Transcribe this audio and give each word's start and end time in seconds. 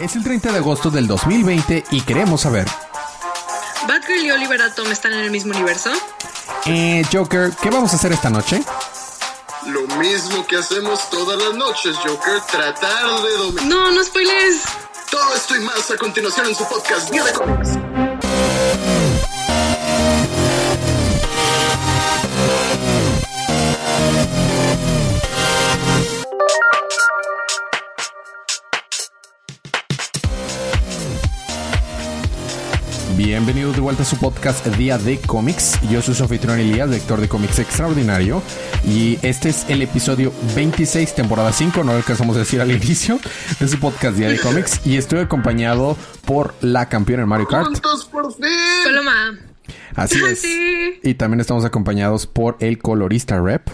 Es 0.00 0.14
el 0.14 0.22
30 0.22 0.52
de 0.52 0.58
agosto 0.58 0.90
del 0.90 1.06
2020 1.08 1.84
y 1.90 2.00
queremos 2.02 2.42
saber. 2.42 2.66
¿Batgirl 3.88 4.24
y 4.24 4.30
Oliver 4.30 4.62
Atom 4.62 4.90
están 4.92 5.12
en 5.12 5.20
el 5.20 5.30
mismo 5.30 5.52
universo? 5.52 5.90
Eh, 6.66 7.04
Joker, 7.12 7.52
¿qué 7.60 7.70
vamos 7.70 7.92
a 7.92 7.96
hacer 7.96 8.12
esta 8.12 8.30
noche? 8.30 8.62
Lo 9.66 9.82
mismo 9.98 10.46
que 10.46 10.56
hacemos 10.56 11.10
todas 11.10 11.36
las 11.42 11.54
noches, 11.54 11.96
Joker, 11.96 12.40
tratar 12.50 13.22
de 13.22 13.36
dominar. 13.38 13.64
No, 13.66 13.90
no 13.90 14.04
spoilers. 14.04 14.62
Todo 15.10 15.34
esto 15.34 15.56
y 15.56 15.60
más 15.60 15.90
a 15.90 15.96
continuación 15.96 16.46
en 16.46 16.54
su 16.54 16.68
podcast 16.68 17.10
Día 17.10 17.24
de 17.24 17.32
Cómics. 17.32 17.70
Vuelta 33.88 34.02
a 34.02 34.06
su 34.06 34.18
podcast 34.18 34.66
Día 34.76 34.98
de 34.98 35.18
Cómics. 35.18 35.80
Yo 35.88 36.02
soy 36.02 36.14
su 36.14 36.22
anfitrión 36.22 36.58
Elías, 36.58 36.90
lector 36.90 37.22
de 37.22 37.26
cómics 37.26 37.58
extraordinario. 37.58 38.42
Y 38.86 39.18
este 39.22 39.48
es 39.48 39.64
el 39.70 39.80
episodio 39.80 40.30
26, 40.54 41.14
temporada 41.14 41.50
5, 41.50 41.84
no 41.84 41.92
lo 41.92 41.96
alcanzamos 41.96 42.36
a 42.36 42.40
decir 42.40 42.60
al 42.60 42.70
inicio, 42.82 43.18
de 43.58 43.66
su 43.66 43.80
podcast 43.80 44.18
Día 44.18 44.28
de 44.28 44.38
Cómics. 44.40 44.82
Y 44.84 44.98
estoy 44.98 45.20
acompañado 45.20 45.96
por 46.26 46.54
la 46.60 46.90
campeona 46.90 47.22
en 47.22 47.30
Mario 47.30 47.46
Kart. 47.46 47.64
¡Juntos 47.64 48.04
por 48.12 48.30
fin! 48.34 48.44
Paloma. 48.84 49.38
Así 49.94 50.22
es. 50.22 50.42
Sí. 50.42 51.00
Y 51.02 51.14
también 51.14 51.40
estamos 51.40 51.64
acompañados 51.64 52.26
por 52.26 52.58
el 52.60 52.76
colorista 52.76 53.40
Rep. 53.40 53.70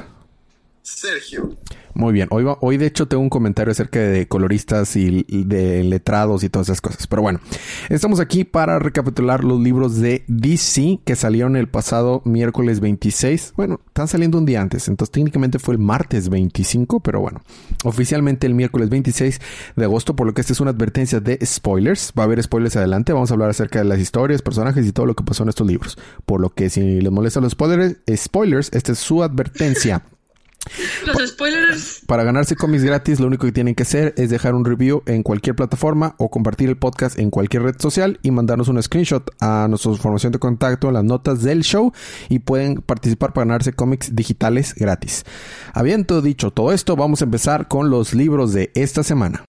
Sergio. 0.82 1.56
Muy 1.94 2.12
bien, 2.12 2.26
hoy, 2.32 2.44
hoy 2.60 2.76
de 2.76 2.86
hecho 2.86 3.06
tengo 3.06 3.22
un 3.22 3.30
comentario 3.30 3.70
acerca 3.70 4.00
de 4.00 4.26
coloristas 4.26 4.96
y 4.96 5.24
de 5.28 5.84
letrados 5.84 6.42
y 6.42 6.48
todas 6.48 6.68
esas 6.68 6.80
cosas. 6.80 7.06
Pero 7.06 7.22
bueno, 7.22 7.38
estamos 7.88 8.18
aquí 8.18 8.42
para 8.42 8.80
recapitular 8.80 9.44
los 9.44 9.60
libros 9.60 10.00
de 10.00 10.24
DC 10.26 10.98
que 11.04 11.14
salieron 11.14 11.54
el 11.54 11.68
pasado 11.68 12.20
miércoles 12.24 12.80
26. 12.80 13.54
Bueno, 13.56 13.80
están 13.86 14.08
saliendo 14.08 14.38
un 14.38 14.44
día 14.44 14.60
antes, 14.60 14.88
entonces 14.88 15.12
técnicamente 15.12 15.60
fue 15.60 15.74
el 15.74 15.78
martes 15.78 16.28
25, 16.28 16.98
pero 16.98 17.20
bueno, 17.20 17.42
oficialmente 17.84 18.48
el 18.48 18.54
miércoles 18.54 18.90
26 18.90 19.40
de 19.76 19.84
agosto, 19.84 20.16
por 20.16 20.26
lo 20.26 20.34
que 20.34 20.40
esta 20.40 20.52
es 20.52 20.60
una 20.60 20.72
advertencia 20.72 21.20
de 21.20 21.38
spoilers. 21.46 22.12
Va 22.18 22.24
a 22.24 22.26
haber 22.26 22.42
spoilers 22.42 22.74
adelante, 22.74 23.12
vamos 23.12 23.30
a 23.30 23.34
hablar 23.34 23.50
acerca 23.50 23.78
de 23.78 23.84
las 23.84 24.00
historias, 24.00 24.42
personajes 24.42 24.84
y 24.84 24.90
todo 24.90 25.06
lo 25.06 25.14
que 25.14 25.22
pasó 25.22 25.44
en 25.44 25.50
estos 25.50 25.66
libros. 25.66 25.96
Por 26.26 26.40
lo 26.40 26.50
que 26.50 26.70
si 26.70 27.00
les 27.00 27.12
molestan 27.12 27.44
los 27.44 27.52
spoilers, 27.52 27.98
spoilers 28.16 28.72
esta 28.72 28.90
es 28.90 28.98
su 28.98 29.22
advertencia. 29.22 30.02
Los 31.06 31.30
spoilers. 31.30 32.02
Para 32.06 32.24
ganarse 32.24 32.56
cómics 32.56 32.84
gratis, 32.84 33.20
lo 33.20 33.26
único 33.26 33.46
que 33.46 33.52
tienen 33.52 33.74
que 33.74 33.82
hacer 33.82 34.14
es 34.16 34.30
dejar 34.30 34.54
un 34.54 34.64
review 34.64 35.02
en 35.06 35.22
cualquier 35.22 35.54
plataforma 35.54 36.14
o 36.18 36.30
compartir 36.30 36.68
el 36.68 36.76
podcast 36.76 37.18
en 37.18 37.30
cualquier 37.30 37.62
red 37.62 37.76
social 37.78 38.18
y 38.22 38.30
mandarnos 38.30 38.68
un 38.68 38.82
screenshot 38.82 39.30
a 39.40 39.66
nuestra 39.68 39.92
información 39.92 40.32
de 40.32 40.38
contacto 40.38 40.88
en 40.88 40.94
las 40.94 41.04
notas 41.04 41.42
del 41.42 41.62
show 41.62 41.92
y 42.28 42.40
pueden 42.40 42.76
participar 42.76 43.32
para 43.32 43.46
ganarse 43.46 43.72
cómics 43.72 44.14
digitales 44.14 44.74
gratis. 44.74 45.24
Habiendo 45.72 46.22
dicho 46.22 46.50
todo 46.50 46.72
esto, 46.72 46.96
vamos 46.96 47.20
a 47.20 47.24
empezar 47.24 47.68
con 47.68 47.90
los 47.90 48.14
libros 48.14 48.52
de 48.52 48.70
esta 48.74 49.02
semana. 49.02 49.44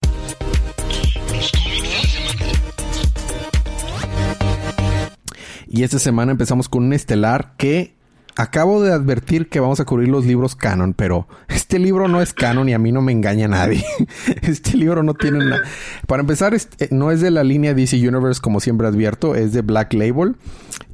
Y 5.67 5.83
esta 5.83 5.99
semana 5.99 6.31
empezamos 6.31 6.69
con 6.69 6.85
un 6.85 6.93
estelar 6.93 7.55
que 7.57 7.95
acabo 8.35 8.81
de 8.81 8.91
advertir 8.91 9.49
que 9.49 9.59
vamos 9.59 9.79
a 9.79 9.85
cubrir 9.85 10.09
los 10.09 10.25
libros 10.25 10.55
canon, 10.55 10.93
pero 10.93 11.27
este 11.47 11.79
libro 11.79 12.07
no 12.07 12.21
es 12.21 12.33
canon 12.33 12.69
y 12.69 12.73
a 12.73 12.79
mí 12.79 12.91
no 12.91 13.01
me 13.01 13.11
engaña 13.11 13.47
nadie. 13.47 13.83
Este 14.41 14.77
libro 14.77 15.03
no 15.03 15.13
tiene 15.13 15.39
nada. 15.39 15.61
Para 16.07 16.21
empezar, 16.21 16.53
este, 16.53 16.89
no 16.91 17.11
es 17.11 17.21
de 17.21 17.31
la 17.31 17.43
línea 17.43 17.73
DC 17.73 17.97
Universe 17.97 18.41
como 18.41 18.59
siempre 18.59 18.87
advierto, 18.87 19.35
es 19.35 19.53
de 19.53 19.61
Black 19.61 19.93
Label 19.93 20.35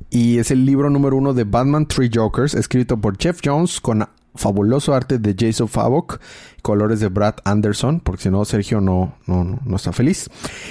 y 0.09 0.38
es 0.38 0.52
el 0.52 0.66
libro 0.66 0.89
número 0.89 1.16
uno 1.16 1.33
de 1.33 1.45
Batman 1.45 1.88
Three 1.88 2.09
Jokers, 2.14 2.53
escrito 2.53 2.98
por 2.98 3.17
Jeff 3.17 3.39
Jones 3.44 3.80
con 3.80 4.08
fabuloso 4.36 4.94
arte 4.94 5.17
de 5.17 5.36
Jason 5.38 5.67
Favok, 5.67 6.20
colores 6.61 6.99
de 6.99 7.08
Brad 7.08 7.36
Anderson, 7.44 7.99
porque 7.99 8.23
si 8.23 8.30
no 8.30 8.45
Sergio 8.45 8.82
no, 8.82 9.15
no, 9.26 9.60
no 9.64 9.76
está 9.76 9.92
feliz. 9.92 10.30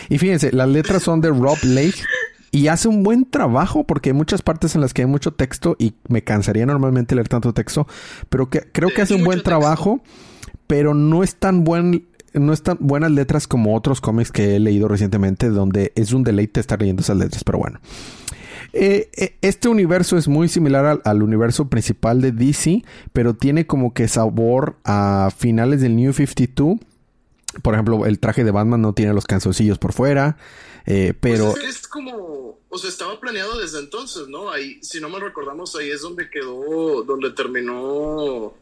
Y 0.09 0.19
fíjense, 0.19 0.53
las 0.53 0.69
letras 0.69 1.03
son 1.03 1.21
de 1.21 1.29
Rob 1.31 1.59
Lake. 1.63 2.03
Y 2.53 2.67
hace 2.67 2.89
un 2.89 3.03
buen 3.03 3.25
trabajo 3.25 3.85
porque 3.85 4.11
hay 4.11 4.15
muchas 4.15 4.43
partes 4.43 4.75
en 4.75 4.81
las 4.81 4.93
que 4.93 5.03
hay 5.03 5.07
mucho 5.07 5.33
texto 5.33 5.77
y 5.79 5.95
me 6.09 6.25
cansaría 6.25 6.67
normalmente 6.67 7.15
leer 7.15 7.29
tanto 7.29 7.55
texto, 7.55 7.87
pero 8.29 8.51
que 8.51 8.63
creo 8.73 8.89
que 8.95 9.03
hace 9.03 9.15
un 9.15 9.25
buen 9.25 9.39
texto. 9.39 9.51
trabajo, 9.51 10.01
pero 10.67 10.95
no 10.95 11.23
es 11.23 11.37
tan 11.37 11.63
buen 11.65 12.07
no 12.33 12.53
es 12.53 12.63
tan 12.63 12.77
buenas 12.81 13.11
letras 13.11 13.49
como 13.49 13.75
otros 13.75 14.01
cómics 14.01 14.31
que 14.31 14.57
he 14.57 14.61
leído 14.61 14.89
recientemente 14.89 15.49
donde 15.49 15.93
es 15.97 16.13
un 16.13 16.23
deleite 16.23 16.61
estar 16.61 16.79
leyendo 16.79 17.03
esas 17.03 17.17
letras, 17.17 17.45
pero 17.45 17.59
bueno. 17.59 17.81
Eh, 18.73 19.11
eh, 19.17 19.37
este 19.41 19.69
universo 19.69 20.17
es 20.17 20.29
muy 20.29 20.49
similar 20.49 20.87
al, 20.87 21.03
al 21.05 21.23
universo 21.23 21.69
principal 21.69 22.21
de 22.21 22.31
DC, 22.31 22.85
pero 23.13 23.35
tiene 23.35 23.67
como 23.67 23.93
que 23.95 24.07
sabor 24.07 24.77
a 24.85 25.31
finales 25.37 25.81
del 25.81 25.97
New 25.97 26.13
52. 26.13 26.79
Por 27.63 27.75
ejemplo, 27.75 28.07
el 28.07 28.21
traje 28.21 28.45
de 28.45 28.53
Batman 28.53 28.81
no 28.81 28.93
tiene 28.93 29.13
los 29.13 29.27
canzoncillos 29.27 29.79
por 29.79 29.93
fuera, 29.93 30.37
eh, 30.87 31.15
pero... 31.19 31.53
Pues 31.53 31.65
es, 31.65 31.77
es 31.81 31.89
como, 31.89 32.59
o 32.69 32.79
sea, 32.79 32.91
estaba 32.91 33.19
planeado 33.21 33.59
desde 33.59 33.79
entonces, 33.81 34.29
¿no? 34.29 34.51
Ahí, 34.51 34.79
si 34.83 35.01
no 35.01 35.09
mal 35.09 35.21
recordamos, 35.21 35.75
ahí 35.77 35.91
es 35.91 36.03
donde 36.03 36.29
quedó, 36.31 37.03
donde 37.03 37.31
terminó 37.31 38.55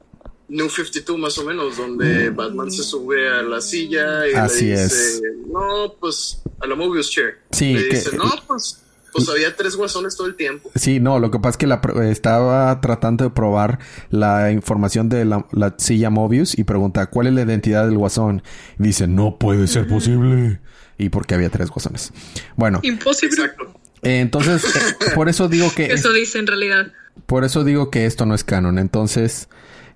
New 0.48 0.68
52 0.70 1.18
más 1.18 1.36
o 1.38 1.44
menos, 1.44 1.76
donde 1.76 2.30
Batman 2.30 2.70
se 2.70 2.82
sube 2.82 3.28
a 3.28 3.42
la 3.42 3.60
silla 3.60 4.26
y 4.28 4.32
Así 4.34 4.66
le 4.66 4.82
dice, 4.82 4.84
es. 5.16 5.22
no, 5.52 5.94
pues, 6.00 6.42
a 6.60 6.66
la 6.66 6.74
Mobius 6.74 7.10
Chair. 7.10 7.38
Sí, 7.52 7.74
Le 7.74 7.88
que- 7.88 7.96
dice, 7.96 8.16
no, 8.16 8.30
pues, 8.46 8.82
pues 9.12 9.28
había 9.28 9.54
tres 9.56 9.74
guasones 9.76 10.16
todo 10.16 10.26
el 10.26 10.36
tiempo. 10.36 10.70
Sí, 10.74 11.00
no, 11.00 11.18
lo 11.18 11.30
que 11.30 11.38
pasa 11.38 11.50
es 11.50 11.56
que 11.58 11.66
la, 11.66 11.80
estaba 12.10 12.80
tratando 12.80 13.24
de 13.24 13.30
probar 13.30 13.78
la 14.10 14.50
información 14.52 15.08
de 15.08 15.24
la, 15.24 15.46
la 15.52 15.74
silla 15.78 16.08
Mobius 16.10 16.58
y 16.58 16.64
pregunta 16.64 17.06
cuál 17.10 17.26
es 17.26 17.32
la 17.34 17.42
identidad 17.42 17.86
del 17.86 17.98
guasón. 17.98 18.42
Y 18.78 18.84
dice, 18.84 19.06
no 19.06 19.38
puede 19.38 19.66
ser 19.66 19.86
posible. 19.88 20.60
Y 20.98 21.08
porque 21.08 21.34
había 21.34 21.48
tres 21.48 21.70
guasones. 21.70 22.12
Bueno, 22.56 22.80
Imposible. 22.82 23.36
Exacto. 23.36 23.72
eh, 24.02 24.20
entonces, 24.20 24.64
eh, 24.64 25.10
por 25.14 25.28
eso 25.28 25.48
digo 25.48 25.72
que... 25.74 25.86
Eso 25.92 26.12
dice 26.12 26.38
en 26.38 26.46
realidad. 26.46 26.92
Por 27.26 27.44
eso 27.44 27.64
digo 27.64 27.90
que 27.90 28.06
esto 28.06 28.26
no 28.26 28.34
es 28.34 28.44
canon. 28.44 28.78
Entonces, 28.78 29.48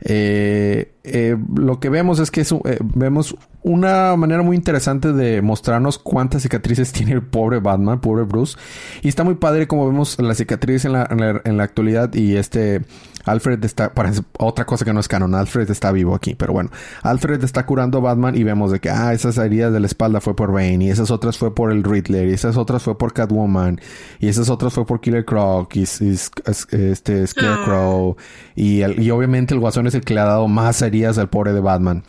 eh, 0.04 0.92
eh, 1.04 1.36
lo 1.54 1.78
que 1.78 1.88
vemos 1.88 2.18
es 2.18 2.32
que 2.32 2.41
es, 2.41 2.50
eh, 2.52 2.78
vemos 2.80 3.36
una 3.62 4.16
manera 4.16 4.42
muy 4.42 4.56
interesante 4.56 5.12
de 5.12 5.41
mostrarnos 5.42 5.98
cuántas 5.98 6.42
cicatrices 6.42 6.92
tiene 6.92 7.12
el 7.12 7.22
pobre 7.22 7.60
Batman, 7.60 8.00
pobre 8.00 8.24
Bruce. 8.24 8.58
Y 9.02 9.08
está 9.08 9.24
muy 9.24 9.36
padre 9.36 9.68
como 9.68 9.86
vemos 9.86 10.20
la 10.20 10.34
cicatriz 10.34 10.84
en 10.84 10.92
la, 10.92 11.06
en 11.10 11.20
la, 11.20 11.41
en 11.44 11.56
la 11.56 11.64
actualidad 11.64 12.12
y 12.14 12.36
este 12.36 12.82
Alfred 13.25 13.65
está, 13.65 13.94
parece 13.94 14.22
otra 14.38 14.65
cosa 14.65 14.84
que 14.84 14.93
no 14.93 15.00
es 15.00 15.09
canon, 15.09 15.34
Alfred 15.34 15.71
está 15.71 15.93
vivo 15.93 16.15
aquí, 16.15 16.34
pero 16.34 16.53
bueno, 16.53 16.71
Alfred 17.03 17.43
está 17.44 17.65
curando 17.66 17.99
a 17.99 18.00
Batman 18.00 18.37
y 18.37 18.43
vemos 18.43 18.72
de 18.72 18.81
que, 18.81 18.91
ah, 18.91 19.12
esas 19.12 19.38
heridas 19.38 19.72
de 19.72 19.81
la 19.81 19.87
espalda 19.87 20.21
fue 20.21 20.34
por 20.37 20.53
Bane 20.53 20.84
y 20.84 20.91
esas 20.91 21.10
otras 21.10 21.38
fue 21.38 21.55
por 21.55 21.72
el 21.72 21.84
Riddler 21.84 22.28
y 22.28 22.33
esas 22.33 22.56
otras 22.56 22.83
fue 22.83 22.97
por 22.99 23.12
Catwoman 23.12 23.81
y 24.21 24.28
esas 24.28 24.49
otras 24.50 24.72
fue 24.72 24.87
por 24.87 25.00
Killer 25.00 25.25
Croc 25.25 25.75
y, 25.77 25.83
este 25.83 27.27
Scarecrow 27.27 28.16
y, 28.55 28.83
y 29.00 29.10
obviamente 29.10 29.54
el 29.54 29.60
Guasón 29.60 29.87
es 29.87 29.94
el 29.94 30.03
que 30.03 30.15
le 30.15 30.21
ha 30.21 30.25
dado 30.25 30.49
más 30.49 30.83
heridas 30.83 31.19
al 31.19 31.28
pobre 31.28 31.53
de 31.53 31.60
Batman. 31.60 32.04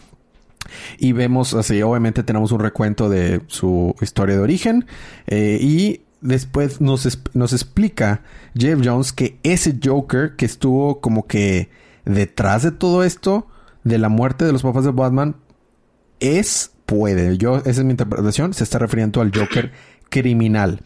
Y 0.97 1.11
vemos, 1.11 1.53
así, 1.53 1.81
obviamente 1.81 2.23
tenemos 2.23 2.51
un 2.51 2.59
recuento 2.59 3.09
de 3.09 3.41
su 3.47 3.95
historia 4.01 4.35
de 4.35 4.41
origen. 4.41 4.85
eh, 5.27 5.57
y 5.61 6.01
después 6.23 6.81
nos, 6.81 7.19
nos 7.33 7.53
explica 7.53 8.21
Jeff 8.57 8.79
Jones 8.83 9.13
que 9.13 9.37
ese 9.43 9.77
Joker 9.83 10.35
que 10.35 10.45
estuvo 10.45 11.01
como 11.01 11.27
que 11.27 11.69
detrás 12.05 12.63
de 12.63 12.71
todo 12.71 13.03
esto, 13.03 13.47
de 13.83 13.97
la 13.97 14.09
muerte 14.09 14.45
de 14.45 14.51
los 14.51 14.63
papás 14.63 14.85
de 14.85 14.91
Batman, 14.91 15.35
es, 16.19 16.71
puede, 16.85 17.37
yo, 17.37 17.57
esa 17.57 17.69
es 17.69 17.83
mi 17.83 17.91
interpretación, 17.91 18.53
se 18.53 18.63
está 18.63 18.79
refiriendo 18.79 19.21
al 19.21 19.31
Joker 19.35 19.71
criminal. 20.09 20.81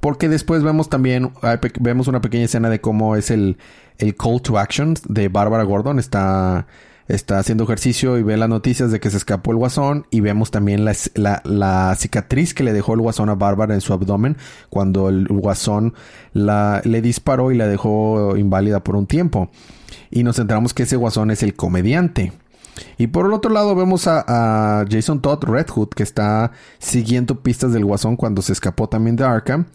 Porque 0.00 0.28
después 0.28 0.62
vemos 0.62 0.88
también, 0.88 1.32
vemos 1.80 2.08
una 2.08 2.20
pequeña 2.20 2.44
escena 2.44 2.70
de 2.70 2.80
cómo 2.80 3.16
es 3.16 3.30
el, 3.30 3.58
el 3.98 4.16
call 4.16 4.40
to 4.40 4.58
action 4.58 4.94
de 5.08 5.28
Bárbara 5.28 5.64
Gordon. 5.64 5.98
Está, 5.98 6.66
está 7.14 7.38
haciendo 7.38 7.64
ejercicio 7.64 8.18
y 8.18 8.22
ve 8.22 8.36
las 8.36 8.48
noticias 8.48 8.90
de 8.90 9.00
que 9.00 9.10
se 9.10 9.16
escapó 9.16 9.50
el 9.52 9.58
guasón. 9.58 10.06
Y 10.10 10.20
vemos 10.20 10.50
también 10.50 10.84
la, 10.84 10.94
la, 11.44 11.94
cicatriz 11.96 12.54
que 12.54 12.64
le 12.64 12.72
dejó 12.72 12.94
el 12.94 13.00
guasón 13.00 13.28
a 13.28 13.34
Bárbara 13.34 13.74
en 13.74 13.80
su 13.80 13.92
abdomen 13.92 14.36
cuando 14.68 15.08
el 15.08 15.26
guasón 15.28 15.94
la, 16.32 16.80
le 16.84 17.02
disparó 17.02 17.52
y 17.52 17.56
la 17.56 17.66
dejó 17.66 18.36
inválida 18.36 18.82
por 18.82 18.96
un 18.96 19.06
tiempo. 19.06 19.50
Y 20.10 20.22
nos 20.22 20.38
enteramos 20.38 20.74
que 20.74 20.84
ese 20.84 20.96
guasón 20.96 21.30
es 21.30 21.42
el 21.42 21.54
comediante. 21.54 22.32
Y 22.96 23.08
por 23.08 23.26
el 23.26 23.32
otro 23.32 23.50
lado 23.50 23.74
vemos 23.74 24.06
a, 24.06 24.24
a 24.80 24.84
Jason 24.88 25.20
Todd 25.20 25.44
Red 25.44 25.68
Hood 25.68 25.88
que 25.88 26.02
está 26.02 26.52
siguiendo 26.78 27.40
pistas 27.40 27.72
del 27.72 27.84
guasón 27.84 28.16
cuando 28.16 28.40
se 28.42 28.52
escapó 28.52 28.88
también 28.88 29.16
de 29.16 29.24
Arkham. 29.24 29.66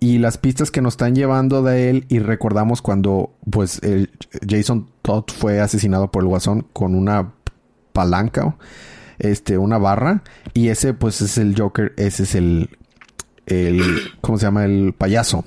Y 0.00 0.18
las 0.18 0.38
pistas 0.38 0.70
que 0.70 0.80
nos 0.80 0.94
están 0.94 1.14
llevando 1.14 1.62
de 1.62 1.90
él 1.90 2.06
y 2.08 2.20
recordamos 2.20 2.80
cuando 2.80 3.34
pues 3.50 3.82
el 3.82 4.10
Jason 4.48 4.88
Todd 5.02 5.24
fue 5.28 5.60
asesinado 5.60 6.10
por 6.10 6.22
el 6.22 6.28
guasón 6.28 6.66
con 6.72 6.94
una 6.94 7.32
palanca. 7.92 8.56
este, 9.20 9.58
una 9.58 9.78
barra. 9.78 10.22
Y 10.54 10.68
ese, 10.68 10.94
pues, 10.94 11.20
es 11.20 11.38
el 11.38 11.54
Joker. 11.56 11.92
Ese 11.96 12.24
es 12.24 12.34
el, 12.34 12.70
el, 13.46 13.82
¿cómo 14.20 14.38
se 14.38 14.46
llama? 14.46 14.64
El 14.64 14.94
payaso. 14.96 15.44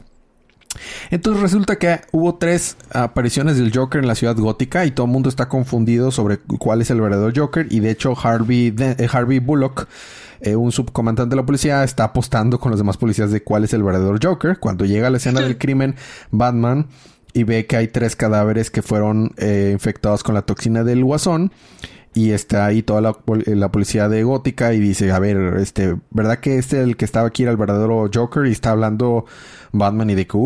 Entonces 1.11 1.41
resulta 1.41 1.75
que 1.77 2.01
hubo 2.11 2.35
tres 2.35 2.77
apariciones 2.91 3.57
del 3.57 3.71
Joker 3.75 4.01
en 4.01 4.07
la 4.07 4.15
ciudad 4.15 4.35
gótica 4.35 4.85
y 4.85 4.91
todo 4.91 5.05
el 5.05 5.11
mundo 5.11 5.29
está 5.29 5.47
confundido 5.47 6.09
sobre 6.09 6.39
cuál 6.39 6.81
es 6.81 6.89
el 6.89 6.99
verdadero 6.99 7.31
Joker 7.35 7.67
y 7.69 7.79
de 7.79 7.91
hecho 7.91 8.15
Harvey, 8.19 8.73
eh, 8.79 9.07
Harvey 9.11 9.37
Bullock, 9.37 9.87
eh, 10.43 10.55
un 10.55 10.71
subcomandante 10.71 11.31
de 11.31 11.41
la 11.41 11.45
policía, 11.45 11.83
está 11.83 12.03
apostando 12.05 12.59
con 12.59 12.71
los 12.71 12.79
demás 12.79 12.97
policías 12.97 13.31
de 13.31 13.43
cuál 13.43 13.63
es 13.63 13.73
el 13.73 13.83
verdadero 13.83 14.17
Joker. 14.21 14.59
Cuando 14.59 14.85
llega 14.85 15.07
a 15.07 15.09
la 15.09 15.17
escena 15.17 15.41
del 15.41 15.57
crimen, 15.59 15.95
Batman 16.31 16.87
y 17.33 17.43
ve 17.43 17.65
que 17.65 17.77
hay 17.77 17.87
tres 17.87 18.15
cadáveres 18.15 18.69
que 18.69 18.81
fueron 18.81 19.31
eh, 19.37 19.71
infectados 19.73 20.23
con 20.23 20.35
la 20.35 20.43
toxina 20.43 20.83
del 20.83 21.03
guasón 21.03 21.51
y 22.13 22.31
está 22.31 22.65
ahí 22.65 22.83
toda 22.83 23.01
la, 23.01 23.13
policía 23.13 24.07
de 24.07 24.23
Gótica 24.23 24.73
y 24.73 24.79
dice, 24.79 25.11
a 25.11 25.19
ver, 25.19 25.55
este, 25.57 25.95
¿verdad 26.11 26.39
que 26.39 26.57
este 26.57 26.81
el 26.81 26.95
que 26.95 27.05
estaba 27.05 27.27
aquí 27.27 27.43
era 27.43 27.51
el 27.51 27.57
verdadero 27.57 28.09
Joker? 28.13 28.45
Y 28.45 28.51
está 28.51 28.71
hablando 28.71 29.25
Batman 29.73 30.11
y 30.11 30.15
de 30.15 30.27
que, 30.27 30.37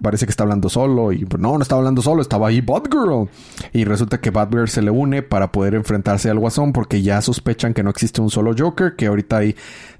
parece 0.00 0.26
que 0.26 0.30
está 0.30 0.42
hablando 0.42 0.68
solo. 0.68 1.12
Y 1.12 1.26
no, 1.38 1.56
no 1.56 1.62
estaba 1.62 1.80
hablando 1.80 2.02
solo, 2.02 2.22
estaba 2.22 2.48
ahí 2.48 2.60
Batgirl. 2.60 3.28
Y 3.72 3.84
resulta 3.84 4.20
que 4.20 4.30
Batgirl 4.30 4.68
se 4.68 4.82
le 4.82 4.90
une 4.90 5.22
para 5.22 5.52
poder 5.52 5.74
enfrentarse 5.74 6.30
al 6.30 6.38
Guasón 6.38 6.72
porque 6.72 7.02
ya 7.02 7.20
sospechan 7.20 7.74
que 7.74 7.82
no 7.82 7.90
existe 7.90 8.20
un 8.20 8.30
solo 8.30 8.54
Joker, 8.58 8.96
que 8.96 9.06
ahorita 9.06 9.36
hay 9.36 9.54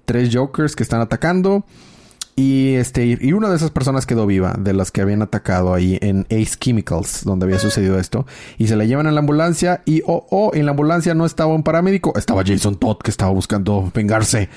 tres 0.04 0.30
Jokers 0.34 0.74
que 0.74 0.82
están 0.82 1.00
atacando. 1.00 1.64
Y 2.34 2.74
este, 2.74 3.18
y 3.20 3.32
una 3.34 3.50
de 3.50 3.56
esas 3.56 3.70
personas 3.70 4.06
quedó 4.06 4.26
viva, 4.26 4.54
de 4.58 4.72
las 4.72 4.90
que 4.90 5.02
habían 5.02 5.20
atacado 5.20 5.74
ahí 5.74 5.98
en 6.00 6.26
Ace 6.30 6.56
Chemicals, 6.58 7.24
donde 7.24 7.44
había 7.44 7.58
sucedido 7.58 7.98
esto. 7.98 8.26
Y 8.56 8.68
se 8.68 8.76
la 8.76 8.84
llevan 8.84 9.06
a 9.06 9.12
la 9.12 9.20
ambulancia. 9.20 9.82
Y 9.84 10.02
oh, 10.06 10.26
oh, 10.30 10.50
en 10.54 10.64
la 10.64 10.70
ambulancia 10.70 11.14
no 11.14 11.26
estaba 11.26 11.52
un 11.52 11.62
paramédico, 11.62 12.16
estaba 12.16 12.42
Jason 12.44 12.76
Todd 12.76 12.98
que 12.98 13.10
estaba 13.10 13.30
buscando 13.32 13.90
vengarse. 13.94 14.48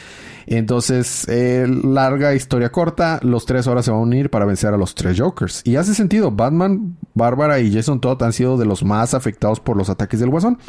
Entonces, 0.47 1.27
eh, 1.27 1.67
larga 1.67 2.33
historia 2.35 2.71
corta, 2.71 3.19
los 3.23 3.45
tres 3.45 3.67
ahora 3.67 3.83
se 3.83 3.91
van 3.91 3.99
a 3.99 4.03
unir 4.03 4.29
para 4.29 4.45
vencer 4.45 4.73
a 4.73 4.77
los 4.77 4.95
tres 4.95 5.19
Jokers. 5.19 5.61
Y 5.65 5.75
hace 5.75 5.95
sentido, 5.95 6.31
Batman, 6.31 6.97
Bárbara 7.13 7.59
y 7.59 7.73
Jason 7.73 7.99
Todd 7.99 8.21
han 8.23 8.31
sido 8.31 8.57
de 8.57 8.65
los 8.65 8.83
más 8.83 9.13
afectados 9.13 9.59
por 9.59 9.75
los 9.75 9.89
ataques 9.89 10.19
del 10.19 10.29
Guasón. 10.29 10.59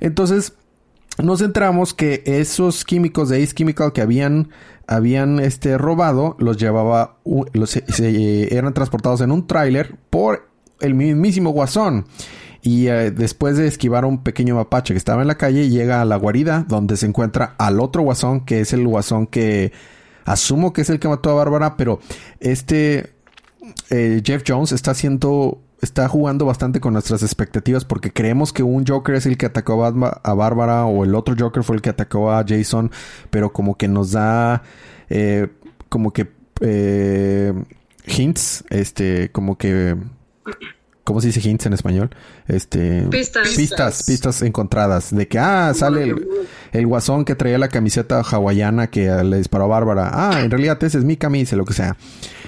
Entonces, 0.00 0.54
nos 1.22 1.40
centramos 1.40 1.94
que 1.94 2.22
esos 2.26 2.84
químicos 2.84 3.28
de 3.28 3.42
Ace 3.42 3.54
Chemical 3.54 3.92
que 3.92 4.00
habían, 4.00 4.48
habían 4.86 5.40
este, 5.40 5.78
robado, 5.78 6.36
los 6.38 6.56
llevaba, 6.56 7.18
los, 7.52 7.76
eran 7.98 8.74
transportados 8.74 9.20
en 9.20 9.30
un 9.30 9.46
tráiler 9.46 9.96
por 10.10 10.48
el 10.80 10.94
mismísimo 10.94 11.50
Guasón. 11.50 12.06
Y 12.62 12.88
eh, 12.88 13.10
después 13.10 13.58
de 13.58 13.66
esquivar 13.66 14.04
a 14.04 14.06
un 14.06 14.22
pequeño 14.22 14.54
mapache 14.54 14.94
que 14.94 14.98
estaba 14.98 15.20
en 15.20 15.28
la 15.28 15.36
calle, 15.36 15.68
llega 15.68 16.00
a 16.00 16.06
la 16.06 16.16
guarida 16.16 16.64
donde 16.66 16.96
se 16.96 17.04
encuentra 17.04 17.54
al 17.58 17.78
otro 17.78 18.02
guasón, 18.02 18.46
que 18.46 18.60
es 18.60 18.72
el 18.72 18.86
guasón 18.86 19.26
que 19.26 19.70
asumo 20.24 20.72
que 20.72 20.80
es 20.80 20.88
el 20.88 20.98
que 20.98 21.08
mató 21.08 21.30
a 21.30 21.34
Bárbara, 21.34 21.76
pero 21.76 22.00
este 22.40 23.14
eh, 23.90 24.22
Jeff 24.24 24.42
Jones 24.46 24.72
está 24.72 24.92
haciendo 24.92 25.60
está 25.84 26.08
jugando 26.08 26.46
bastante 26.46 26.80
con 26.80 26.94
nuestras 26.94 27.22
expectativas 27.22 27.84
porque 27.84 28.12
creemos 28.12 28.52
que 28.52 28.62
un 28.62 28.86
Joker 28.86 29.14
es 29.14 29.26
el 29.26 29.36
que 29.36 29.46
atacó 29.46 29.84
a, 29.84 30.34
Bárbara 30.34 30.86
o 30.86 31.04
el 31.04 31.14
otro 31.14 31.34
Joker 31.38 31.62
fue 31.62 31.76
el 31.76 31.82
que 31.82 31.90
atacó 31.90 32.32
a 32.32 32.44
Jason, 32.46 32.90
pero 33.30 33.52
como 33.52 33.76
que 33.76 33.88
nos 33.88 34.12
da 34.12 34.62
eh, 35.08 35.48
como 35.88 36.12
que 36.12 36.28
eh, 36.60 37.52
hints, 38.06 38.64
este, 38.70 39.30
como 39.30 39.56
que 39.56 39.96
¿Cómo 41.04 41.20
se 41.20 41.26
dice 41.26 41.46
hints 41.46 41.66
en 41.66 41.74
español? 41.74 42.10
Este, 42.48 43.02
pistas. 43.10 43.48
pistas. 43.54 44.02
Pistas, 44.06 44.40
encontradas. 44.40 45.14
De 45.14 45.28
que, 45.28 45.38
ah, 45.38 45.70
sale 45.74 46.14
el, 46.72 46.86
guasón 46.86 47.26
que 47.26 47.34
traía 47.34 47.58
la 47.58 47.68
camiseta 47.68 48.22
hawaiana 48.22 48.86
que 48.86 49.10
le 49.22 49.36
disparó 49.36 49.64
a 49.64 49.68
Bárbara. 49.68 50.10
Ah, 50.14 50.40
en 50.42 50.50
realidad 50.50 50.82
ese 50.82 50.96
es 50.96 51.04
mi 51.04 51.18
camisa, 51.18 51.56
lo 51.56 51.66
que 51.66 51.74
sea. 51.74 51.94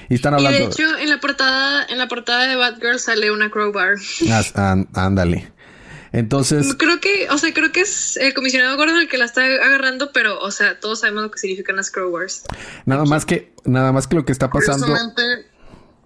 Y 0.09 0.15
están 0.15 0.35
hablando. 0.35 0.59
Y 0.59 0.63
de 0.63 0.69
hecho, 0.69 0.99
en 0.99 1.09
la 1.11 1.21
portada, 1.21 1.85
en 1.89 1.99
la 1.99 2.09
portada 2.09 2.47
de 2.47 2.57
Batgirl 2.57 2.99
sale 2.99 3.31
una 3.31 3.51
crowbar. 3.51 3.97
Ah, 4.55 4.77
ándale. 4.95 5.51
Entonces. 6.13 6.75
Creo 6.79 7.01
que, 7.01 7.29
o 7.31 7.39
sea, 7.39 7.53
creo 7.53 7.73
que 7.73 7.81
es 7.81 8.17
el 8.17 8.33
comisionado 8.33 8.77
Gordon 8.77 8.99
el 8.99 9.09
que 9.09 9.19
la 9.19 9.25
está 9.25 9.45
agarrando, 9.45 10.13
pero, 10.13 10.39
o 10.41 10.51
sea, 10.51 10.81
todos 10.81 11.01
sabemos 11.01 11.25
lo 11.25 11.31
que 11.31 11.39
significan 11.39 11.77
las 11.77 11.91
crowbars. 11.91 12.45
Nada 12.85 13.05
más 13.05 13.27
que, 13.27 13.53
nada 13.65 13.93
más 13.93 14.07
que 14.07 14.17
lo 14.17 14.25
que 14.25 14.33
está 14.33 14.51
pasando 14.51 14.87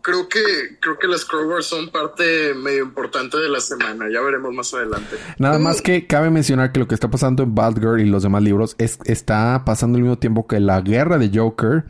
creo 0.03 0.29
que 0.29 0.41
creo 0.81 0.99
que 0.99 1.07
las 1.07 1.25
Crowbars 1.25 1.67
son 1.67 1.91
parte 1.91 2.55
medio 2.55 2.85
importante 2.85 3.37
de 3.37 3.49
la 3.49 3.61
semana. 3.61 4.07
Ya 4.13 4.21
veremos 4.21 4.53
más 4.53 4.73
adelante. 4.75 5.17
Nada 5.39 5.59
más 5.59 5.83
que 5.83 6.07
cabe 6.07 6.31
mencionar 6.31 6.73
que 6.73 6.81
lo 6.81 6.89
que 6.89 6.95
está 6.95 7.11
pasando 7.11 7.43
en 7.43 7.55
Batgirl 7.55 8.01
y 8.01 8.07
los 8.07 8.23
demás 8.23 8.43
libros 8.43 8.75
es, 8.79 8.99
está 9.05 9.63
pasando 9.65 9.97
al 9.97 10.03
mismo 10.03 10.19
tiempo 10.19 10.47
que 10.47 10.61
la 10.61 10.81
guerra 10.81 11.19
de 11.19 11.31
Joker. 11.33 11.85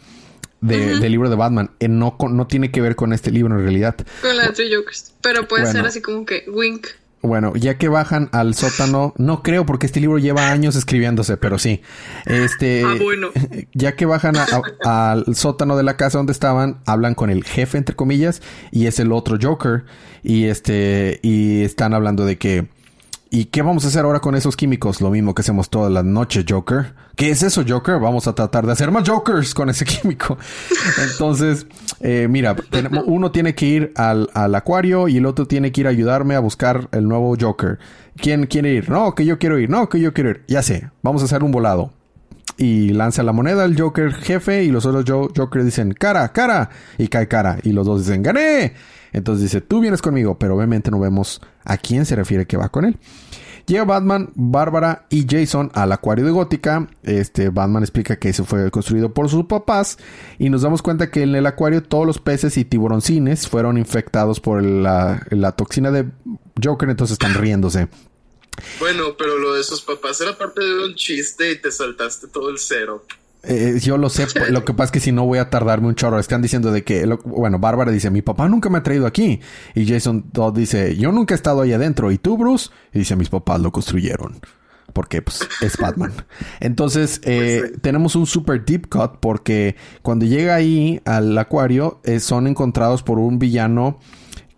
Del 0.60 1.00
libro 1.00 1.30
de 1.30 1.36
Batman 1.36 1.70
eh, 1.80 1.88
no, 1.88 2.16
no 2.30 2.46
tiene 2.46 2.70
que 2.70 2.80
ver 2.80 2.96
con 2.96 3.12
este 3.12 3.30
libro 3.30 3.54
en 3.56 3.62
realidad. 3.62 3.96
Con 4.22 4.36
la 4.36 4.48
de 4.48 4.74
Jokers. 4.74 5.14
Pero 5.22 5.48
puede 5.48 5.66
ser 5.66 5.86
así 5.86 6.00
como 6.00 6.24
que 6.24 6.44
wink. 6.48 6.86
Bueno, 7.22 7.52
ya 7.54 7.76
que 7.76 7.88
bajan 7.88 8.30
al 8.32 8.54
sótano, 8.54 9.12
no 9.18 9.42
creo 9.42 9.66
porque 9.66 9.84
este 9.84 10.00
libro 10.00 10.16
lleva 10.16 10.48
años 10.50 10.74
escribiéndose, 10.74 11.36
pero 11.36 11.58
sí. 11.58 11.82
Este, 12.24 12.82
ah, 12.84 12.96
bueno. 13.00 13.28
Ya 13.74 13.94
que 13.94 14.06
bajan 14.06 14.36
al 14.84 15.34
sótano 15.34 15.76
de 15.76 15.82
la 15.82 15.96
casa 15.96 16.18
donde 16.18 16.32
estaban, 16.32 16.80
hablan 16.86 17.14
con 17.14 17.30
el 17.30 17.44
jefe 17.44 17.76
entre 17.76 17.94
comillas 17.94 18.40
y 18.70 18.86
es 18.86 18.98
el 18.98 19.12
otro 19.12 19.38
Joker 19.40 19.84
y 20.22 20.44
este 20.44 21.20
y 21.22 21.62
están 21.62 21.94
hablando 21.94 22.24
de 22.24 22.38
que 22.38 22.68
¿Y 23.32 23.44
qué 23.44 23.62
vamos 23.62 23.84
a 23.84 23.88
hacer 23.88 24.04
ahora 24.04 24.18
con 24.18 24.34
esos 24.34 24.56
químicos? 24.56 25.00
Lo 25.00 25.08
mismo 25.08 25.36
que 25.36 25.42
hacemos 25.42 25.70
todas 25.70 25.92
las 25.92 26.04
noches, 26.04 26.44
Joker. 26.48 26.94
¿Qué 27.14 27.30
es 27.30 27.44
eso, 27.44 27.62
Joker? 27.66 28.00
Vamos 28.00 28.26
a 28.26 28.34
tratar 28.34 28.66
de 28.66 28.72
hacer 28.72 28.90
más 28.90 29.08
Jokers 29.08 29.54
con 29.54 29.70
ese 29.70 29.84
químico. 29.86 30.36
Entonces, 31.12 31.64
eh, 32.00 32.26
mira, 32.28 32.56
uno 33.06 33.30
tiene 33.30 33.54
que 33.54 33.66
ir 33.66 33.92
al, 33.94 34.28
acuario 34.34 35.06
y 35.06 35.18
el 35.18 35.26
otro 35.26 35.46
tiene 35.46 35.70
que 35.70 35.82
ir 35.82 35.86
a 35.86 35.90
ayudarme 35.90 36.34
a 36.34 36.40
buscar 36.40 36.88
el 36.90 37.06
nuevo 37.06 37.36
Joker. 37.40 37.78
¿Quién 38.16 38.46
quiere 38.46 38.72
ir? 38.72 38.90
No, 38.90 39.14
que 39.14 39.24
yo 39.24 39.38
quiero 39.38 39.60
ir. 39.60 39.70
No, 39.70 39.88
que 39.88 40.00
yo 40.00 40.12
quiero 40.12 40.30
ir. 40.30 40.42
Ya 40.48 40.62
sé, 40.62 40.90
vamos 41.02 41.22
a 41.22 41.26
hacer 41.26 41.44
un 41.44 41.52
volado. 41.52 41.92
Y 42.56 42.88
lanza 42.88 43.22
la 43.22 43.32
moneda 43.32 43.62
al 43.62 43.80
Joker 43.80 44.12
jefe 44.12 44.64
y 44.64 44.72
los 44.72 44.86
otros 44.86 45.04
Jokers 45.36 45.64
dicen, 45.64 45.92
cara, 45.92 46.32
cara. 46.32 46.68
Y 46.98 47.06
cae 47.06 47.28
cara. 47.28 47.58
Y 47.62 47.70
los 47.70 47.86
dos 47.86 48.04
dicen, 48.04 48.24
gané. 48.24 48.74
Entonces 49.12 49.42
dice, 49.42 49.60
tú 49.60 49.80
vienes 49.80 50.02
conmigo, 50.02 50.38
pero 50.38 50.56
obviamente 50.56 50.90
no 50.90 51.00
vemos 51.00 51.40
a 51.64 51.76
quién 51.76 52.06
se 52.06 52.16
refiere 52.16 52.46
que 52.46 52.56
va 52.56 52.68
con 52.68 52.84
él. 52.84 52.98
Llega 53.66 53.84
Batman, 53.84 54.32
Bárbara 54.34 55.06
y 55.10 55.26
Jason 55.28 55.70
al 55.74 55.92
acuario 55.92 56.24
de 56.24 56.32
Gótica. 56.32 56.88
Este 57.02 57.50
Batman 57.50 57.82
explica 57.82 58.16
que 58.16 58.30
eso 58.30 58.44
fue 58.44 58.70
construido 58.70 59.14
por 59.14 59.28
sus 59.28 59.44
papás 59.44 59.98
y 60.38 60.50
nos 60.50 60.62
damos 60.62 60.82
cuenta 60.82 61.10
que 61.10 61.22
en 61.22 61.34
el 61.34 61.46
acuario 61.46 61.82
todos 61.82 62.06
los 62.06 62.18
peces 62.18 62.56
y 62.56 62.64
tiburoncines 62.64 63.46
fueron 63.46 63.78
infectados 63.78 64.40
por 64.40 64.62
la, 64.62 65.24
la 65.30 65.52
toxina 65.52 65.90
de 65.90 66.06
Joker, 66.62 66.90
entonces 66.90 67.12
están 67.12 67.34
riéndose. 67.34 67.88
Bueno, 68.78 69.16
pero 69.16 69.38
lo 69.38 69.54
de 69.54 69.62
sus 69.62 69.82
papás 69.82 70.20
era 70.20 70.36
parte 70.36 70.62
de 70.62 70.84
un 70.84 70.94
chiste 70.94 71.52
y 71.52 71.60
te 71.60 71.70
saltaste 71.70 72.28
todo 72.28 72.50
el 72.50 72.58
cero. 72.58 73.04
Eh, 73.42 73.78
yo 73.80 73.96
lo 73.96 74.10
sé, 74.10 74.26
lo 74.50 74.64
que 74.64 74.74
pasa 74.74 74.86
es 74.86 74.90
que 74.90 75.00
si 75.00 75.12
no 75.12 75.24
voy 75.24 75.38
a 75.38 75.50
tardarme 75.50 75.88
un 75.88 75.94
chorro. 75.94 76.18
Están 76.18 76.42
diciendo 76.42 76.72
de 76.72 76.84
que, 76.84 77.06
bueno, 77.24 77.58
Bárbara 77.58 77.90
dice, 77.90 78.10
mi 78.10 78.22
papá 78.22 78.48
nunca 78.48 78.68
me 78.68 78.78
ha 78.78 78.82
traído 78.82 79.06
aquí. 79.06 79.40
Y 79.74 79.86
Jason 79.86 80.30
Todd 80.30 80.56
dice, 80.56 80.96
yo 80.96 81.12
nunca 81.12 81.34
he 81.34 81.36
estado 81.36 81.62
ahí 81.62 81.72
adentro. 81.72 82.10
¿Y 82.10 82.18
tú, 82.18 82.36
Bruce? 82.36 82.70
Y 82.92 83.00
dice, 83.00 83.16
mis 83.16 83.28
papás 83.28 83.60
lo 83.60 83.72
construyeron. 83.72 84.40
Porque 84.92 85.22
pues, 85.22 85.48
es 85.60 85.76
Batman. 85.76 86.12
Entonces, 86.60 87.20
eh, 87.24 87.60
pues 87.60 87.82
tenemos 87.82 88.16
un 88.16 88.26
super 88.26 88.64
deep 88.64 88.88
cut 88.88 89.18
porque 89.20 89.76
cuando 90.02 90.26
llega 90.26 90.54
ahí 90.54 91.00
al 91.04 91.36
acuario, 91.38 92.00
eh, 92.04 92.20
son 92.20 92.46
encontrados 92.46 93.02
por 93.02 93.18
un 93.18 93.38
villano 93.38 94.00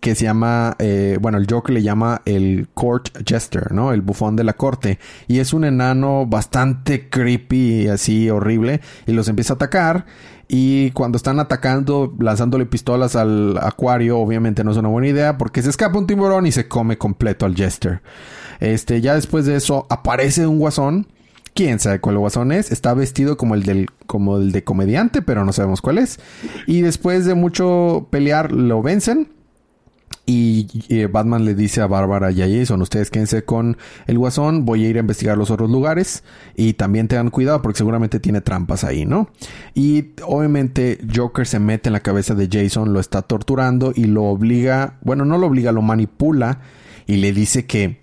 que 0.03 0.15
se 0.15 0.25
llama, 0.25 0.75
eh, 0.79 1.17
bueno, 1.21 1.37
el 1.37 1.47
Joker 1.49 1.73
le 1.73 1.81
llama 1.81 2.21
el 2.25 2.67
Court 2.73 3.25
Jester, 3.25 3.71
¿no? 3.71 3.93
El 3.93 4.01
bufón 4.01 4.35
de 4.35 4.43
la 4.43 4.51
corte. 4.51 4.99
Y 5.29 5.39
es 5.39 5.53
un 5.53 5.63
enano 5.63 6.25
bastante 6.25 7.07
creepy, 7.07 7.87
así 7.87 8.29
horrible. 8.29 8.81
Y 9.07 9.13
los 9.13 9.29
empieza 9.29 9.53
a 9.53 9.55
atacar. 9.55 10.05
Y 10.49 10.91
cuando 10.91 11.15
están 11.15 11.39
atacando, 11.39 12.13
lanzándole 12.19 12.65
pistolas 12.65 13.15
al 13.15 13.57
acuario, 13.59 14.19
obviamente 14.19 14.65
no 14.65 14.71
es 14.71 14.77
una 14.77 14.89
buena 14.89 15.07
idea 15.07 15.37
porque 15.37 15.61
se 15.61 15.69
escapa 15.69 15.97
un 15.97 16.05
tiburón 16.05 16.45
y 16.47 16.51
se 16.51 16.67
come 16.67 16.97
completo 16.97 17.45
al 17.45 17.55
Jester. 17.55 18.01
Este, 18.59 18.99
ya 18.99 19.15
después 19.15 19.45
de 19.45 19.55
eso 19.55 19.87
aparece 19.89 20.45
un 20.45 20.59
guasón. 20.59 21.07
Quién 21.53 21.79
sabe 21.79 22.01
cuál 22.01 22.17
guasón 22.17 22.51
es. 22.51 22.73
Está 22.73 22.93
vestido 22.93 23.37
como 23.37 23.55
el 23.55 23.63
del, 23.63 23.87
como 24.05 24.35
el 24.35 24.51
de 24.51 24.65
comediante, 24.65 25.21
pero 25.21 25.45
no 25.45 25.53
sabemos 25.53 25.79
cuál 25.79 25.97
es. 25.97 26.19
Y 26.67 26.81
después 26.81 27.23
de 27.25 27.35
mucho 27.35 28.07
pelear, 28.11 28.51
lo 28.51 28.81
vencen. 28.81 29.29
Y, 30.25 31.05
Batman 31.11 31.43
le 31.43 31.53
dice 31.53 31.81
a 31.81 31.87
Bárbara 31.87 32.31
y 32.31 32.41
a 32.41 32.47
Jason, 32.47 32.81
ustedes 32.81 33.11
quédense 33.11 33.43
con 33.43 33.77
el 34.07 34.17
guasón, 34.17 34.63
voy 34.63 34.85
a 34.85 34.89
ir 34.89 34.95
a 34.95 35.01
investigar 35.01 35.37
los 35.37 35.51
otros 35.51 35.69
lugares 35.69 36.23
y 36.55 36.73
también 36.73 37.09
tengan 37.09 37.29
cuidado 37.29 37.61
porque 37.61 37.77
seguramente 37.77 38.21
tiene 38.21 38.39
trampas 38.39 38.85
ahí, 38.85 39.05
¿no? 39.05 39.29
Y 39.73 40.11
obviamente 40.25 40.99
Joker 41.13 41.45
se 41.45 41.59
mete 41.59 41.89
en 41.89 41.93
la 41.93 41.99
cabeza 41.99 42.35
de 42.35 42.47
Jason, 42.49 42.93
lo 42.93 43.01
está 43.01 43.21
torturando 43.21 43.91
y 43.93 44.05
lo 44.05 44.23
obliga, 44.23 44.97
bueno, 45.01 45.25
no 45.25 45.37
lo 45.37 45.47
obliga, 45.47 45.73
lo 45.73 45.81
manipula 45.81 46.59
y 47.05 47.17
le 47.17 47.33
dice 47.33 47.65
que 47.65 48.02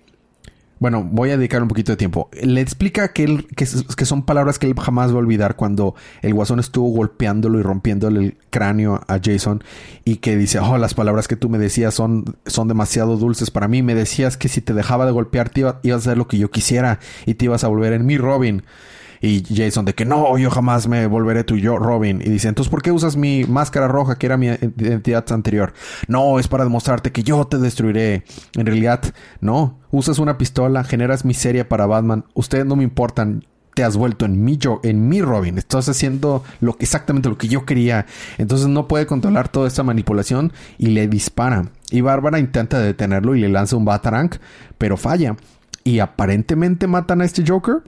bueno, 0.81 1.07
voy 1.07 1.29
a 1.29 1.37
dedicar 1.37 1.61
un 1.61 1.67
poquito 1.67 1.91
de 1.91 1.95
tiempo. 1.95 2.31
Le 2.41 2.59
explica 2.59 3.13
que, 3.13 3.23
él, 3.23 3.47
que, 3.55 3.67
son 3.67 4.23
palabras 4.23 4.57
que 4.57 4.65
él 4.65 4.73
jamás 4.79 5.11
va 5.11 5.17
a 5.17 5.19
olvidar 5.19 5.55
cuando 5.55 5.93
el 6.23 6.33
guasón 6.33 6.59
estuvo 6.59 6.89
golpeándolo 6.89 7.59
y 7.59 7.61
rompiéndole 7.61 8.19
el 8.19 8.37
cráneo 8.49 8.99
a 9.07 9.19
Jason 9.23 9.63
y 10.05 10.15
que 10.15 10.35
dice, 10.35 10.57
oh, 10.57 10.79
las 10.79 10.95
palabras 10.95 11.27
que 11.27 11.35
tú 11.35 11.49
me 11.49 11.59
decías 11.59 11.93
son, 11.93 12.35
son 12.47 12.67
demasiado 12.67 13.15
dulces 13.17 13.51
para 13.51 13.67
mí. 13.67 13.83
Me 13.83 13.93
decías 13.93 14.37
que 14.37 14.49
si 14.49 14.59
te 14.59 14.73
dejaba 14.73 15.05
de 15.05 15.11
golpear 15.11 15.51
ibas 15.55 15.75
a 15.83 15.95
hacer 15.95 16.17
lo 16.17 16.27
que 16.27 16.39
yo 16.39 16.49
quisiera 16.49 16.97
y 17.27 17.35
te 17.35 17.45
ibas 17.45 17.63
a 17.63 17.67
volver 17.67 17.93
en 17.93 18.07
mi 18.07 18.17
Robin. 18.17 18.63
Y 19.21 19.43
Jason 19.55 19.85
de 19.85 19.93
que 19.93 20.03
no, 20.03 20.35
yo 20.39 20.49
jamás 20.49 20.87
me 20.87 21.05
volveré 21.05 21.43
tu 21.43 21.55
yo, 21.55 21.77
Robin. 21.77 22.21
Y 22.25 22.29
dice, 22.29 22.47
entonces, 22.47 22.71
¿por 22.71 22.81
qué 22.81 22.91
usas 22.91 23.15
mi 23.15 23.43
máscara 23.43 23.87
roja 23.87 24.17
que 24.17 24.25
era 24.25 24.35
mi 24.35 24.47
identidad 24.47 25.31
anterior? 25.31 25.73
No, 26.07 26.39
es 26.39 26.47
para 26.47 26.63
demostrarte 26.63 27.11
que 27.11 27.21
yo 27.21 27.45
te 27.45 27.59
destruiré. 27.59 28.23
En 28.55 28.65
realidad, 28.65 29.01
no. 29.39 29.77
Usas 29.91 30.17
una 30.17 30.39
pistola, 30.39 30.83
generas 30.83 31.23
miseria 31.23 31.69
para 31.69 31.85
Batman. 31.85 32.25
Ustedes 32.33 32.65
no 32.65 32.75
me 32.75 32.83
importan. 32.83 33.45
Te 33.75 33.85
has 33.85 33.95
vuelto 33.95 34.25
en 34.25 34.43
mi 34.43 34.57
yo, 34.57 34.81
en 34.83 35.07
mi 35.07 35.21
Robin. 35.21 35.57
Estás 35.57 35.87
haciendo 35.87 36.43
lo 36.59 36.75
exactamente 36.79 37.29
lo 37.29 37.37
que 37.37 37.47
yo 37.47 37.65
quería. 37.65 38.05
Entonces 38.37 38.67
no 38.67 38.87
puede 38.87 39.05
controlar 39.05 39.47
toda 39.47 39.67
esta 39.67 39.83
manipulación 39.83 40.51
y 40.77 40.87
le 40.87 41.07
dispara. 41.07 41.69
Y 41.89 42.01
Bárbara 42.01 42.39
intenta 42.39 42.79
detenerlo 42.79 43.35
y 43.35 43.39
le 43.39 43.49
lanza 43.49 43.77
un 43.77 43.85
Batarang, 43.85 44.31
pero 44.77 44.97
falla. 44.97 45.37
Y 45.85 45.99
aparentemente 45.99 46.87
matan 46.87 47.21
a 47.21 47.25
este 47.25 47.45
Joker 47.47 47.81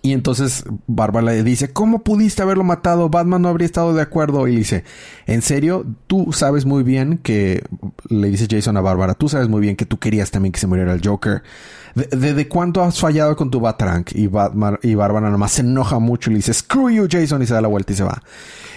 y 0.00 0.12
entonces 0.12 0.64
Bárbara 0.86 1.26
le 1.26 1.42
dice, 1.42 1.72
¿cómo 1.72 2.04
pudiste 2.04 2.42
haberlo 2.42 2.62
matado? 2.62 3.08
Batman 3.08 3.42
no 3.42 3.48
habría 3.48 3.66
estado 3.66 3.94
de 3.94 4.02
acuerdo. 4.02 4.46
Y 4.46 4.56
dice, 4.56 4.84
¿en 5.26 5.42
serio? 5.42 5.84
Tú 6.06 6.32
sabes 6.32 6.64
muy 6.66 6.84
bien 6.84 7.18
que, 7.18 7.64
le 8.08 8.30
dice 8.30 8.46
Jason 8.48 8.76
a 8.76 8.80
Bárbara, 8.80 9.14
tú 9.14 9.28
sabes 9.28 9.48
muy 9.48 9.60
bien 9.60 9.74
que 9.76 9.86
tú 9.86 9.98
querías 9.98 10.30
también 10.30 10.52
que 10.52 10.60
se 10.60 10.68
muriera 10.68 10.92
el 10.92 11.04
Joker. 11.04 11.42
¿Desde 11.94 12.46
cuánto 12.46 12.82
has 12.82 13.00
fallado 13.00 13.34
con 13.34 13.50
tu 13.50 13.58
Batrank? 13.58 14.12
Y, 14.14 14.28
Batman, 14.28 14.78
y 14.82 14.94
Bárbara 14.94 15.30
nomás 15.30 15.52
se 15.52 15.62
enoja 15.62 15.98
mucho 15.98 16.30
y 16.30 16.34
le 16.34 16.38
dice, 16.38 16.54
screw 16.54 16.90
you 16.90 17.08
Jason, 17.10 17.42
y 17.42 17.46
se 17.46 17.54
da 17.54 17.60
la 17.60 17.68
vuelta 17.68 17.92
y 17.92 17.96
se 17.96 18.04
va. 18.04 18.22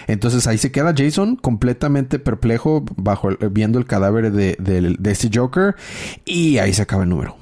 Entonces 0.08 0.48
ahí 0.48 0.58
se 0.58 0.72
queda 0.72 0.92
Jason 0.96 1.36
completamente 1.36 2.18
perplejo 2.18 2.84
bajo 2.96 3.28
viendo 3.52 3.78
el 3.78 3.86
cadáver 3.86 4.32
de, 4.32 4.56
de, 4.58 4.96
de 4.98 5.10
este 5.12 5.30
Joker. 5.32 5.76
Y 6.24 6.58
ahí 6.58 6.72
se 6.72 6.82
acaba 6.82 7.04
el 7.04 7.10
número. 7.10 7.36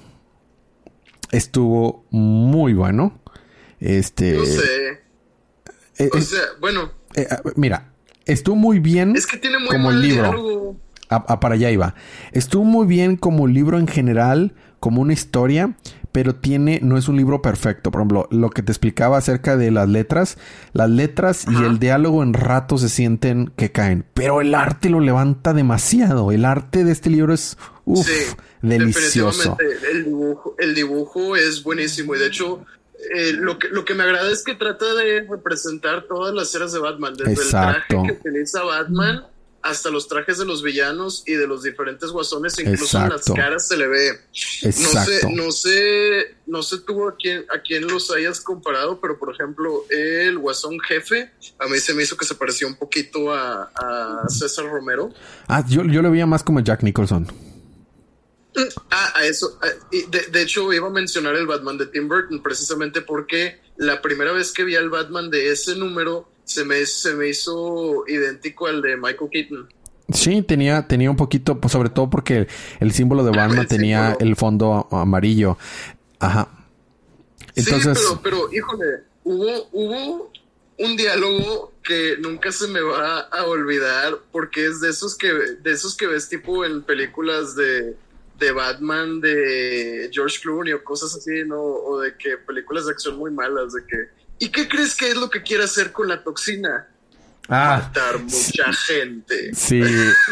Estuvo 1.32 2.04
muy 2.10 2.75
bueno. 2.75 3.19
Este. 3.80 4.34
No 4.34 4.44
sé. 4.44 5.00
Eh, 5.99 6.10
o 6.12 6.20
sea, 6.20 6.40
bueno. 6.60 6.92
Eh, 7.14 7.26
mira, 7.56 7.92
estuvo 8.26 8.56
muy 8.56 8.78
bien 8.78 9.16
es 9.16 9.26
que 9.26 9.37
tiene 9.37 9.58
muy 9.58 9.68
como 9.68 9.90
el 9.90 10.00
libro. 10.00 10.76
para 11.08 11.54
allá 11.54 11.70
iba. 11.70 11.94
Estuvo 12.32 12.64
muy 12.64 12.87
bien 12.87 13.16
como 13.16 13.46
libro 13.46 13.78
en 13.78 13.88
general, 13.88 14.54
como 14.78 15.02
una 15.02 15.12
historia, 15.12 15.76
pero 16.12 16.34
tiene, 16.34 16.80
no 16.82 16.96
es 16.96 17.08
un 17.08 17.16
libro 17.16 17.42
perfecto. 17.42 17.90
Por 17.90 18.00
ejemplo, 18.00 18.28
lo 18.30 18.50
que 18.50 18.62
te 18.62 18.72
explicaba 18.72 19.18
acerca 19.18 19.56
de 19.56 19.70
las 19.70 19.88
letras, 19.88 20.38
las 20.72 20.90
letras 20.90 21.46
y 21.49 21.64
el 21.64 21.78
diálogo 21.78 22.22
en 22.22 22.34
rato 22.34 22.78
se 22.78 22.88
sienten 22.88 23.52
que 23.56 23.72
caen, 23.72 24.04
pero 24.14 24.40
el 24.40 24.54
arte 24.54 24.90
lo 24.90 25.00
levanta 25.00 25.52
demasiado. 25.52 26.32
El 26.32 26.44
arte 26.44 26.84
de 26.84 26.92
este 26.92 27.10
libro 27.10 27.34
es 27.34 27.58
uf, 27.84 28.08
delicioso. 28.62 29.56
El 29.92 30.04
dibujo, 30.04 30.54
el 30.58 30.75
dibujo 30.75 31.37
es 31.37 31.62
buenísimo 31.62 32.14
y 32.14 32.18
de 32.18 32.26
hecho 32.26 32.64
eh, 33.14 33.33
lo, 33.33 33.59
que, 33.59 33.69
lo 33.69 33.85
que 33.85 33.95
me 33.95 34.02
agrada 34.02 34.30
es 34.30 34.45
que 34.45 34.54
trata 34.54 34.95
de 34.95 35.23
representar 35.23 36.07
todas 36.07 36.35
las 36.35 36.54
eras 36.54 36.73
de 36.73 36.78
Batman, 36.78 37.14
desde 37.14 37.42
el 37.42 37.49
traje 37.49 37.88
que 37.88 38.12
utiliza 38.12 38.62
Batman 38.62 39.25
hasta 39.62 39.90
los 39.90 40.09
trajes 40.09 40.38
de 40.38 40.47
los 40.47 40.62
villanos 40.62 41.23
y 41.26 41.35
de 41.35 41.47
los 41.47 41.62
diferentes 41.62 42.11
guasones, 42.11 42.59
incluso 42.59 42.99
en 42.99 43.11
las 43.11 43.25
caras 43.25 43.69
se 43.69 43.76
le 43.76 43.87
ve. 43.88 44.21
No 44.64 45.04
sé, 45.04 45.35
no 45.35 45.52
sé, 45.52 46.37
no 46.47 46.62
sé 46.62 46.78
tú 46.78 47.07
a 47.07 47.14
quién, 47.16 47.45
a 47.54 47.61
quién 47.61 47.87
los 47.87 48.11
hayas 48.11 48.40
comparado, 48.40 49.00
pero 49.00 49.19
por 49.19 49.35
ejemplo, 49.35 49.85
el 49.90 50.38
guasón 50.38 50.80
jefe, 50.80 51.30
a 51.59 51.66
mí 51.66 51.78
se 51.78 51.92
me 51.95 52.02
hizo 52.02 52.16
que 52.16 52.25
se 52.25 52.35
parecía 52.35 52.69
un 52.69 52.76
poquito 52.76 53.33
a, 53.33 53.71
a 53.75 54.28
César 54.28 54.66
Romero. 54.66 55.12
Ah, 55.47 55.62
yo, 55.69 55.85
yo 55.85 56.00
lo 56.00 56.11
veía 56.11 56.26
más 56.26 56.42
como 56.42 56.61
Jack 56.61 56.83
Nicholson. 56.83 57.26
Ah, 58.90 59.12
a 59.16 59.25
eso. 59.26 59.59
de, 59.90 60.42
hecho, 60.42 60.73
iba 60.73 60.88
a 60.88 60.90
mencionar 60.90 61.37
el 61.37 61.47
Batman 61.47 61.78
de 61.78 61.87
Tim 61.87 62.09
Burton 62.09 62.42
precisamente 62.42 63.00
porque 63.00 63.61
la 63.76 64.02
primera 64.02 64.33
vez 64.33 64.52
que 64.52 64.64
vi 64.64 64.76
al 64.76 64.90
Batman 64.90 65.30
de 65.30 65.50
ese 65.50 65.76
número 65.76 66.28
se 66.45 66.64
me, 66.64 66.85
se 66.85 67.14
me 67.14 67.28
hizo 67.28 68.04
idéntico 68.09 68.66
al 68.66 68.83
de 68.83 68.97
Michael 68.97 69.30
Keaton. 69.30 69.69
Sí, 70.12 70.42
tenía, 70.42 70.87
tenía 70.88 71.11
un 71.11 71.16
poquito, 71.16 71.61
pues 71.61 71.73
sobre 71.73 71.88
todo 71.90 72.11
porque 72.11 72.49
el 72.80 72.92
símbolo 72.92 73.23
de 73.23 73.30
Batman 73.30 73.66
tenía 73.69 74.16
el 74.19 74.35
fondo 74.35 74.88
amarillo. 74.90 75.57
Ajá. 76.19 76.49
Entonces... 77.54 77.99
Sí, 77.99 78.04
pero, 78.23 78.49
pero 78.49 78.52
híjole, 78.52 78.87
hubo, 79.23 79.69
hubo 79.71 80.33
un 80.78 80.97
diálogo 80.97 81.73
que 81.85 82.16
nunca 82.19 82.50
se 82.50 82.66
me 82.66 82.80
va 82.80 83.21
a 83.21 83.45
olvidar 83.45 84.19
porque 84.33 84.66
es 84.66 84.80
de 84.80 84.88
esos 84.88 85.16
que, 85.16 85.28
de 85.28 85.73
esos 85.73 85.95
que 85.95 86.07
ves 86.07 86.28
tipo 86.28 86.64
en 86.64 86.83
películas 86.83 87.54
de 87.54 87.97
de 88.40 88.52
Batman 88.52 89.20
de 89.20 90.11
George 90.11 90.38
Clooney 90.40 90.73
o 90.73 90.82
cosas 90.82 91.14
así, 91.14 91.44
¿no? 91.47 91.61
O 91.61 92.00
de 92.00 92.16
que 92.16 92.38
películas 92.38 92.87
de 92.87 92.92
acción 92.92 93.18
muy 93.18 93.30
malas, 93.30 93.75
de 93.75 93.85
que... 93.87 94.09
¿Y 94.38 94.49
qué 94.49 94.66
crees 94.66 94.97
que 94.97 95.11
es 95.11 95.16
lo 95.16 95.28
que 95.28 95.42
quiere 95.42 95.64
hacer 95.64 95.92
con 95.92 96.09
la 96.09 96.25
toxina? 96.25 96.88
Ah, 97.49 97.82
Matar 97.85 98.20
mucha 98.20 98.73
gente. 98.73 99.54
Sí, 99.54 99.82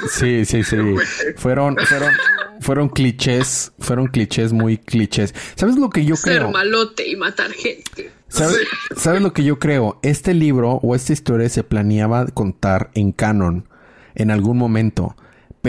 sí, 0.08 0.44
sí, 0.44 0.62
sí. 0.62 0.76
fueron, 1.36 1.76
fueron, 1.76 2.14
fueron 2.60 2.88
clichés, 2.88 3.72
fueron 3.78 4.06
clichés 4.06 4.52
muy 4.52 4.78
clichés. 4.78 5.34
¿Sabes 5.56 5.76
lo 5.76 5.90
que 5.90 6.04
yo 6.04 6.14
creo? 6.16 6.44
Ser 6.44 6.52
malote 6.52 7.08
y 7.08 7.16
matar 7.16 7.50
gente. 7.50 8.12
¿Sabes, 8.28 8.58
¿Sabes 8.96 9.20
lo 9.20 9.32
que 9.32 9.44
yo 9.44 9.58
creo? 9.58 9.98
Este 10.02 10.32
libro 10.32 10.74
o 10.82 10.94
esta 10.94 11.12
historia 11.12 11.48
se 11.48 11.64
planeaba 11.64 12.26
contar 12.26 12.90
en 12.94 13.12
canon 13.12 13.68
en 14.14 14.30
algún 14.30 14.56
momento. 14.56 15.16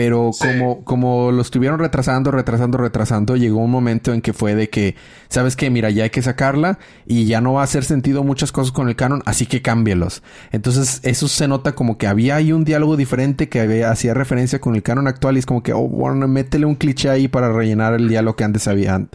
Pero 0.00 0.30
como, 0.38 0.82
como 0.82 1.30
lo 1.30 1.42
estuvieron 1.42 1.78
retrasando, 1.78 2.30
retrasando, 2.30 2.78
retrasando, 2.78 3.36
llegó 3.36 3.58
un 3.58 3.70
momento 3.70 4.14
en 4.14 4.22
que 4.22 4.32
fue 4.32 4.54
de 4.54 4.70
que, 4.70 4.96
¿sabes 5.28 5.56
qué? 5.56 5.68
Mira, 5.68 5.90
ya 5.90 6.04
hay 6.04 6.10
que 6.10 6.22
sacarla 6.22 6.78
y 7.04 7.26
ya 7.26 7.42
no 7.42 7.52
va 7.52 7.60
a 7.60 7.64
hacer 7.64 7.84
sentido 7.84 8.24
muchas 8.24 8.50
cosas 8.50 8.72
con 8.72 8.88
el 8.88 8.96
canon, 8.96 9.22
así 9.26 9.44
que 9.44 9.60
cámbielos. 9.60 10.22
Entonces, 10.52 11.00
eso 11.02 11.28
se 11.28 11.46
nota 11.48 11.74
como 11.74 11.98
que 11.98 12.06
había 12.06 12.36
ahí 12.36 12.50
un 12.50 12.64
diálogo 12.64 12.96
diferente 12.96 13.50
que 13.50 13.84
hacía 13.84 14.14
referencia 14.14 14.58
con 14.58 14.74
el 14.74 14.82
canon 14.82 15.06
actual 15.06 15.36
y 15.36 15.40
es 15.40 15.44
como 15.44 15.62
que, 15.62 15.74
oh, 15.74 15.86
bueno, 15.86 16.26
métele 16.26 16.64
un 16.64 16.76
cliché 16.76 17.10
ahí 17.10 17.28
para 17.28 17.52
rellenar 17.52 17.92
el 17.92 18.08
diálogo 18.08 18.36
que 18.36 18.44
antes 18.44 18.68
había. 18.68 19.06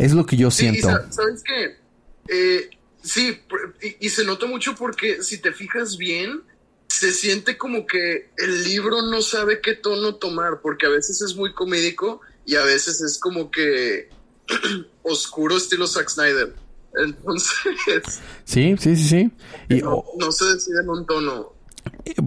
Es 0.00 0.12
lo 0.12 0.26
que 0.26 0.36
yo 0.36 0.50
siento. 0.50 0.88
¿Sabes 1.10 1.44
qué? 1.44 1.76
Eh, 2.34 2.68
sí, 3.00 3.38
y 4.00 4.08
se 4.08 4.24
nota 4.24 4.46
mucho 4.46 4.74
porque 4.74 5.22
si 5.22 5.38
te 5.38 5.52
fijas 5.52 5.96
bien, 5.96 6.42
se 6.92 7.12
siente 7.12 7.56
como 7.56 7.86
que 7.86 8.30
el 8.36 8.64
libro 8.64 9.00
no 9.02 9.22
sabe 9.22 9.60
qué 9.62 9.74
tono 9.74 10.16
tomar, 10.16 10.60
porque 10.60 10.86
a 10.86 10.90
veces 10.90 11.22
es 11.22 11.34
muy 11.34 11.54
comédico 11.54 12.20
y 12.44 12.56
a 12.56 12.64
veces 12.64 13.00
es 13.00 13.18
como 13.18 13.50
que 13.50 14.10
oscuro 15.02 15.56
estilo 15.56 15.86
Zack 15.86 16.10
Snyder. 16.10 16.54
Entonces. 16.94 18.20
Sí, 18.44 18.76
sí, 18.78 18.96
sí, 18.96 19.08
sí. 19.08 19.30
Y, 19.70 19.80
no, 19.80 20.04
no 20.18 20.30
se 20.30 20.44
decide 20.44 20.80
en 20.82 20.90
un 20.90 21.06
tono. 21.06 21.54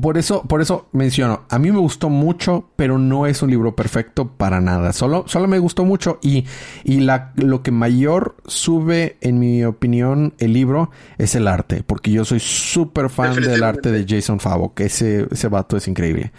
Por 0.01 0.17
eso, 0.17 0.43
por 0.43 0.61
eso 0.61 0.87
menciono, 0.93 1.43
a 1.49 1.59
mí 1.59 1.71
me 1.71 1.79
gustó 1.79 2.09
mucho, 2.09 2.69
pero 2.75 2.97
no 2.97 3.27
es 3.27 3.41
un 3.41 3.49
libro 3.49 3.75
perfecto 3.75 4.27
para 4.27 4.61
nada. 4.61 4.93
Solo, 4.93 5.25
solo 5.27 5.47
me 5.47 5.59
gustó 5.59 5.83
mucho 5.83 6.17
y, 6.21 6.45
y 6.83 7.01
la, 7.01 7.33
lo 7.35 7.61
que 7.61 7.71
mayor 7.71 8.35
sube, 8.45 9.17
en 9.21 9.39
mi 9.39 9.63
opinión, 9.65 10.33
el 10.37 10.53
libro 10.53 10.91
es 11.17 11.35
el 11.35 11.47
arte, 11.47 11.83
porque 11.85 12.11
yo 12.11 12.23
soy 12.23 12.39
súper 12.39 13.09
fan 13.09 13.35
del 13.35 13.63
arte 13.63 13.91
de 13.91 14.05
Jason 14.07 14.39
Favo, 14.39 14.73
que 14.73 14.85
ese, 14.85 15.27
ese 15.29 15.47
vato 15.49 15.75
es 15.75 15.87
increíble. 15.87 16.31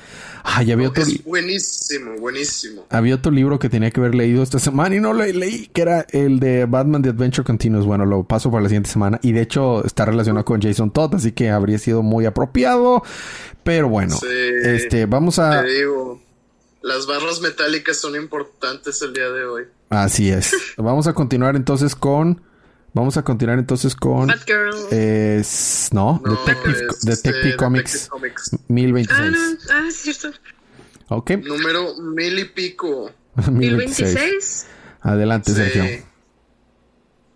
Ay, 0.43 0.73
había 0.73 0.89
otro 0.89 1.03
es 1.03 1.25
buenísimo, 1.25 2.13
buenísimo. 2.19 2.83
Había 2.89 3.17
otro 3.17 3.33
libro 3.33 3.59
que 3.59 3.69
tenía 3.69 3.91
que 3.91 4.01
haber 4.01 4.15
leído 4.15 4.43
esta 4.43 4.59
semana 4.59 4.95
y 4.97 5.01
no 5.01 5.13
lo 5.13 5.25
leí, 5.25 5.69
que 5.73 5.83
era 5.83 6.07
el 6.11 6.41
de 6.41 6.65
Batman 6.67 7.03
The 7.03 7.11
Adventure 7.11 7.45
Continues. 7.45 7.85
Bueno, 7.85 8.07
lo 8.07 8.25
paso 8.25 8.51
para 8.51 8.63
la 8.63 8.69
siguiente 8.69 8.89
semana 8.89 9.19
y 9.23 9.33
de 9.33 9.43
hecho 9.43 9.85
está 9.85 10.05
relacionado 10.05 10.45
con 10.45 10.63
Jason 10.63 10.91
Todd, 10.91 11.17
así 11.17 11.33
que 11.33 11.51
habría 11.51 11.79
sido 11.79 12.03
muy 12.03 12.27
apropiado. 12.27 13.03
Pero 13.63 13.89
bueno, 13.89 14.17
este, 14.63 15.07
vamos 15.07 15.39
a. 15.39 15.63
Te 15.63 15.69
digo, 15.69 16.23
las 16.83 17.07
barras 17.07 17.41
metálicas 17.41 17.99
son 17.99 18.15
importantes 18.15 19.03
el 19.03 19.13
día 19.13 19.29
de 19.31 19.45
hoy. 19.45 19.65
Así 19.91 20.31
es. 20.31 20.53
vamos 20.77 21.07
a 21.07 21.13
continuar 21.13 21.57
entonces 21.57 21.95
con. 21.95 22.43
Vamos 22.93 23.17
a 23.17 23.23
continuar 23.23 23.59
entonces 23.59 23.95
con. 23.95 24.29
Batgirl. 24.29 24.75
no, 25.93 26.23
Detective, 26.25 26.87
Detective, 27.03 27.57
Comics, 27.57 28.09
1026. 28.69 29.11
Ah, 29.11 29.31
no, 29.31 29.39
ah, 29.75 29.89
es 29.89 29.97
cierto. 29.97 30.31
Ok. 31.09 31.31
Número 31.33 31.97
mil 31.97 32.39
y 32.39 32.45
pico. 32.45 33.11
1026. 33.51 34.67
Adelante, 35.01 35.53
Sergio. 35.53 35.85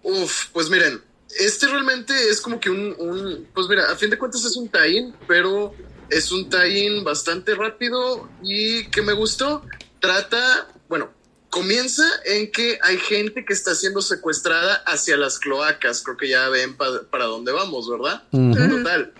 Uf, 0.02 0.46
pues 0.52 0.70
miren, 0.70 1.00
este 1.38 1.66
realmente 1.68 2.12
es 2.30 2.40
como 2.40 2.58
que 2.60 2.70
un, 2.70 2.94
un, 2.98 3.48
Pues 3.54 3.68
mira, 3.68 3.90
a 3.90 3.96
fin 3.96 4.10
de 4.10 4.18
cuentas 4.18 4.44
es 4.44 4.56
un 4.56 4.68
tie 4.68 5.12
pero 5.28 5.74
es 6.08 6.32
un 6.32 6.48
tie 6.50 7.02
bastante 7.02 7.54
rápido 7.54 8.28
y 8.42 8.86
que 8.90 9.00
me 9.02 9.12
gustó. 9.12 9.62
Trata, 10.00 10.66
bueno, 10.88 11.10
comienza 11.50 12.02
en 12.24 12.50
que 12.50 12.78
hay 12.82 12.96
gente 12.98 13.44
que 13.44 13.52
está 13.52 13.74
siendo 13.74 14.02
secuestrada 14.02 14.76
hacia 14.86 15.16
las 15.16 15.38
cloacas. 15.38 16.02
Creo 16.02 16.16
que 16.16 16.28
ya 16.28 16.48
ven 16.48 16.76
pa- 16.76 17.02
para 17.10 17.26
dónde 17.26 17.52
vamos, 17.52 17.88
¿verdad? 17.88 18.24
Ujú. 18.32 18.54
Total. 18.78 19.12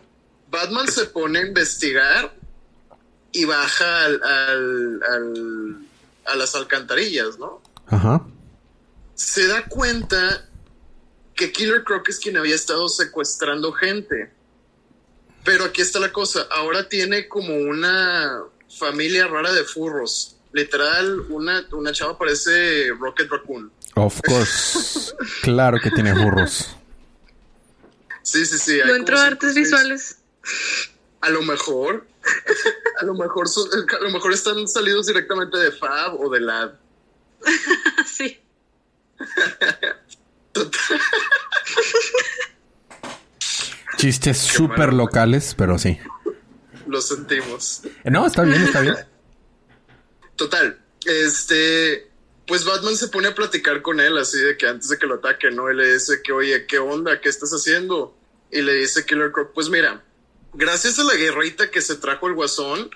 Batman 0.50 0.88
se 0.88 1.04
pone 1.04 1.38
a 1.38 1.46
investigar 1.46 2.34
y 3.32 3.44
baja 3.44 4.04
al, 4.06 4.20
al- 4.24 5.00
al- 5.04 5.76
a 6.26 6.34
las 6.36 6.54
alcantarillas, 6.56 7.38
¿no? 7.38 7.62
Ajá. 7.86 8.26
Se 9.14 9.46
da 9.46 9.66
cuenta 9.66 10.48
que 11.40 11.52
Killer 11.52 11.82
Croc 11.84 12.06
es 12.08 12.18
quien 12.20 12.36
había 12.36 12.54
estado 12.54 12.88
secuestrando 12.88 13.72
gente. 13.72 14.30
Pero 15.44 15.64
aquí 15.64 15.80
está 15.80 15.98
la 15.98 16.12
cosa, 16.12 16.46
ahora 16.50 16.86
tiene 16.88 17.26
como 17.28 17.54
una 17.56 18.42
familia 18.78 19.26
rara 19.26 19.52
de 19.52 19.64
furros. 19.64 20.36
Literal, 20.52 21.20
una, 21.30 21.66
una 21.72 21.92
chava 21.92 22.18
parece 22.18 22.88
Rocket 22.98 23.30
Raccoon. 23.30 23.72
Of 23.94 24.20
course. 24.26 25.14
claro 25.42 25.78
que 25.82 25.90
tiene 25.90 26.12
burros. 26.12 26.76
Sí, 28.22 28.44
sí, 28.44 28.58
sí. 28.58 28.80
hay 28.80 28.86
No 28.88 28.94
entró 28.96 29.18
artes 29.18 29.54
seis. 29.54 29.66
visuales. 29.66 30.18
A 31.22 31.30
lo 31.30 31.42
mejor. 31.42 32.06
A 33.00 33.04
lo 33.06 33.14
mejor, 33.14 33.48
son- 33.48 33.70
a 33.98 34.02
lo 34.02 34.10
mejor 34.10 34.30
están 34.34 34.68
salidos 34.68 35.06
directamente 35.06 35.56
de 35.56 35.72
Fab 35.72 36.20
o 36.20 36.28
de 36.28 36.40
Lab. 36.40 36.78
sí. 38.06 38.38
Chistes 43.96 44.38
súper 44.38 44.92
locales, 44.92 45.54
pero 45.56 45.78
sí. 45.78 45.98
Lo 46.86 47.00
sentimos. 47.00 47.82
No, 48.04 48.26
está 48.26 48.42
bien, 48.42 48.62
está 48.62 48.80
bien. 48.80 48.96
Total. 50.36 50.78
Este. 51.04 52.08
Pues 52.46 52.64
Batman 52.64 52.96
se 52.96 53.08
pone 53.08 53.28
a 53.28 53.34
platicar 53.34 53.80
con 53.82 54.00
él, 54.00 54.18
así 54.18 54.38
de 54.38 54.56
que 54.56 54.66
antes 54.66 54.88
de 54.88 54.98
que 54.98 55.06
lo 55.06 55.16
ataque, 55.16 55.50
¿no? 55.52 55.70
Y 55.70 55.76
le 55.76 55.92
dice 55.92 56.20
que, 56.24 56.32
oye, 56.32 56.66
¿qué 56.66 56.78
onda? 56.78 57.20
¿Qué 57.20 57.28
estás 57.28 57.50
haciendo? 57.52 58.16
Y 58.50 58.60
le 58.62 58.72
dice 58.74 59.06
Killer 59.06 59.30
Croc, 59.30 59.52
pues 59.54 59.68
mira, 59.68 60.02
gracias 60.54 60.98
a 60.98 61.04
la 61.04 61.14
guerrita 61.14 61.70
que 61.70 61.80
se 61.80 61.94
trajo 61.94 62.26
el 62.26 62.34
guasón, 62.34 62.90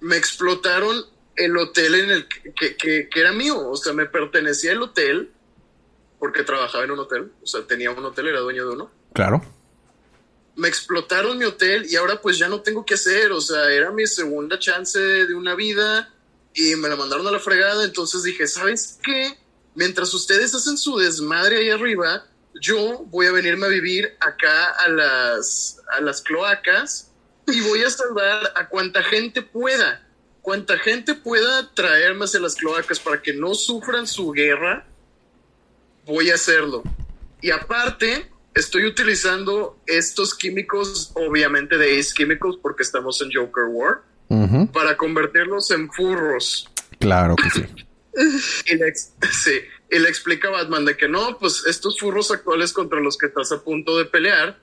me 0.00 0.16
explotaron 0.16 1.04
el 1.34 1.54
hotel 1.58 1.96
en 1.96 2.10
el 2.10 2.28
que, 2.28 2.54
que- 2.54 2.76
que- 2.76 3.08
que 3.10 3.20
era 3.20 3.32
mío. 3.32 3.58
O 3.68 3.76
sea, 3.76 3.92
me 3.92 4.06
pertenecía 4.06 4.72
el 4.72 4.80
hotel, 4.80 5.32
porque 6.18 6.42
trabajaba 6.42 6.84
en 6.84 6.90
un 6.92 7.00
hotel. 7.00 7.32
O 7.42 7.46
sea, 7.46 7.66
tenía 7.66 7.90
un 7.90 8.04
hotel, 8.04 8.28
era 8.28 8.40
dueño 8.40 8.66
de 8.66 8.72
uno. 8.74 8.90
Claro. 9.12 9.42
me 10.56 10.68
explotaron 10.68 11.38
mi 11.38 11.44
hotel 11.44 11.86
y 11.88 11.96
ahora 11.96 12.20
pues 12.20 12.38
ya 12.38 12.48
no 12.48 12.62
tengo 12.62 12.84
que 12.84 12.94
hacer, 12.94 13.30
o 13.32 13.40
sea, 13.40 13.70
era 13.70 13.90
mi 13.90 14.06
segunda 14.06 14.58
chance 14.58 14.98
de 14.98 15.34
una 15.34 15.54
vida 15.54 16.12
y 16.54 16.74
me 16.76 16.88
la 16.88 16.96
mandaron 16.96 17.26
a 17.26 17.30
la 17.30 17.38
fregada, 17.38 17.84
entonces 17.84 18.22
dije, 18.22 18.46
¿sabes 18.46 18.98
qué? 19.04 19.38
Mientras 19.74 20.14
ustedes 20.14 20.54
hacen 20.54 20.78
su 20.78 20.96
desmadre 20.96 21.58
ahí 21.58 21.70
arriba, 21.70 22.24
yo 22.60 23.04
voy 23.10 23.26
a 23.26 23.32
venirme 23.32 23.66
a 23.66 23.68
vivir 23.68 24.16
acá 24.20 24.70
a 24.70 24.88
las, 24.88 25.82
a 25.92 26.00
las 26.00 26.22
cloacas 26.22 27.12
y 27.46 27.60
voy 27.60 27.84
a 27.84 27.90
salvar 27.90 28.52
a 28.56 28.68
cuanta 28.68 29.02
gente 29.02 29.42
pueda, 29.42 30.08
cuanta 30.40 30.78
gente 30.78 31.14
pueda 31.14 31.74
traerme 31.74 32.24
hacia 32.24 32.40
las 32.40 32.54
cloacas 32.54 32.98
para 32.98 33.20
que 33.20 33.34
no 33.34 33.54
sufran 33.54 34.06
su 34.06 34.32
guerra, 34.32 34.86
voy 36.06 36.30
a 36.30 36.34
hacerlo. 36.34 36.82
Y 37.42 37.50
aparte, 37.50 38.30
estoy 38.54 38.86
utilizando 38.86 39.78
estos 39.86 40.34
químicos, 40.34 41.12
obviamente 41.14 41.76
de 41.76 41.98
Ace 41.98 42.14
Chemicals, 42.14 42.58
porque 42.62 42.82
estamos 42.82 43.20
en 43.20 43.30
Joker 43.32 43.64
War, 43.68 44.02
para 44.72 44.96
convertirlos 44.96 45.70
en 45.70 45.90
furros. 45.90 46.70
Claro 46.98 47.36
que 47.36 47.50
sí. 47.50 47.64
Y 48.66 48.76
le, 48.76 48.94
sí, 49.30 49.60
y 49.90 49.98
le 49.98 50.08
explica 50.08 50.48
a 50.48 50.52
Batman 50.52 50.84
de 50.84 50.96
que 50.96 51.08
no, 51.08 51.38
pues 51.38 51.64
estos 51.66 51.98
furros 51.98 52.30
actuales 52.30 52.72
contra 52.72 53.00
los 53.00 53.18
que 53.18 53.26
estás 53.26 53.52
a 53.52 53.62
punto 53.62 53.98
de 53.98 54.06
pelear 54.06 54.58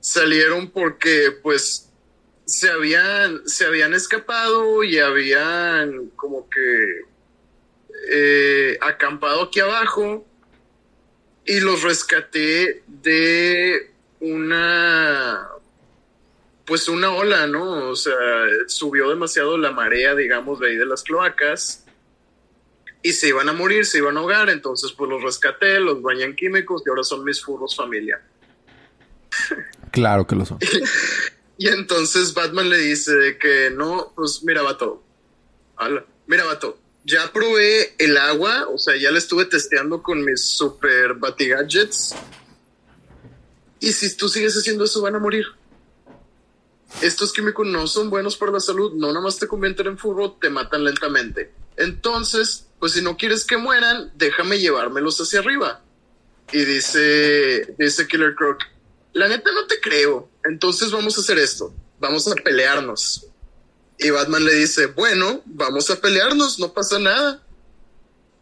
salieron 0.00 0.70
porque 0.70 1.30
pues 1.42 1.90
se 2.44 2.68
habían, 2.70 3.46
se 3.46 3.66
habían 3.66 3.94
escapado 3.94 4.82
y 4.82 4.98
habían 4.98 6.10
como 6.16 6.48
que 6.48 7.00
eh, 8.10 8.78
acampado 8.80 9.42
aquí 9.42 9.60
abajo 9.60 10.26
y 11.44 11.60
los 11.60 11.82
rescaté 11.82 12.82
de 12.86 13.90
una 14.20 15.48
pues 16.64 16.88
una 16.88 17.10
ola, 17.10 17.46
¿no? 17.46 17.90
O 17.90 17.96
sea, 17.96 18.14
subió 18.66 19.08
demasiado 19.10 19.58
la 19.58 19.72
marea, 19.72 20.14
digamos, 20.14 20.60
de 20.60 20.68
ahí 20.68 20.76
de 20.76 20.86
las 20.86 21.02
cloacas 21.02 21.84
y 23.02 23.12
se 23.12 23.28
iban 23.28 23.48
a 23.48 23.52
morir, 23.52 23.84
se 23.84 23.98
iban 23.98 24.16
a 24.16 24.20
ahogar, 24.20 24.48
entonces 24.48 24.92
pues 24.92 25.10
los 25.10 25.22
rescaté, 25.22 25.80
los 25.80 26.00
bañan 26.00 26.36
químicos 26.36 26.82
y 26.86 26.88
ahora 26.88 27.02
son 27.02 27.24
mis 27.24 27.42
furros 27.42 27.76
familia. 27.76 28.22
Claro 29.90 30.26
que 30.26 30.36
lo 30.36 30.46
son. 30.46 30.58
Y 31.58 31.68
entonces 31.68 32.34
Batman 32.34 32.70
le 32.70 32.78
dice 32.78 33.38
que 33.38 33.70
no, 33.70 34.12
pues 34.16 34.42
mira, 34.42 34.62
vato, 34.62 35.00
ala, 35.76 36.04
mira, 36.26 36.44
vato, 36.44 36.76
ya 37.04 37.32
probé 37.32 37.94
el 37.98 38.16
agua, 38.16 38.68
o 38.68 38.78
sea, 38.78 38.96
ya 38.96 39.10
la 39.10 39.18
estuve 39.18 39.44
testeando 39.46 40.02
con 40.02 40.24
mis 40.24 40.42
super 40.42 41.14
batigadgets. 41.14 42.14
Y 43.80 43.92
si 43.92 44.16
tú 44.16 44.28
sigues 44.28 44.56
haciendo 44.56 44.84
eso, 44.84 45.02
van 45.02 45.16
a 45.16 45.18
morir. 45.18 45.46
Estos 47.00 47.32
químicos 47.32 47.66
no 47.66 47.86
son 47.86 48.10
buenos 48.10 48.36
para 48.36 48.52
la 48.52 48.60
salud, 48.60 48.92
no 48.94 49.08
nada 49.08 49.20
más 49.20 49.38
te 49.38 49.48
convierten 49.48 49.88
en 49.88 49.98
furro, 49.98 50.32
te 50.32 50.50
matan 50.50 50.84
lentamente. 50.84 51.52
Entonces, 51.76 52.66
pues 52.78 52.92
si 52.92 53.02
no 53.02 53.16
quieres 53.16 53.44
que 53.44 53.56
mueran, 53.56 54.12
déjame 54.14 54.58
llevármelos 54.58 55.20
hacia 55.20 55.40
arriba. 55.40 55.82
Y 56.52 56.64
dice, 56.64 57.74
dice 57.78 58.06
Killer 58.06 58.34
Croc, 58.34 58.62
la 59.14 59.28
neta 59.28 59.50
no 59.52 59.66
te 59.66 59.80
creo. 59.80 60.28
Entonces 60.44 60.90
vamos 60.90 61.16
a 61.16 61.22
hacer 61.22 61.38
esto. 61.38 61.74
Vamos 61.98 62.28
a 62.28 62.34
pelearnos. 62.34 63.26
Y 64.02 64.10
Batman 64.10 64.44
le 64.44 64.54
dice, 64.54 64.86
bueno, 64.86 65.42
vamos 65.44 65.90
a 65.90 66.00
pelearnos, 66.00 66.58
no 66.58 66.72
pasa 66.72 66.98
nada. 66.98 67.42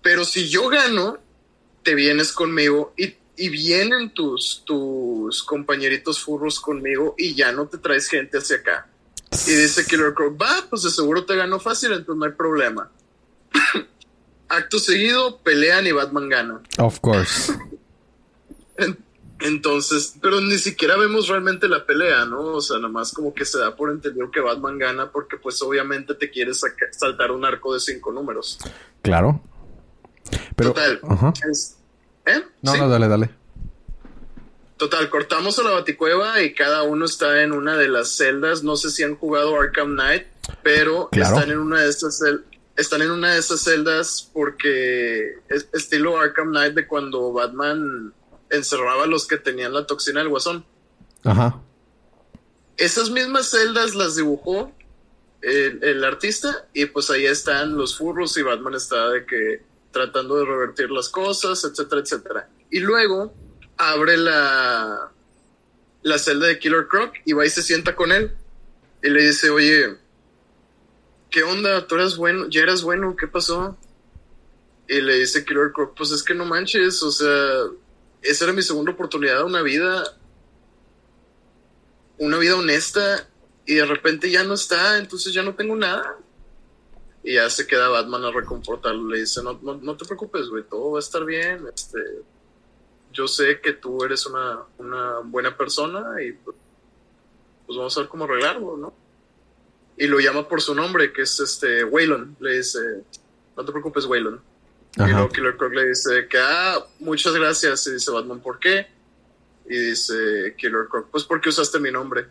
Pero 0.03 0.25
si 0.25 0.49
yo 0.49 0.69
gano, 0.69 1.19
te 1.83 1.95
vienes 1.95 2.33
conmigo 2.33 2.95
y, 2.97 3.15
y 3.37 3.49
vienen 3.49 4.13
tus, 4.15 4.63
tus 4.65 5.43
compañeritos 5.43 6.21
furros 6.21 6.61
conmigo 6.61 7.15
y 7.19 7.35
ya 7.35 7.53
no 7.53 7.67
te 7.69 7.79
traes 7.79 8.09
gente 8.09 8.39
hacia 8.39 8.57
acá. 8.57 8.89
Y 9.47 9.53
dice 9.53 9.87
Killer 9.87 10.15
Croc, 10.15 10.41
va, 10.41 10.67
pues 10.69 10.83
de 10.83 10.91
seguro 10.91 11.25
te 11.25 11.37
ganó 11.37 11.61
fácil, 11.61 11.93
entonces 11.93 12.17
no 12.17 12.25
hay 12.25 12.33
problema. 12.33 12.91
Acto 14.49 14.79
seguido, 14.79 15.39
pelean 15.39 15.87
y 15.87 15.93
Batman 15.93 16.29
gana. 16.29 16.61
Of 16.79 17.01
course. 17.01 17.53
En- 19.41 19.47
Entonces, 19.49 20.15
pero 20.21 20.41
ni 20.41 20.59
siquiera 20.59 20.97
vemos 20.97 21.29
realmente 21.29 21.69
la 21.69 21.85
pelea, 21.87 22.25
¿no? 22.27 22.41
O 22.41 22.61
sea, 22.61 22.79
nomás 22.79 23.13
como 23.13 23.33
que 23.35 23.45
se 23.45 23.59
da 23.59 23.75
por 23.77 23.91
entendido 23.91 24.31
que 24.31 24.41
Batman 24.41 24.79
gana 24.79 25.11
porque 25.11 25.37
pues 25.37 25.61
obviamente 25.63 26.15
te 26.15 26.31
quiere 26.31 26.53
saca- 26.55 26.93
saltar 26.93 27.31
un 27.31 27.45
arco 27.45 27.73
de 27.75 27.81
cinco 27.81 28.13
números. 28.13 28.59
Claro. 29.03 29.43
Pero. 30.57 30.71
Total. 30.73 31.01
Es- 31.51 31.77
¿Eh? 32.27 32.43
No, 32.63 32.73
Sí. 32.73 32.79
no, 32.81 32.89
dale, 32.89 33.09
dale. 33.09 33.31
Total, 34.77 35.11
cortamos 35.11 35.59
a 35.59 35.63
la 35.63 35.71
baticueva 35.73 36.41
y 36.41 36.55
cada 36.55 36.83
uno 36.85 37.05
está 37.05 37.43
en 37.43 37.53
una 37.53 37.77
de 37.77 37.89
las 37.89 38.17
celdas. 38.17 38.63
No 38.63 38.77
sé 38.77 38.91
si 38.91 39.03
han 39.03 39.15
jugado 39.17 39.55
Arkham 39.61 39.93
Knight, 39.93 40.27
pero 40.63 41.09
Claro. 41.13 41.37
están 41.37 41.51
en 41.51 41.59
una 41.59 41.81
de 41.83 41.89
estas 41.91 42.21
cel- 42.23 42.45
están 42.77 43.03
en 43.03 43.11
una 43.11 43.33
de 43.35 43.41
esas 43.41 43.61
celdas 43.61 44.31
porque 44.33 45.35
es 45.49 45.69
estilo 45.75 46.19
Arkham 46.19 46.49
Knight 46.49 46.73
de 46.75 46.87
cuando 46.87 47.31
Batman 47.33 48.15
encerraba 48.51 49.05
a 49.05 49.07
los 49.07 49.27
que 49.27 49.39
tenían 49.39 49.73
la 49.73 49.87
toxina 49.87 50.21
del 50.21 50.29
guasón. 50.29 50.65
Ajá. 51.25 51.61
Esas 52.77 53.11
mismas 53.11 53.51
celdas 53.51 53.95
las 53.95 54.17
dibujó 54.17 54.73
el, 55.43 55.83
el 55.83 56.05
artista 56.05 56.69
y 56.73 56.87
pues 56.87 57.11
ahí 57.11 57.27
están 57.27 57.77
los 57.77 57.97
furros 57.97 58.37
y 58.37 58.43
Batman 58.43 58.75
está 58.75 59.11
de 59.11 59.27
que 59.27 59.63
tratando 59.91 60.37
de 60.37 60.45
revertir 60.45 60.91
las 60.91 61.09
cosas, 61.09 61.65
etcétera, 61.65 62.01
etcétera. 62.01 62.49
Y 62.71 62.81
luego 62.81 63.35
abre 63.77 64.17
la, 64.17 65.13
la 66.03 66.19
celda 66.19 66.47
de 66.47 66.59
Killer 66.59 66.87
Croc 66.87 67.15
y 67.25 67.33
va 67.33 67.47
y 67.47 67.51
se 67.51 67.63
sienta 67.63 67.97
con 67.97 68.13
él 68.13 68.37
y 69.03 69.11
le 69.11 69.23
dice, 69.23 69.51
oye, 69.51 69.97
¿qué 71.31 71.43
onda? 71.43 71.87
¿Tú 71.87 71.95
eras 71.97 72.17
bueno? 72.17 72.47
¿Ya 72.49 72.63
eras 72.63 72.83
bueno? 72.83 73.17
¿Qué 73.17 73.27
pasó? 73.27 73.79
Y 74.89 75.01
le 75.01 75.15
dice 75.15 75.45
Killer 75.45 75.73
Croc, 75.73 75.95
pues 75.97 76.11
es 76.11 76.23
que 76.23 76.35
no 76.35 76.45
manches, 76.45 77.03
o 77.03 77.11
sea, 77.11 77.65
esa 78.23 78.45
era 78.45 78.53
mi 78.53 78.63
segunda 78.63 78.93
oportunidad 78.93 79.45
una 79.45 79.63
vida 79.63 80.05
una 82.21 82.39
vida 82.39 82.57
honesta 82.57 83.29
y 83.67 83.75
de 83.75 83.87
repente 83.87 84.31
ya 84.31 84.45
no 84.45 84.55
está, 84.55 84.99
entonces 84.99 85.33
ya 85.33 85.43
no 85.43 85.55
tengo 85.55 85.75
nada. 85.75 86.17
Y 87.23 87.35
ya 87.35 87.51
se 87.51 87.67
queda 87.67 87.89
Batman 87.89 88.25
a 88.25 88.31
reconfortarlo, 88.31 89.09
le 89.09 89.21
dice, 89.21 89.43
no, 89.43 89.59
no, 89.63 89.75
no 89.75 89.97
te 89.97 90.07
preocupes, 90.07 90.49
güey, 90.49 90.65
todo 90.65 90.93
va 90.93 90.99
a 90.99 91.01
estar 91.01 91.23
bien, 91.25 91.67
este, 91.75 91.99
yo 93.13 93.29
sé 93.29 93.61
que 93.61 93.75
tú 93.75 94.03
eres 94.03 94.25
una, 94.25 94.61
una 94.79 95.19
buena 95.19 95.55
persona 95.55 96.23
y 96.23 96.33
pues, 96.33 96.57
pues 97.67 97.77
vamos 97.77 97.95
a 97.97 98.01
ver 98.01 98.09
cómo 98.09 98.25
arreglarlo, 98.25 98.77
¿no? 98.79 98.95
Y 99.99 100.07
lo 100.07 100.19
llama 100.19 100.49
por 100.49 100.63
su 100.63 100.75
nombre, 100.75 101.13
que 101.13 101.23
es 101.23 101.39
este, 101.41 101.85
Waylon, 101.85 102.37
le 102.41 102.57
dice, 102.57 102.79
no 103.55 103.65
te 103.67 103.71
preocupes, 103.71 104.07
Waylon, 104.07 104.41
Y 104.97 105.03
luego 105.03 105.29
Killer 105.29 105.57
Croc 105.57 105.73
le 105.73 105.89
dice 105.89 106.27
que, 106.29 106.39
ah, 106.39 106.79
muchas 106.99 107.35
gracias. 107.35 107.87
Y 107.87 107.93
dice 107.93 108.11
Batman, 108.11 108.41
¿por 108.41 108.59
qué? 108.59 108.87
Y 109.67 109.77
dice 109.77 110.55
Killer 110.59 110.87
Croc, 110.91 111.09
pues 111.11 111.25
porque 111.25 111.49
usaste 111.49 111.79
mi 111.79 111.91
nombre. 111.91 112.27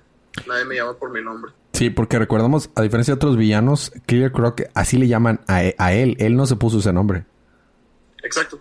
Nadie 0.48 0.66
me 0.66 0.76
llama 0.76 0.94
por 0.94 1.12
mi 1.12 1.24
nombre. 1.24 1.52
Sí, 1.74 1.90
porque 1.90 2.20
recordamos, 2.20 2.70
a 2.76 2.82
diferencia 2.82 3.14
de 3.14 3.16
otros 3.16 3.38
villanos, 3.38 3.92
Killer 4.06 4.32
Croc 4.32 4.62
así 4.74 4.98
le 4.98 5.08
llaman 5.08 5.42
a, 5.48 5.64
e, 5.64 5.76
a 5.78 5.94
él. 5.94 6.18
Él 6.20 6.36
no 6.36 6.46
se 6.46 6.56
puso 6.56 6.80
ese 6.80 6.92
nombre. 6.92 7.26
Exacto. 8.24 8.60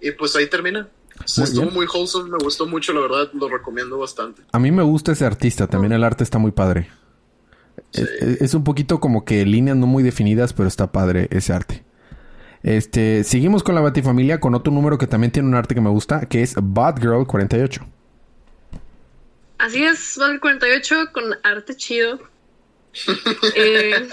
Y 0.00 0.12
pues 0.12 0.36
ahí 0.36 0.46
termina. 0.46 0.88
estuvo 1.24 1.70
muy 1.70 1.86
wholesome, 1.86 2.30
me 2.30 2.38
gustó 2.38 2.66
mucho, 2.66 2.92
la 2.92 3.00
verdad, 3.00 3.30
lo 3.32 3.48
recomiendo 3.48 3.98
bastante. 3.98 4.42
A 4.52 4.58
mí 4.58 4.70
me 4.70 4.82
gusta 4.82 5.12
ese 5.12 5.24
artista, 5.24 5.66
también 5.66 5.92
el 5.92 6.04
arte 6.04 6.24
está 6.24 6.38
muy 6.38 6.52
padre. 6.52 6.90
Es, 7.92 8.54
un 8.54 8.64
poquito 8.64 9.00
como 9.00 9.24
que 9.24 9.44
líneas 9.46 9.76
no 9.76 9.86
muy 9.86 10.02
definidas, 10.02 10.52
pero 10.52 10.68
está 10.68 10.92
padre 10.92 11.28
ese 11.30 11.52
arte. 11.52 11.84
Este, 12.62 13.24
seguimos 13.24 13.62
con 13.62 13.74
la 13.74 13.80
Batifamilia 13.80 14.40
con 14.40 14.54
otro 14.54 14.72
número 14.72 14.98
que 14.98 15.06
también 15.06 15.30
tiene 15.30 15.48
un 15.48 15.54
arte 15.54 15.74
que 15.74 15.80
me 15.80 15.90
gusta, 15.90 16.26
que 16.26 16.42
es 16.42 16.54
Batgirl 16.60 17.26
48. 17.26 17.86
Así 19.58 19.84
es, 19.84 20.16
Batgirl 20.18 20.40
48 20.40 21.12
con 21.12 21.24
arte 21.42 21.76
chido. 21.76 22.20
eh, 23.54 24.08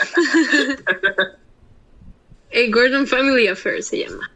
A 2.53 2.69
Gordon 2.71 3.07
Family 3.07 3.47
Affair 3.47 3.81
se 3.81 3.99
llama. 3.99 4.31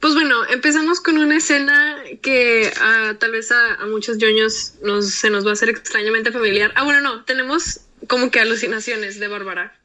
Pues 0.00 0.14
bueno, 0.14 0.44
empezamos 0.50 1.00
con 1.00 1.16
una 1.16 1.36
escena 1.36 1.96
que 2.22 2.72
ah, 2.80 3.14
tal 3.20 3.30
vez 3.30 3.52
a, 3.52 3.86
muchos 3.86 4.18
yoños 4.18 4.74
nos, 4.82 5.10
se 5.10 5.30
nos 5.30 5.46
va 5.46 5.50
a 5.50 5.52
hacer 5.52 5.68
extrañamente 5.68 6.32
familiar. 6.32 6.72
Ah, 6.74 6.82
bueno, 6.82 7.00
no, 7.00 7.24
tenemos 7.24 7.82
como 8.08 8.30
que 8.30 8.40
alucinaciones 8.40 9.20
de 9.20 9.28
Bárbara. 9.28 9.78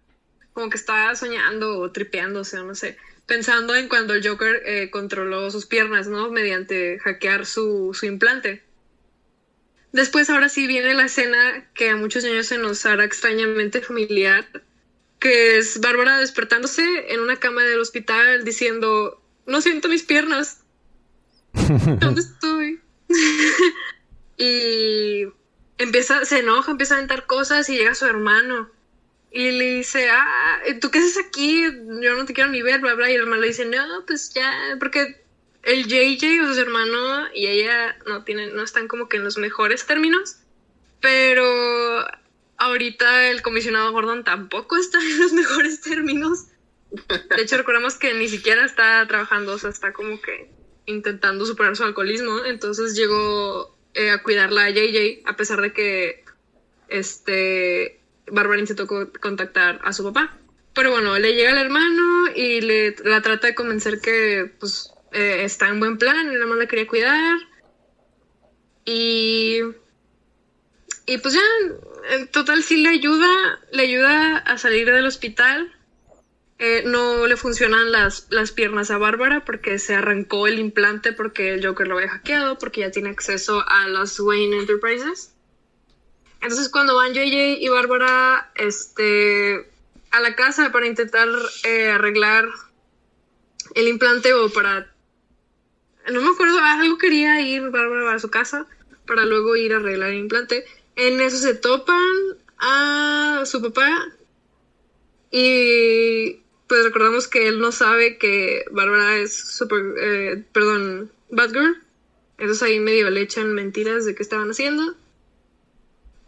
Como 0.58 0.72
que 0.72 0.78
está 0.78 1.15
soñando 1.15 1.78
o 1.78 1.91
tripeándose 1.91 2.58
o 2.58 2.63
no 2.63 2.74
sé. 2.74 2.98
Pensando 3.28 3.76
en 3.76 3.88
cuando 3.88 4.15
el 4.15 4.28
Joker 4.28 4.63
eh, 4.65 4.89
controló 4.89 5.52
sus 5.52 5.67
piernas, 5.67 6.08
¿no? 6.08 6.32
Mediante 6.32 6.98
hackear 6.98 7.46
su, 7.46 7.91
su 7.93 8.08
implante. 8.08 8.63
Después, 9.91 10.32
ahora 10.32 10.50
sí 10.50 10.65
viene 10.65 10.96
la 10.96 11.06
escena 11.06 11.70
que 11.76 11.91
a 11.91 11.96
muchos 11.96 12.24
niños 12.24 12.48
se 12.48 12.58
nos 12.58 12.84
hará 12.88 13.04
extrañamente 13.04 13.82
familiar, 13.84 14.48
que 15.20 15.60
es 15.60 15.80
Bárbara 15.80 16.17
despertándose 16.17 17.13
en 17.13 17.20
una 17.20 17.36
cama 17.36 17.63
del 17.63 17.80
hospital 17.80 18.43
diciendo, 18.43 19.22
no 19.46 19.62
siento 19.62 19.89
mis 19.89 20.02
piernas. 20.02 20.62
¿Dónde 21.54 22.22
estoy? 22.22 22.82
y 24.38 25.28
empieza, 25.78 26.26
se 26.26 26.39
enoja, 26.39 26.72
empieza 26.72 26.96
a 26.96 26.98
aventar 26.98 27.28
cosas 27.28 27.70
y 27.70 27.78
llega 27.78 27.93
su 27.93 28.08
hermano. 28.08 28.76
Y 29.38 29.52
le 29.52 29.76
dice, 29.76 30.10
ah, 30.10 30.63
¿tú 30.82 30.89
qué 30.89 30.97
haces 30.97 31.19
aquí? 31.19 31.62
Yo 31.62 32.15
no 32.15 32.26
te 32.26 32.34
quiero 32.34 32.50
ni 32.50 32.63
ver, 32.63 32.82
bla, 32.82 32.95
bla. 32.95 33.12
Y 33.12 33.13
el 33.13 33.21
hermano 33.21 33.43
le 33.43 33.50
dice, 33.50 33.65
no, 33.65 34.04
pues 34.08 34.34
ya, 34.34 34.52
porque 34.80 35.23
el 35.62 35.86
JJ 35.86 36.41
o 36.41 36.56
su 36.56 36.60
hermano 36.60 37.32
y 37.36 37.45
ella 37.45 37.95
no 38.08 38.23
tienen, 38.23 38.56
no 38.56 38.63
están 38.63 38.88
como 38.88 39.08
que 39.08 39.17
en 39.17 39.23
los 39.23 39.38
mejores 39.38 39.86
términos. 39.86 40.38
Pero 41.02 42.04
ahorita 42.58 43.30
el 43.30 43.43
comisionado 43.43 43.91
Gordon 43.91 44.23
tampoco 44.23 44.76
está 44.76 44.97
en 44.97 45.19
los 45.19 45.34
mejores 45.34 45.82
términos. 45.82 46.47
De 46.89 47.39
hecho, 47.39 47.58
recordamos 47.58 47.93
que 47.93 48.15
ni 48.15 48.30
siquiera 48.30 48.65
está 48.65 49.06
trabajando, 49.08 49.54
o 49.54 49.60
sea, 49.60 49.69
está 49.69 49.93
como 49.93 50.19
que 50.19 50.50
intentando 50.88 51.45
superar 51.45 51.76
su 51.76 51.84
alcoholismo. 51.84 52.43
Entonces 52.43 52.95
llegó 52.95 53.78
eh, 53.93 54.10
a 54.10 54.23
cuidarla 54.23 54.63
a 54.63 54.69
JJ, 54.71 55.21
a 55.26 55.36
pesar 55.36 55.62
de 55.62 55.73
que 55.73 56.26
este 56.88 57.97
Bárbara 58.32 58.60
intentó 58.60 58.88
contactar 58.88 59.80
a 59.84 59.94
su 59.94 60.04
papá. 60.04 60.38
Pero 60.74 60.92
bueno, 60.92 61.18
le 61.18 61.34
llega 61.34 61.52
el 61.52 61.58
hermano 61.58 62.28
y 62.36 62.62
le, 62.62 62.96
la 63.04 63.22
trata 63.22 63.48
de 63.48 63.56
convencer 63.56 64.00
que 64.00 64.54
pues 64.60 64.92
eh, 65.12 65.44
está 65.44 65.70
en 65.70 65.80
buen 65.80 65.98
plan, 65.98 66.32
nada 66.32 66.46
más 66.46 66.58
la 66.58 66.68
quería 66.68 66.88
cuidar. 66.88 67.38
Y. 68.86 69.62
Y 71.06 71.18
pues 71.20 71.34
ya, 71.34 71.42
en 72.12 72.28
total 72.28 72.63
sí 72.63 72.78
le 72.78 72.90
ayuda, 72.90 73.60
le 73.72 73.84
ayuda 73.84 74.38
a 74.38 74.58
salir 74.58 74.92
del 74.92 75.06
hospital. 75.06 75.74
Eh, 76.60 76.84
no 76.86 77.28
le 77.28 77.38
funcionan 77.38 77.92
las, 77.92 78.28
las 78.30 78.52
piernas 78.52 78.90
a 78.92 78.98
Bárbara 78.98 79.46
porque 79.46 79.78
se 79.80 79.94
arrancó 79.96 80.48
el 80.48 80.58
implante 80.60 81.13
porque 81.13 81.54
el 81.54 81.66
Joker 81.66 81.88
lo 81.88 81.96
había 81.98 82.10
hackeado, 82.10 82.58
porque 82.58 82.82
ya 82.82 82.92
tiene 82.92 83.10
acceso 83.10 83.63
a 83.68 83.88
las 83.88 84.20
Wayne 84.20 84.58
Enterprises. 84.58 85.37
Entonces 86.41 86.69
cuando 86.69 86.95
van 86.95 87.13
JJ 87.13 87.58
y 87.60 87.67
Bárbara 87.69 88.52
este, 88.56 89.69
a 90.12 90.19
la 90.19 90.36
casa 90.36 90.71
para 90.71 90.88
intentar 90.88 91.28
eh, 91.63 91.89
arreglar 91.89 92.47
el 93.76 93.88
implante 93.88 94.34
o 94.34 94.50
para... 94.50 94.93
No 96.10 96.21
me 96.21 96.30
acuerdo, 96.30 96.60
algo 96.60 96.97
quería 96.97 97.41
ir 97.41 97.69
Bárbara 97.69 98.13
a 98.13 98.19
su 98.19 98.30
casa 98.30 98.65
para 99.06 99.26
luego 99.26 99.56
ir 99.56 99.73
a 99.73 99.78
arreglar 99.78 100.10
el 100.10 100.19
implante. 100.19 100.65
En 100.95 101.19
eso 101.21 101.38
se 101.38 101.54
topan 101.54 102.13
a 102.60 103.43
su 103.45 103.62
papá 103.62 103.89
y 105.32 106.41
pues 106.67 106.84
recordamos 106.84 107.28
que 107.28 107.47
él 107.47 107.60
no 107.60 107.71
sabe 107.71 108.17
que 108.17 108.65
Bárbara 108.71 109.17
es 109.17 109.36
super, 109.36 109.82
eh, 110.00 110.43
perdón, 110.52 111.12
Batgirl. 111.30 111.82
Entonces 112.38 112.63
ahí 112.63 112.80
medio 112.80 113.10
le 113.10 113.21
echan 113.21 113.54
mentiras 113.54 114.06
de 114.06 114.15
qué 114.15 114.23
estaban 114.23 114.50
haciendo. 114.50 114.95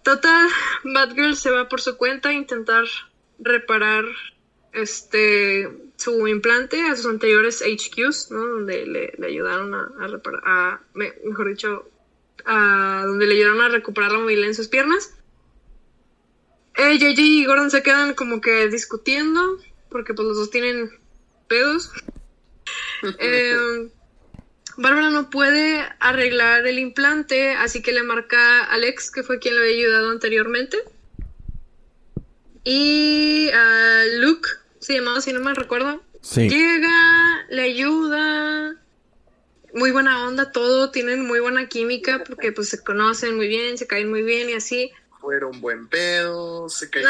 Total, 0.10 0.50
Batgirl 0.86 1.36
se 1.36 1.52
va 1.52 1.70
por 1.70 1.82
su 1.82 1.96
cuenta 1.96 2.30
a 2.30 2.34
intentar 2.34 2.86
reparar 3.38 4.06
este 4.74 5.70
su 5.98 6.28
implante 6.28 6.82
a 6.82 6.96
sus 6.96 7.06
anteriores 7.06 7.62
HQs, 7.62 8.32
¿no? 8.32 8.44
Donde 8.44 8.88
le, 8.88 9.14
ayudaron 9.24 9.76
a, 9.76 10.08
reparar, 10.08 10.42
a, 10.48 10.82
mejor 10.96 11.50
dicho, 11.50 11.92
a 12.44 13.04
donde 13.06 13.28
le 13.28 13.36
ayudaron 13.36 13.62
a 13.62 13.70
recuperar 13.70 14.12
la 14.12 14.18
movilidad 14.18 14.48
en 14.48 14.56
sus 14.56 14.68
piernas. 14.68 15.14
Eh, 16.76 16.98
JJ 16.98 17.20
y 17.20 17.46
Gordon 17.46 17.70
se 17.70 17.84
quedan 17.84 18.16
como 18.16 18.42
que 18.42 18.68
discutiendo 18.68 19.60
porque 19.90 20.16
pues 20.16 20.28
los 20.28 20.38
dos 20.38 20.50
tienen 20.50 20.90
pedos. 21.48 21.92
Eh, 23.18 23.90
Bárbara 24.80 25.10
no 25.10 25.30
puede 25.30 25.84
arreglar 26.00 26.66
el 26.66 26.80
implante, 26.80 27.52
así 27.52 27.82
que 27.82 27.92
le 27.92 28.04
marca 28.04 28.64
a 28.64 28.74
Alex, 28.74 29.12
que 29.12 29.24
fue 29.24 29.40
quien 29.40 29.56
le 29.56 29.62
había 29.62 29.74
ayudado 29.74 30.10
anteriormente. 30.10 30.78
Y 32.64 33.50
a 33.54 34.04
Luke, 34.20 34.48
se 34.80 34.94
llamaba, 34.94 35.20
si 35.22 35.34
no 35.34 35.42
me 35.42 35.54
recuerdo. 35.54 36.02
Llega, 36.36 37.46
le 37.50 37.62
ayuda. 37.62 38.76
Muy 39.74 39.92
buena 39.92 40.26
onda, 40.26 40.52
todo. 40.52 40.92
Tienen 40.92 41.28
muy 41.28 41.40
buena 41.42 41.68
química 41.68 42.24
porque 42.26 42.52
pues 42.52 42.70
se 42.70 42.84
conocen 42.84 43.36
muy 43.36 43.50
bien, 43.50 43.78
se 43.78 43.86
caen 43.86 44.10
muy 44.10 44.24
bien 44.24 44.50
y 44.50 44.54
así 44.54 44.92
fueron 45.20 45.60
buen 45.60 45.88
pedo, 45.88 46.70
se 46.70 46.90
cayó. 46.90 47.08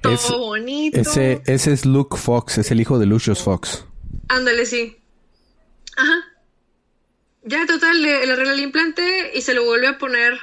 Todo 0.00 0.38
bonito. 0.38 1.00
Ese, 1.00 1.42
ese 1.46 1.72
es 1.72 1.84
Luke 1.84 2.16
Fox, 2.16 2.58
es 2.58 2.70
el 2.70 2.80
hijo 2.80 2.98
de 2.98 3.06
Lucius 3.06 3.42
Fox. 3.42 3.84
Ándale, 4.28 4.64
sí. 4.64 4.99
Ajá. 6.00 6.24
Ya, 7.42 7.66
total, 7.66 8.00
le, 8.00 8.14
arregla 8.32 8.54
el 8.54 8.60
implante 8.60 9.32
y 9.34 9.42
se 9.42 9.52
lo 9.54 9.64
vuelve 9.64 9.86
a 9.86 9.98
poner 9.98 10.38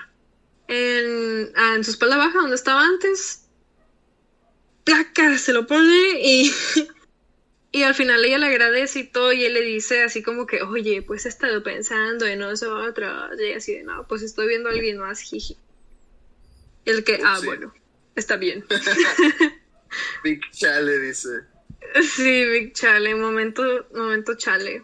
en, 0.68 1.52
ah, 1.56 1.74
en 1.76 1.84
su 1.84 1.92
espalda 1.92 2.18
baja, 2.18 2.40
donde 2.40 2.56
estaba 2.56 2.84
antes. 2.84 3.46
Placa, 4.84 5.38
se 5.38 5.54
lo 5.54 5.66
pone 5.66 6.20
y. 6.22 6.54
y 7.72 7.84
al 7.84 7.96
final 7.96 8.24
ella 8.24 8.38
le 8.38 8.48
agradece 8.48 9.00
y 9.00 9.08
todo, 9.08 9.34
y 9.34 9.46
él 9.46 9.56
le 9.56 9.62
dice 9.62 10.04
así 10.04 10.22
como 10.22 10.46
que, 10.46 10.62
oye, 10.62 11.02
pues 11.02 11.26
he 11.26 11.30
estado 11.30 11.64
pensando 11.64 12.28
en 12.28 12.44
otro. 12.44 13.30
Y 13.40 13.54
así 13.54 13.74
de, 13.74 13.84
no, 13.84 14.08
pues 14.08 14.22
estoy 14.22 14.48
viendo 14.48 14.70
a 14.70 14.74
alguien 14.74 15.00
más, 15.00 15.22
jiji. 15.22 15.58
El 16.86 17.04
que, 17.04 17.20
ah, 17.24 17.40
bueno, 17.44 17.74
está 18.16 18.38
bien. 18.38 18.64
Big 20.24 20.42
Chale 20.52 21.00
dice. 21.00 21.30
Sí, 22.16 22.46
Big 22.46 22.74
Chale, 22.74 23.16
momento, 23.16 23.88
momento 23.94 24.36
chale. 24.36 24.84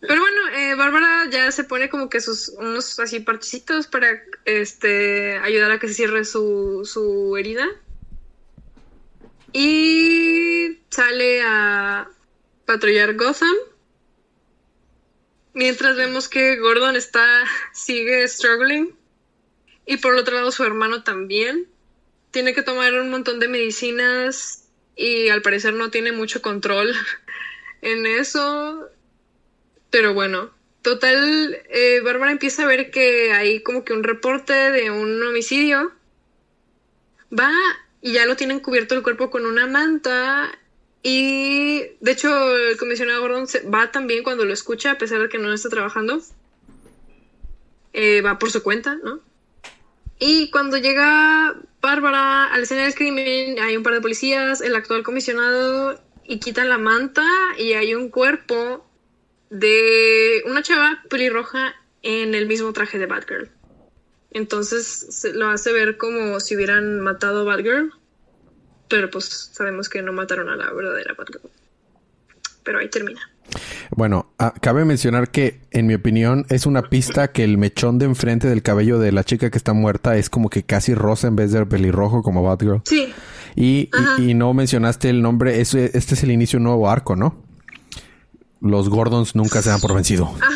Pero 0.00 0.20
bueno, 0.20 0.48
eh, 0.54 0.74
Bárbara 0.74 1.28
ya 1.30 1.50
se 1.52 1.64
pone 1.64 1.88
como 1.88 2.08
que 2.08 2.20
sus 2.20 2.48
unos 2.48 2.98
así 2.98 3.20
partecitos 3.20 3.86
para 3.86 4.22
este 4.44 5.38
ayudar 5.38 5.70
a 5.72 5.78
que 5.78 5.88
se 5.88 5.94
cierre 5.94 6.24
su, 6.24 6.82
su 6.84 7.36
herida. 7.36 7.66
Y 9.52 10.80
sale 10.90 11.42
a 11.42 12.08
patrullar 12.64 13.14
Gotham. 13.14 13.54
Mientras 15.52 15.96
vemos 15.96 16.28
que 16.28 16.56
Gordon 16.56 16.96
está 16.96 17.44
sigue 17.72 18.26
struggling 18.26 18.96
y 19.86 19.98
por 19.98 20.16
otro 20.16 20.34
lado, 20.34 20.50
su 20.50 20.64
hermano 20.64 21.02
también 21.02 21.68
tiene 22.30 22.54
que 22.54 22.62
tomar 22.62 22.94
un 22.94 23.10
montón 23.10 23.38
de 23.38 23.48
medicinas 23.48 24.64
y 24.96 25.28
al 25.28 25.42
parecer 25.42 25.74
no 25.74 25.90
tiene 25.90 26.12
mucho 26.12 26.42
control 26.42 26.94
en 27.82 28.06
eso. 28.06 28.90
Pero 29.94 30.12
bueno, 30.12 30.50
total, 30.82 31.56
eh, 31.70 32.00
Bárbara 32.02 32.32
empieza 32.32 32.64
a 32.64 32.66
ver 32.66 32.90
que 32.90 33.30
hay 33.30 33.60
como 33.62 33.84
que 33.84 33.92
un 33.92 34.02
reporte 34.02 34.52
de 34.52 34.90
un 34.90 35.22
homicidio. 35.22 35.92
Va 37.30 37.52
y 38.02 38.12
ya 38.14 38.26
lo 38.26 38.34
tienen 38.34 38.58
cubierto 38.58 38.96
el 38.96 39.04
cuerpo 39.04 39.30
con 39.30 39.46
una 39.46 39.68
manta 39.68 40.50
Y 41.04 41.82
de 42.00 42.10
hecho, 42.10 42.56
el 42.56 42.76
comisionado 42.76 43.20
Gordon 43.20 43.46
se- 43.46 43.60
va 43.70 43.92
también 43.92 44.24
cuando 44.24 44.44
lo 44.44 44.52
escucha, 44.52 44.90
a 44.90 44.98
pesar 44.98 45.20
de 45.22 45.28
que 45.28 45.38
no 45.38 45.52
está 45.52 45.68
trabajando. 45.68 46.20
Eh, 47.92 48.20
va 48.20 48.40
por 48.40 48.50
su 48.50 48.64
cuenta, 48.64 48.96
¿no? 48.96 49.20
Y 50.18 50.50
cuando 50.50 50.76
llega 50.78 51.54
Bárbara 51.80 52.46
a 52.52 52.56
la 52.56 52.62
escena 52.64 52.82
del 52.82 52.96
crimen, 52.96 53.60
hay 53.60 53.76
un 53.76 53.84
par 53.84 53.94
de 53.94 54.00
policías, 54.00 54.60
el 54.60 54.74
actual 54.74 55.04
comisionado, 55.04 56.00
y 56.24 56.40
quitan 56.40 56.68
la 56.68 56.78
manta 56.78 57.24
y 57.58 57.74
hay 57.74 57.94
un 57.94 58.08
cuerpo 58.08 58.84
de 59.58 60.42
una 60.46 60.62
chava 60.62 60.98
pelirroja 61.08 61.74
en 62.02 62.34
el 62.34 62.46
mismo 62.46 62.72
traje 62.72 62.98
de 62.98 63.06
Batgirl. 63.06 63.48
Entonces 64.32 65.06
se 65.10 65.32
lo 65.32 65.48
hace 65.48 65.72
ver 65.72 65.96
como 65.96 66.40
si 66.40 66.56
hubieran 66.56 67.00
matado 67.00 67.42
a 67.42 67.44
Batgirl, 67.44 67.92
pero 68.88 69.08
pues 69.10 69.50
sabemos 69.52 69.88
que 69.88 70.02
no 70.02 70.12
mataron 70.12 70.48
a 70.48 70.56
la 70.56 70.72
verdadera 70.72 71.14
Batgirl. 71.16 71.40
Pero 72.64 72.78
ahí 72.80 72.88
termina. 72.88 73.20
Bueno, 73.90 74.32
ah, 74.38 74.54
cabe 74.60 74.84
mencionar 74.84 75.30
que, 75.30 75.60
en 75.70 75.86
mi 75.86 75.94
opinión, 75.94 76.46
es 76.48 76.66
una 76.66 76.82
pista 76.82 77.30
que 77.30 77.44
el 77.44 77.58
mechón 77.58 77.98
de 77.98 78.06
enfrente 78.06 78.48
del 78.48 78.62
cabello 78.62 78.98
de 78.98 79.12
la 79.12 79.22
chica 79.22 79.50
que 79.50 79.58
está 79.58 79.72
muerta 79.74 80.16
es 80.16 80.30
como 80.30 80.48
que 80.50 80.64
casi 80.64 80.94
rosa 80.94 81.28
en 81.28 81.36
vez 81.36 81.52
de 81.52 81.64
pelirrojo 81.66 82.22
como 82.22 82.42
Batgirl. 82.42 82.80
Sí, 82.86 83.12
Y, 83.54 83.90
y, 84.18 84.30
y 84.30 84.34
no 84.34 84.52
mencionaste 84.52 85.10
el 85.10 85.22
nombre, 85.22 85.60
eso- 85.60 85.78
este 85.78 86.14
es 86.14 86.22
el 86.24 86.32
inicio 86.32 86.56
de 86.56 86.62
un 86.62 86.64
nuevo 86.64 86.90
arco, 86.90 87.14
¿no? 87.14 87.43
Los 88.64 88.88
Gordons 88.88 89.34
nunca 89.36 89.62
se 89.62 89.68
dan 89.70 89.80
por 89.80 89.94
vencido. 89.94 90.24
ajá. 90.40 90.50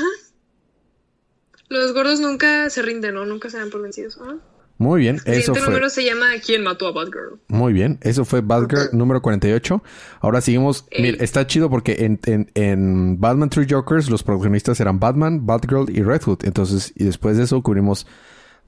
Los 1.68 1.92
gordos 1.92 2.18
nunca 2.21 2.71
se 2.71 2.81
rinden, 2.81 3.14
¿no? 3.14 3.27
Nunca 3.27 3.51
se 3.51 3.59
dan 3.59 3.68
por 3.68 3.83
vencidos. 3.83 4.18
Ajá. 4.23 4.37
Muy 4.79 5.01
bien, 5.01 5.16
El 5.25 5.35
eso 5.35 5.53
siguiente 5.53 5.61
fue. 5.61 5.68
número 5.71 5.90
se 5.90 6.05
llama 6.05 6.27
¿Quién 6.44 6.62
mató 6.62 6.87
a 6.87 6.92
Batgirl? 6.92 7.40
Muy 7.49 7.73
bien, 7.73 7.99
eso 8.01 8.25
fue 8.25 8.40
Batgirl 8.40 8.90
número 8.92 9.21
48. 9.21 9.83
Ahora 10.21 10.40
seguimos. 10.40 10.87
Ey. 10.90 11.03
Mira, 11.03 11.23
está 11.25 11.47
chido 11.47 11.68
porque 11.68 11.97
en, 12.07 12.21
en, 12.27 12.51
en 12.55 13.21
Batman 13.21 13.51
Three 13.51 13.66
Jokers 13.68 14.09
los 14.09 14.23
protagonistas 14.23 14.79
eran 14.81 14.99
Batman, 15.01 15.44
Batgirl 15.47 15.90
y 15.90 16.03
Red 16.03 16.23
Hood. 16.23 16.44
Entonces, 16.44 16.92
y 16.97 17.05
después 17.05 17.37
de 17.37 17.42
eso 17.44 17.61
cubrimos 17.62 18.07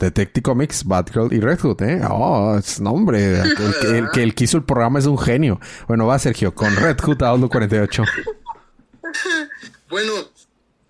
Detective 0.01 0.43
Comics, 0.43 0.85
Batgirl 0.85 1.33
y 1.33 1.41
Red 1.41 1.61
Hood, 1.61 1.83
¿eh? 1.83 2.01
Oh, 2.11 2.57
es 2.59 2.81
nombre. 2.81 3.41
El, 3.41 3.55
que- 3.55 3.99
el 3.99 4.11
que 4.11 4.23
el 4.25 4.35
que 4.35 4.45
hizo 4.45 4.57
el 4.59 4.65
programa 4.65 4.99
es 4.99 5.07
un 5.07 5.17
genio. 5.17 5.61
Bueno, 5.87 6.07
va 6.07 6.19
Sergio 6.19 6.55
con 6.55 6.75
Red 6.75 6.99
Hood 7.03 7.23
a 7.23 7.29
Outlook 7.29 7.53
48. 7.53 8.03
Bueno, 9.89 10.13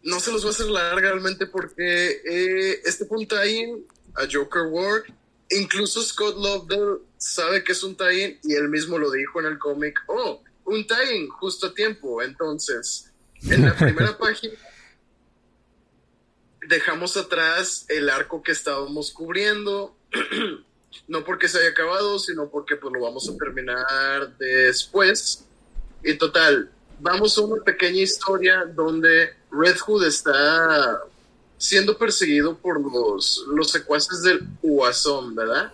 no 0.03 0.21
se 0.21 0.33
los 0.33 0.43
voy 0.43 0.51
a 0.51 0.55
hacer 0.55 0.67
larga 0.67 1.11
realmente 1.11 1.47
porque 1.47 2.21
eh, 2.25 2.81
este 2.85 3.07
fue 3.07 3.19
un 3.19 3.27
tie-in 3.27 3.87
a 4.15 4.27
Joker 4.31 4.65
War. 4.71 5.03
Incluso 5.51 6.03
Scott 6.03 6.37
Lobdell 6.37 7.01
sabe 7.17 7.65
que 7.65 7.73
es 7.73 7.83
un 7.83 7.97
tie-in 7.97 8.39
y 8.43 8.55
él 8.55 8.69
mismo 8.69 8.99
lo 8.99 9.11
dijo 9.11 9.41
en 9.41 9.47
el 9.47 9.59
cómic. 9.59 9.99
Oh, 10.07 10.43
un 10.65 10.87
tie-in 10.87 11.29
justo 11.29 11.69
a 11.69 11.75
tiempo. 11.75 12.23
Entonces, 12.23 13.11
en 13.43 13.65
la 13.65 13.75
primera 13.77 14.17
página 14.19 14.55
dejamos 16.67 17.17
atrás 17.17 17.85
el 17.89 18.09
arco 18.09 18.43
que 18.43 18.53
estábamos 18.53 19.11
cubriendo. 19.13 19.97
no 21.09 21.25
porque 21.25 21.49
se 21.49 21.59
haya 21.59 21.71
acabado, 21.71 22.19
sino 22.19 22.49
porque 22.51 22.77
pues 22.77 22.93
lo 22.93 23.01
vamos 23.01 23.29
a 23.29 23.37
terminar 23.37 24.37
después. 24.39 25.47
Y 26.03 26.15
total, 26.15 26.71
vamos 27.01 27.37
a 27.39 27.43
una 27.43 27.63
pequeña 27.63 28.01
historia 28.03 28.65
donde 28.75 29.31
Red 29.51 29.77
Hood 29.79 30.05
está 30.05 31.01
siendo 31.59 31.97
perseguido 31.99 32.57
por 32.57 32.81
los, 32.81 33.45
los 33.55 33.71
secuaces 33.71 34.23
del 34.23 34.41
Guasón, 34.63 35.35
¿verdad? 35.35 35.73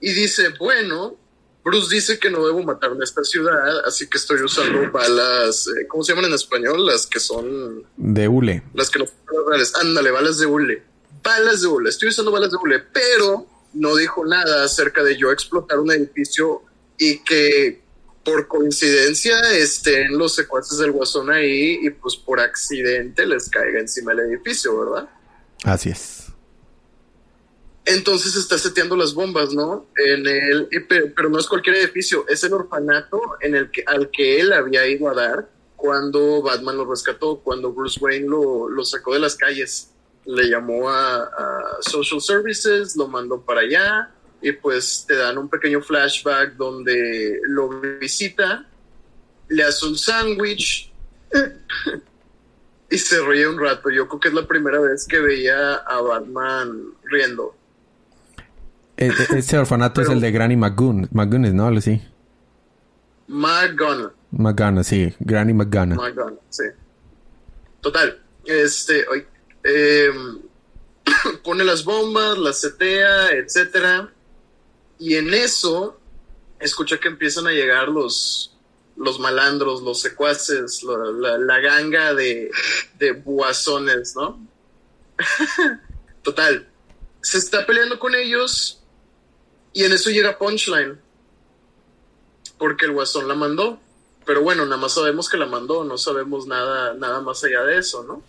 Y 0.00 0.12
dice, 0.12 0.48
bueno, 0.58 1.16
Bruce 1.64 1.94
dice 1.94 2.18
que 2.18 2.30
no 2.30 2.44
debo 2.46 2.62
matar 2.62 2.92
en 2.92 3.02
esta 3.02 3.22
ciudad, 3.22 3.80
así 3.86 4.08
que 4.08 4.18
estoy 4.18 4.42
usando 4.42 4.90
balas, 4.90 5.68
eh, 5.68 5.86
¿cómo 5.86 6.02
se 6.02 6.12
llaman 6.12 6.30
en 6.30 6.34
español? 6.34 6.84
Las 6.86 7.06
que 7.06 7.20
son, 7.20 7.84
De 7.96 8.26
Ule. 8.28 8.62
las 8.74 8.90
que 8.90 8.98
no 8.98 9.06
son 9.06 9.46
reales. 9.48 9.74
Ándale, 9.76 10.10
balas 10.10 10.38
de 10.38 10.46
hule. 10.46 10.82
Balas 11.22 11.60
de 11.60 11.68
hule, 11.68 11.90
estoy 11.90 12.08
usando 12.08 12.32
balas 12.32 12.50
de 12.50 12.56
hule, 12.56 12.80
pero 12.80 13.46
no 13.74 13.94
dijo 13.94 14.24
nada 14.24 14.64
acerca 14.64 15.04
de 15.04 15.16
yo 15.16 15.30
explotar 15.30 15.78
un 15.78 15.92
edificio 15.92 16.62
y 16.98 17.18
que 17.22 17.82
por 18.30 18.46
coincidencia 18.46 19.36
estén 19.52 20.16
los 20.16 20.34
secuaces 20.34 20.78
del 20.78 20.92
guasón 20.92 21.30
ahí 21.30 21.80
y 21.82 21.90
pues 21.90 22.16
por 22.16 22.38
accidente 22.38 23.26
les 23.26 23.48
caiga 23.48 23.80
encima 23.80 24.12
el 24.12 24.20
edificio, 24.20 24.78
¿verdad? 24.78 25.08
Así 25.64 25.90
es. 25.90 26.26
Entonces 27.84 28.36
está 28.36 28.56
seteando 28.56 28.96
las 28.96 29.14
bombas, 29.14 29.52
¿no? 29.52 29.86
En 29.96 30.26
el, 30.26 30.68
pero 31.16 31.28
no 31.28 31.38
es 31.38 31.46
cualquier 31.46 31.76
edificio, 31.76 32.24
es 32.28 32.44
el 32.44 32.52
orfanato 32.52 33.20
en 33.40 33.56
el 33.56 33.70
que, 33.70 33.82
al 33.86 34.10
que 34.10 34.40
él 34.40 34.52
había 34.52 34.86
ido 34.86 35.08
a 35.08 35.14
dar 35.14 35.48
cuando 35.74 36.42
Batman 36.42 36.76
lo 36.76 36.88
rescató, 36.88 37.40
cuando 37.40 37.72
Bruce 37.72 37.98
Wayne 38.00 38.28
lo, 38.28 38.68
lo 38.68 38.84
sacó 38.84 39.14
de 39.14 39.20
las 39.20 39.34
calles. 39.34 39.90
Le 40.26 40.48
llamó 40.48 40.90
a, 40.90 41.22
a 41.24 41.78
Social 41.80 42.20
Services, 42.20 42.94
lo 42.94 43.08
mandó 43.08 43.40
para 43.40 43.62
allá 43.62 44.14
y 44.42 44.52
pues 44.52 45.04
te 45.06 45.16
dan 45.16 45.38
un 45.38 45.48
pequeño 45.48 45.80
flashback 45.80 46.54
donde 46.56 47.40
lo 47.48 47.68
visita, 47.98 48.66
le 49.48 49.62
hace 49.64 49.86
un 49.86 49.98
sándwich 49.98 50.92
y 52.90 52.98
se 52.98 53.20
ríe 53.20 53.46
un 53.48 53.58
rato. 53.58 53.90
Yo 53.90 54.08
creo 54.08 54.20
que 54.20 54.28
es 54.28 54.34
la 54.34 54.46
primera 54.46 54.80
vez 54.80 55.06
que 55.06 55.18
veía 55.18 55.74
a 55.74 56.00
Batman 56.00 56.94
riendo. 57.04 57.54
E- 58.96 59.06
e- 59.08 59.38
Este 59.38 59.58
orfanato 59.58 60.00
es 60.02 60.08
el 60.08 60.20
de 60.20 60.30
Granny 60.30 60.56
McGoon. 60.56 61.08
McGoon, 61.12 61.54
¿no? 61.56 61.66
Algo 61.66 61.78
así. 61.78 62.00
McGana, 64.32 64.82
sí. 64.84 65.14
Granny 65.20 65.52
McGana. 65.54 65.94
McGonagall, 65.94 66.40
sí. 66.50 66.64
Total, 67.80 68.20
este, 68.44 69.04
em, 69.64 70.38
pone 71.44 71.64
las 71.64 71.84
bombas, 71.84 72.36
las 72.38 72.60
setea, 72.60 73.30
etcétera. 73.30 74.12
Y 75.00 75.16
en 75.16 75.34
eso 75.34 75.98
escucha 76.60 76.98
que 77.00 77.08
empiezan 77.08 77.46
a 77.46 77.50
llegar 77.50 77.88
los, 77.88 78.54
los 78.96 79.18
malandros, 79.18 79.82
los 79.82 80.00
secuaces, 80.00 80.82
la, 80.84 81.38
la- 81.38 81.58
ganga 81.58 82.14
de, 82.14 82.50
de 82.98 83.12
¿no? 84.14 84.46
Total, 86.22 86.68
se 87.22 87.38
está 87.38 87.66
peleando 87.66 87.98
con 87.98 88.14
ellos 88.14 88.82
y 89.72 89.84
en 89.84 89.92
eso 89.92 90.10
llega 90.10 90.38
Punchline. 90.38 91.00
Porque 92.58 92.84
el 92.84 92.92
guasón 92.92 93.26
la 93.26 93.34
mandó. 93.34 93.80
Pero 94.26 94.42
bueno, 94.42 94.64
nada 94.66 94.76
más 94.76 94.92
sabemos 94.92 95.30
que 95.30 95.38
la 95.38 95.46
mandó, 95.46 95.82
no 95.82 95.96
sabemos 95.96 96.46
nada, 96.46 96.92
nada 96.94 97.20
más 97.22 97.42
allá 97.42 97.62
de 97.62 97.78
eso, 97.78 98.04
¿no? 98.04 98.22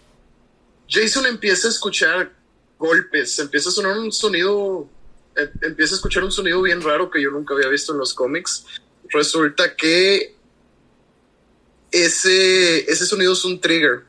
Jason 0.90 1.26
empieza 1.26 1.68
a 1.68 1.72
escuchar 1.72 2.32
golpes, 2.80 3.38
empieza 3.40 3.70
a 3.70 3.72
sonar 3.74 3.98
un 3.98 4.12
sonido, 4.12 4.88
eh, 5.36 5.50
empieza 5.62 5.94
a 5.94 5.98
escuchar 5.98 6.24
un 6.24 6.32
sonido 6.32 6.62
bien 6.62 6.82
raro 6.82 7.10
que 7.10 7.22
yo 7.22 7.32
nunca 7.32 7.54
había 7.54 7.70
visto 7.70 7.94
en 7.94 8.00
los 8.00 8.14
cómics. 8.14 8.66
Resulta 9.10 9.76
que 9.76 10.36
ese, 11.92 12.92
ese 12.92 13.06
sonido 13.06 13.34
es 13.34 13.46
un 13.46 13.60
trigger. 13.60 14.04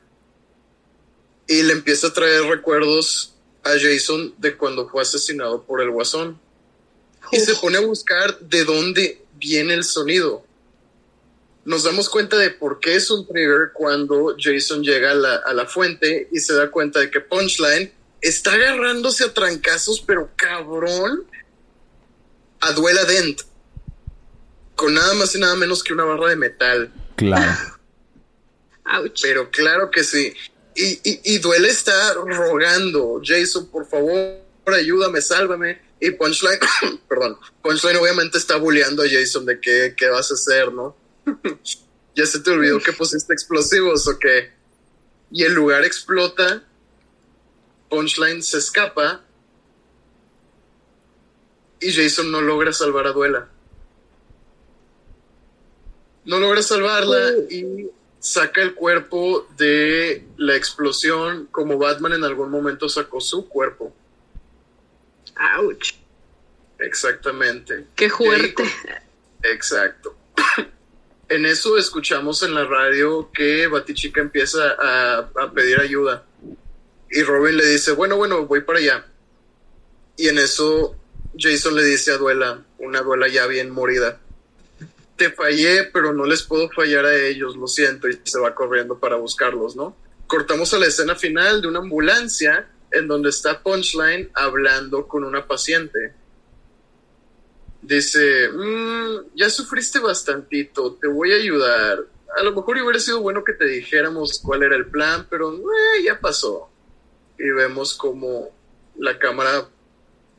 Y 1.47 1.61
le 1.63 1.73
empieza 1.73 2.07
a 2.07 2.13
traer 2.13 2.43
recuerdos 2.43 3.35
a 3.63 3.71
Jason 3.71 4.33
de 4.37 4.55
cuando 4.55 4.87
fue 4.89 5.01
asesinado 5.01 5.63
por 5.63 5.81
el 5.81 5.91
guasón. 5.91 6.39
Y 7.31 7.39
se 7.39 7.55
pone 7.55 7.77
a 7.77 7.81
buscar 7.81 8.39
de 8.39 8.63
dónde 8.65 9.21
viene 9.35 9.73
el 9.73 9.83
sonido. 9.83 10.45
Nos 11.65 11.83
damos 11.83 12.09
cuenta 12.09 12.37
de 12.37 12.49
por 12.49 12.79
qué 12.79 12.95
es 12.95 13.09
un 13.09 13.25
trigger 13.25 13.71
cuando 13.73 14.35
Jason 14.37 14.83
llega 14.83 15.11
a 15.11 15.15
la, 15.15 15.35
a 15.35 15.53
la 15.53 15.65
fuente 15.65 16.27
y 16.31 16.39
se 16.39 16.53
da 16.53 16.69
cuenta 16.69 16.99
de 16.99 17.09
que 17.09 17.21
Punchline 17.21 17.91
está 18.23 18.53
agarrándose 18.53 19.25
a 19.25 19.33
trancazos, 19.33 20.01
pero 20.01 20.31
cabrón, 20.35 21.25
a 22.61 22.71
Duela 22.71 23.03
Dent. 23.05 23.41
Con 24.75 24.95
nada 24.95 25.13
más 25.13 25.35
y 25.35 25.39
nada 25.39 25.55
menos 25.55 25.83
que 25.83 25.93
una 25.93 26.05
barra 26.05 26.29
de 26.29 26.35
metal. 26.35 26.91
Claro. 27.15 27.79
Ouch. 28.85 29.21
Pero 29.21 29.51
claro 29.51 29.91
que 29.91 30.03
sí. 30.03 30.33
Y, 30.75 30.99
y, 31.03 31.35
y 31.35 31.37
Duele 31.37 31.69
está 31.69 32.13
rogando, 32.13 33.21
Jason, 33.23 33.67
por 33.67 33.87
favor, 33.87 34.39
ayúdame, 34.65 35.21
sálvame. 35.21 35.81
Y 35.99 36.11
Punchline, 36.11 36.59
perdón, 37.07 37.37
Punchline 37.61 37.97
obviamente 37.97 38.37
está 38.37 38.55
bulleando 38.55 39.03
a 39.03 39.09
Jason 39.09 39.45
de 39.45 39.59
qué, 39.59 39.93
qué 39.95 40.07
vas 40.07 40.31
a 40.31 40.33
hacer, 40.33 40.73
¿no? 40.73 40.97
ya 42.15 42.25
se 42.25 42.39
te 42.39 42.51
olvidó 42.51 42.79
que 42.79 42.93
pusiste 42.93 43.33
explosivos 43.33 44.07
o 44.07 44.17
qué. 44.17 44.51
Y 45.31 45.43
el 45.43 45.53
lugar 45.53 45.83
explota, 45.83 46.63
Punchline 47.93 48.41
se 48.41 48.57
escapa 48.57 49.21
y 51.79 51.93
Jason 51.93 52.31
no 52.31 52.41
logra 52.41 52.73
salvar 52.73 53.05
a 53.05 53.11
Duela. 53.11 53.49
No 56.25 56.39
logra 56.39 56.63
salvarla 56.63 57.33
y 57.51 57.87
saca 58.17 58.63
el 58.63 58.73
cuerpo 58.73 59.47
de 59.57 60.25
la 60.37 60.55
explosión 60.55 61.47
como 61.51 61.77
Batman 61.77 62.13
en 62.13 62.23
algún 62.23 62.49
momento 62.49 62.89
sacó 62.89 63.21
su 63.21 63.47
cuerpo. 63.47 63.93
Ouch. 65.59 65.93
Exactamente. 66.79 67.85
Qué 67.95 68.09
fuerte. 68.09 68.63
Exacto. 69.43 70.15
En 71.29 71.45
eso 71.47 71.77
escuchamos 71.77 72.43
en 72.43 72.53
la 72.53 72.65
radio 72.65 73.31
que 73.33 73.65
Batichica 73.65 74.21
empieza 74.21 74.75
a, 74.77 75.17
a 75.19 75.51
pedir 75.51 75.79
ayuda. 75.79 76.23
Y 77.15 77.21
Robin 77.21 77.55
le 77.55 77.65
dice, 77.67 77.91
bueno, 77.91 78.17
bueno, 78.17 78.47
voy 78.47 78.61
para 78.61 78.79
allá. 78.79 79.05
Y 80.17 80.29
en 80.29 80.39
eso 80.39 80.95
Jason 81.37 81.75
le 81.75 81.83
dice 81.83 82.11
a 82.11 82.17
Duela, 82.17 82.63
una 82.79 83.01
Duela 83.01 83.27
ya 83.27 83.45
bien 83.45 83.69
morida, 83.69 84.19
te 85.15 85.29
fallé, 85.29 85.83
pero 85.93 86.11
no 86.11 86.25
les 86.25 86.41
puedo 86.41 86.69
fallar 86.71 87.05
a 87.05 87.15
ellos, 87.15 87.55
lo 87.55 87.67
siento, 87.67 88.09
y 88.09 88.19
se 88.23 88.39
va 88.39 88.55
corriendo 88.55 88.97
para 88.97 89.15
buscarlos, 89.17 89.75
¿no? 89.75 89.95
Cortamos 90.25 90.73
a 90.73 90.79
la 90.79 90.87
escena 90.87 91.15
final 91.15 91.61
de 91.61 91.67
una 91.67 91.79
ambulancia 91.79 92.67
en 92.91 93.07
donde 93.07 93.29
está 93.29 93.61
Punchline 93.61 94.31
hablando 94.33 95.07
con 95.07 95.23
una 95.23 95.45
paciente. 95.45 96.13
Dice, 97.79 98.49
"Mm, 98.49 99.35
ya 99.35 99.51
sufriste 99.51 99.99
bastantito, 99.99 100.93
te 100.99 101.07
voy 101.07 101.31
a 101.33 101.35
ayudar. 101.35 102.05
A 102.35 102.43
lo 102.43 102.53
mejor 102.53 102.81
hubiera 102.81 102.99
sido 102.99 103.21
bueno 103.21 103.43
que 103.43 103.53
te 103.53 103.65
dijéramos 103.65 104.41
cuál 104.43 104.63
era 104.63 104.75
el 104.75 104.87
plan, 104.87 105.27
pero 105.29 105.53
eh, 105.53 106.03
ya 106.03 106.19
pasó. 106.19 106.72
Y 107.39 107.49
vemos 107.49 107.93
como 107.95 108.49
la 108.97 109.17
cámara 109.19 109.65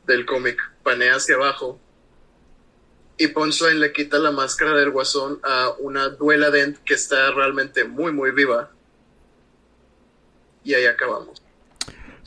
del 0.07 0.25
cómic 0.25 0.57
panea 0.83 1.15
hacia 1.15 1.35
abajo 1.35 1.79
y 3.17 3.27
Punchline 3.27 3.79
le 3.79 3.91
quita 3.93 4.17
la 4.19 4.31
máscara 4.31 4.73
del 4.73 4.91
guasón 4.91 5.39
a 5.43 5.71
una 5.79 6.09
duela 6.09 6.51
dent 6.51 6.77
que 6.85 6.93
está 6.93 7.31
realmente 7.31 7.85
muy 7.85 8.11
muy 8.11 8.31
viva 8.31 8.69
y 10.63 10.73
ahí 10.73 10.85
acabamos 10.85 11.41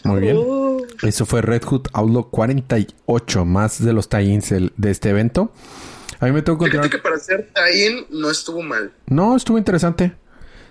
Muy 0.05 0.21
bien. 0.21 0.37
Oh. 0.39 0.79
Eso 1.03 1.27
fue 1.27 1.43
Red 1.43 1.65
Hood 1.65 1.87
Outlaw 1.93 2.31
48, 2.31 3.45
más 3.45 3.85
de 3.85 3.93
los 3.93 4.09
tie-ins 4.09 4.49
de 4.77 4.91
este 4.91 5.11
evento. 5.11 5.53
A 6.21 6.27
mí 6.27 6.33
me 6.33 6.43
tengo 6.43 6.59
que 6.59 6.71
que 6.71 6.99
para 6.99 7.17
hacer 7.17 7.51
tie 7.55 8.07
no 8.11 8.31
estuvo 8.31 8.63
mal 8.63 8.93
No, 9.07 9.37
estuvo 9.37 9.59
interesante. 9.59 10.13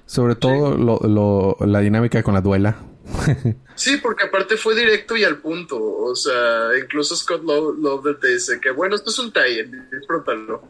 Sobre 0.05 0.35
todo 0.35 0.77
lo, 0.77 0.99
lo- 0.99 1.57
la 1.65 1.79
dinámica 1.81 2.23
con 2.23 2.33
la 2.33 2.41
duela. 2.41 2.77
sí 3.75 3.97
porque 4.01 4.25
aparte 4.25 4.57
fue 4.57 4.75
directo 4.75 5.15
y 5.15 5.23
al 5.23 5.37
punto 5.37 5.77
o 5.81 6.15
sea 6.15 6.69
incluso 6.81 7.15
Scott 7.15 7.43
Lo- 7.43 7.71
Lovell 7.73 8.17
te 8.19 8.29
dice 8.33 8.59
que 8.61 8.71
bueno 8.71 8.95
esto 8.95 9.09
es 9.09 9.19
un 9.19 9.31
tie 9.31 9.69
disfrútalo 9.91 10.61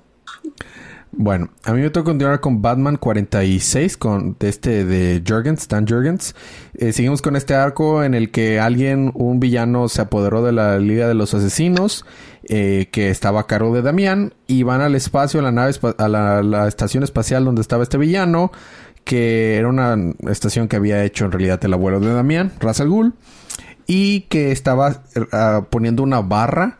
Bueno, 1.11 1.49
a 1.63 1.73
mí 1.73 1.81
me 1.81 1.89
toca 1.89 2.05
continuar 2.11 2.41
con 2.41 2.61
Batman 2.61 2.97
46, 2.97 3.97
con 3.97 4.35
este 4.39 4.85
de 4.85 5.23
Jurgens, 5.25 5.61
Stan 5.61 5.87
Jurgens. 5.87 6.35
Eh, 6.75 6.91
seguimos 6.91 7.23
con 7.23 7.35
este 7.35 7.55
arco 7.55 8.03
en 8.03 8.13
el 8.13 8.29
que 8.29 8.59
alguien, 8.59 9.11
un 9.15 9.39
villano, 9.39 9.87
se 9.89 10.01
apoderó 10.01 10.43
de 10.43 10.51
la 10.51 10.77
Liga 10.77 11.07
de 11.07 11.15
los 11.15 11.33
Asesinos, 11.33 12.05
eh, 12.49 12.89
que 12.91 13.09
estaba 13.09 13.39
a 13.41 13.47
cargo 13.47 13.73
de 13.73 13.81
Damián, 13.81 14.33
y 14.45 14.61
van 14.61 14.81
al 14.81 14.93
espacio, 14.93 15.39
a 15.39 15.43
la 15.43 15.51
nave, 15.51 15.71
espa- 15.71 15.95
a 15.97 16.07
la, 16.07 16.43
la 16.43 16.67
estación 16.67 17.03
espacial 17.03 17.45
donde 17.45 17.61
estaba 17.61 17.81
este 17.81 17.97
villano, 17.97 18.51
que 19.07 19.55
era 19.55 19.67
una 19.69 19.95
estación 20.29 20.67
que 20.67 20.75
había 20.75 21.03
hecho 21.03 21.25
en 21.25 21.31
realidad 21.31 21.63
el 21.63 21.73
abuelo 21.73 21.99
de 21.99 22.11
Damián, 22.13 22.51
Ra's 22.59 22.81
al 22.81 22.89
Ghul, 22.89 23.13
y 23.87 24.21
que 24.29 24.51
estaba 24.51 25.01
eh, 25.15 25.61
poniendo 25.69 26.03
una 26.03 26.19
barra 26.21 26.79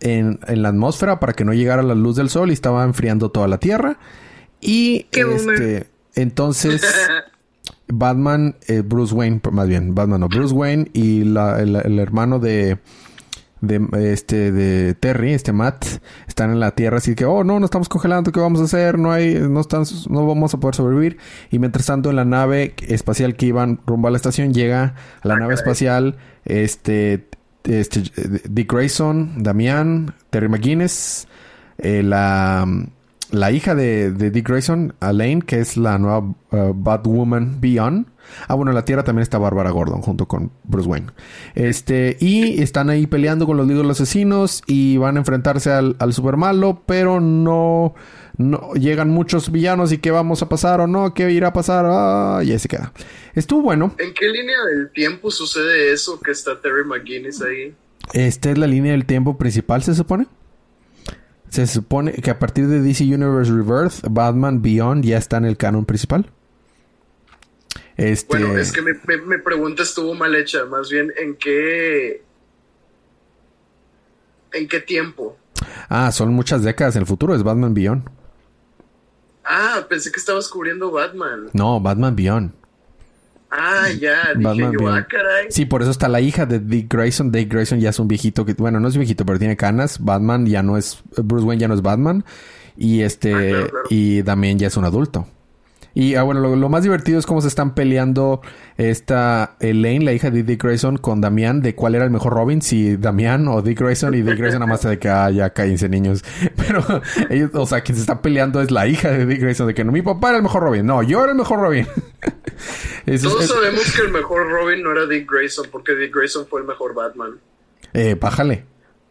en, 0.00 0.40
en 0.48 0.62
la 0.62 0.70
atmósfera 0.70 1.20
para 1.20 1.32
que 1.32 1.44
no 1.44 1.52
llegara 1.54 1.82
la 1.82 1.94
luz 1.94 2.16
del 2.16 2.28
sol 2.28 2.50
y 2.50 2.54
estaba 2.54 2.82
enfriando 2.84 3.30
toda 3.30 3.46
la 3.48 3.58
tierra. 3.58 3.98
Y 4.60 5.04
Qué 5.12 5.24
boomer. 5.24 5.54
este, 5.62 5.86
entonces 6.16 6.82
Batman, 7.88 8.56
eh, 8.68 8.82
Bruce 8.84 9.14
Wayne, 9.14 9.40
más 9.52 9.68
bien, 9.68 9.94
Batman 9.94 10.22
o 10.24 10.28
Bruce 10.28 10.54
Wayne 10.54 10.90
y 10.92 11.24
la- 11.24 11.60
el, 11.60 11.76
el 11.76 11.98
hermano 11.98 12.38
de, 12.38 12.78
de 13.60 14.12
este 14.12 14.52
de 14.52 14.94
Terry, 14.94 15.32
este 15.32 15.52
Matt, 15.52 15.84
están 16.26 16.50
en 16.50 16.60
la 16.60 16.72
tierra 16.72 16.98
así 16.98 17.14
que, 17.14 17.24
oh 17.24 17.44
no, 17.44 17.60
nos 17.60 17.68
estamos 17.68 17.88
congelando, 17.88 18.32
¿qué 18.32 18.40
vamos 18.40 18.60
a 18.60 18.64
hacer? 18.64 18.98
No 18.98 19.12
hay, 19.12 19.34
no 19.34 19.60
están, 19.60 19.84
no 20.08 20.26
vamos 20.26 20.54
a 20.54 20.60
poder 20.60 20.74
sobrevivir. 20.74 21.18
Y 21.50 21.58
mientras 21.58 21.86
tanto 21.86 22.10
en 22.10 22.16
la 22.16 22.24
nave 22.24 22.74
espacial 22.86 23.36
que 23.36 23.46
iban 23.46 23.80
rumbo 23.86 24.08
a 24.08 24.10
la 24.10 24.16
estación 24.16 24.54
llega 24.54 24.94
a 25.22 25.28
la 25.28 25.34
Ah, 25.34 25.38
nave 25.38 25.54
espacial, 25.54 26.16
este, 26.44 27.28
este 27.64 28.02
Dick 28.48 28.72
Grayson, 28.72 29.42
Damián, 29.42 30.14
Terry 30.30 30.48
McGuinness, 30.48 31.28
eh, 31.78 32.02
la 32.02 32.66
la 33.30 33.50
hija 33.52 33.74
de, 33.74 34.10
de 34.12 34.30
Dick 34.30 34.48
Grayson, 34.48 34.94
Elaine, 35.00 35.42
que 35.42 35.60
es 35.60 35.76
la 35.76 35.98
nueva 35.98 36.18
uh, 36.18 36.34
Batwoman 36.74 37.60
Beyond. 37.60 38.06
Ah, 38.46 38.54
bueno, 38.54 38.70
en 38.70 38.76
la 38.76 38.84
Tierra 38.84 39.02
también 39.02 39.22
está 39.22 39.38
Bárbara 39.38 39.70
Gordon 39.70 40.02
junto 40.02 40.26
con 40.26 40.52
Bruce 40.64 40.88
Wayne. 40.88 41.08
Este, 41.54 42.16
y 42.20 42.62
están 42.62 42.90
ahí 42.90 43.06
peleando 43.06 43.46
con 43.46 43.56
los 43.56 43.66
líderes 43.66 43.82
de 43.82 43.88
los 43.88 44.00
asesinos 44.00 44.62
y 44.66 44.96
van 44.98 45.16
a 45.16 45.20
enfrentarse 45.20 45.70
al, 45.70 45.96
al 45.98 46.12
super 46.12 46.36
malo, 46.36 46.82
pero 46.86 47.20
no, 47.20 47.94
no 48.36 48.72
llegan 48.74 49.10
muchos 49.10 49.50
villanos 49.50 49.92
y 49.92 49.98
qué 49.98 50.10
vamos 50.10 50.42
a 50.42 50.48
pasar 50.48 50.80
o 50.80 50.86
no, 50.86 51.12
qué 51.14 51.30
irá 51.30 51.48
a 51.48 51.52
pasar, 51.52 51.86
ah, 51.88 52.40
y 52.44 52.52
ahí 52.52 52.58
se 52.58 52.68
queda. 52.68 52.92
Estuvo 53.34 53.62
bueno. 53.62 53.94
¿En 53.98 54.14
qué 54.14 54.28
línea 54.28 54.56
del 54.74 54.90
tiempo 54.92 55.30
sucede 55.30 55.92
eso 55.92 56.20
que 56.20 56.30
está 56.30 56.60
Terry 56.60 56.84
McGuinness 56.84 57.42
ahí? 57.42 57.74
Esta 58.12 58.50
es 58.50 58.58
la 58.58 58.66
línea 58.66 58.92
del 58.92 59.06
tiempo 59.06 59.38
principal, 59.38 59.82
se 59.82 59.94
supone. 59.94 60.26
Se 61.50 61.66
supone 61.66 62.12
que 62.14 62.30
a 62.30 62.38
partir 62.38 62.66
de 62.68 62.80
DC 62.80 63.04
Universe 63.04 63.50
Rebirth, 63.52 64.02
Batman 64.08 64.62
Beyond 64.62 65.04
ya 65.04 65.18
está 65.18 65.36
en 65.36 65.44
el 65.44 65.56
canon 65.56 65.84
principal. 65.84 66.30
Este, 67.96 68.38
Bueno, 68.38 68.56
es 68.58 68.72
que 68.72 68.80
mi, 68.82 68.92
mi- 68.92 69.20
mi 69.26 69.38
pregunta 69.38 69.82
estuvo 69.82 70.14
mal 70.14 70.34
hecha, 70.34 70.64
más 70.64 70.88
bien 70.88 71.12
en 71.20 71.34
qué 71.36 72.22
en 74.52 74.68
qué 74.68 74.80
tiempo. 74.80 75.36
Ah, 75.88 76.10
son 76.12 76.32
muchas 76.32 76.62
décadas 76.62 76.96
en 76.96 77.02
el 77.02 77.06
futuro, 77.06 77.34
es 77.34 77.42
Batman 77.42 77.74
Beyond. 77.74 78.08
Ah, 79.44 79.84
pensé 79.88 80.10
que 80.12 80.18
estabas 80.20 80.48
cubriendo 80.48 80.90
Batman. 80.90 81.50
No, 81.52 81.80
Batman 81.80 82.14
Beyond. 82.16 82.52
Ah, 83.50 83.88
ya, 84.00 84.32
dije 84.34 84.44
Batman 84.44 84.72
yo, 84.72 84.88
ah, 84.88 85.06
caray. 85.08 85.46
Sí, 85.50 85.64
por 85.64 85.82
eso 85.82 85.90
está 85.90 86.08
la 86.08 86.20
hija 86.20 86.46
de 86.46 86.60
Dick 86.60 86.92
Grayson. 86.92 87.32
Dick 87.32 87.52
Grayson 87.52 87.80
ya 87.80 87.90
es 87.90 87.98
un 87.98 88.06
viejito 88.08 88.44
que, 88.44 88.54
bueno, 88.54 88.78
no 88.78 88.88
es 88.88 88.94
un 88.94 89.00
viejito, 89.00 89.26
pero 89.26 89.38
tiene 89.38 89.56
canas. 89.56 89.98
Batman 89.98 90.46
ya 90.46 90.62
no 90.62 90.76
es, 90.76 91.02
Bruce 91.16 91.44
Wayne 91.44 91.60
ya 91.60 91.68
no 91.68 91.74
es 91.74 91.82
Batman. 91.82 92.24
Y 92.76 93.02
este, 93.02 93.34
Ah, 93.34 93.38
claro, 93.40 93.68
claro. 93.70 93.84
y 93.90 94.22
Damien 94.22 94.58
ya 94.58 94.68
es 94.68 94.76
un 94.76 94.84
adulto. 94.84 95.26
Y 95.92 96.14
ah, 96.14 96.22
bueno, 96.22 96.40
lo, 96.40 96.54
lo 96.54 96.68
más 96.68 96.82
divertido 96.84 97.18
es 97.18 97.26
cómo 97.26 97.40
se 97.40 97.48
están 97.48 97.74
peleando 97.74 98.40
esta 98.76 99.56
Elaine, 99.60 100.04
la 100.04 100.12
hija 100.12 100.30
de 100.30 100.42
Dick 100.44 100.62
Grayson, 100.62 100.98
con 100.98 101.20
Damián, 101.20 101.62
de 101.62 101.74
cuál 101.74 101.94
era 101.96 102.04
el 102.04 102.10
mejor 102.10 102.32
Robin, 102.34 102.62
si 102.62 102.96
Damián 102.96 103.48
o 103.48 103.60
Dick 103.60 103.80
Grayson, 103.80 104.14
y 104.14 104.22
Dick 104.22 104.38
Grayson 104.38 104.60
nada 104.60 104.70
más 104.70 104.82
de 104.82 104.98
que, 104.98 105.08
ah, 105.08 105.30
ya 105.30 105.50
cállense 105.50 105.88
niños. 105.88 106.24
Pero 106.56 106.84
ellos, 107.28 107.50
o 107.54 107.66
sea, 107.66 107.80
quien 107.80 107.96
se 107.96 108.02
está 108.02 108.22
peleando 108.22 108.60
es 108.62 108.70
la 108.70 108.86
hija 108.86 109.10
de 109.10 109.26
Dick 109.26 109.40
Grayson, 109.40 109.66
de 109.66 109.74
que 109.74 109.84
no, 109.84 109.90
mi 109.92 110.02
papá 110.02 110.28
era 110.28 110.36
el 110.38 110.42
mejor 110.44 110.62
Robin, 110.62 110.86
no, 110.86 111.02
yo 111.02 111.22
era 111.22 111.32
el 111.32 111.38
mejor 111.38 111.58
Robin. 111.60 111.86
Es- 113.06 113.22
Todos 113.22 113.44
es- 113.44 113.48
sabemos 113.50 113.92
que 113.96 114.02
el 114.02 114.12
mejor 114.12 114.48
Robin 114.50 114.82
no 114.82 114.92
era 114.92 115.06
Dick 115.06 115.28
Grayson, 115.30 115.66
porque 115.72 115.94
Dick 115.94 116.14
Grayson 116.14 116.46
fue 116.46 116.60
el 116.60 116.66
mejor 116.66 116.94
Batman. 116.94 117.38
Eh, 117.94 118.14
bájale. 118.20 118.64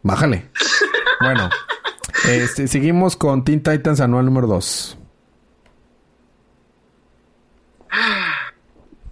Bájale. 0.03 0.45
bueno. 1.21 1.49
Este, 2.29 2.67
seguimos 2.67 3.15
con 3.17 3.43
Teen 3.43 3.63
Titans 3.63 3.99
anual 3.99 4.25
número 4.25 4.45
2. 4.47 4.98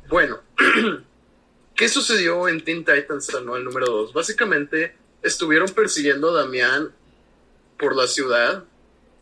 Bueno, 0.10 0.40
¿qué 1.76 1.90
sucedió 1.90 2.48
en 2.48 2.64
Teen 2.64 2.86
Titans 2.86 3.34
Anual 3.36 3.64
número 3.64 3.88
2? 3.88 4.14
Básicamente 4.14 4.96
estuvieron 5.22 5.70
persiguiendo 5.70 6.30
a 6.30 6.42
Damián 6.42 6.94
por 7.78 7.96
la 7.96 8.08
ciudad. 8.08 8.64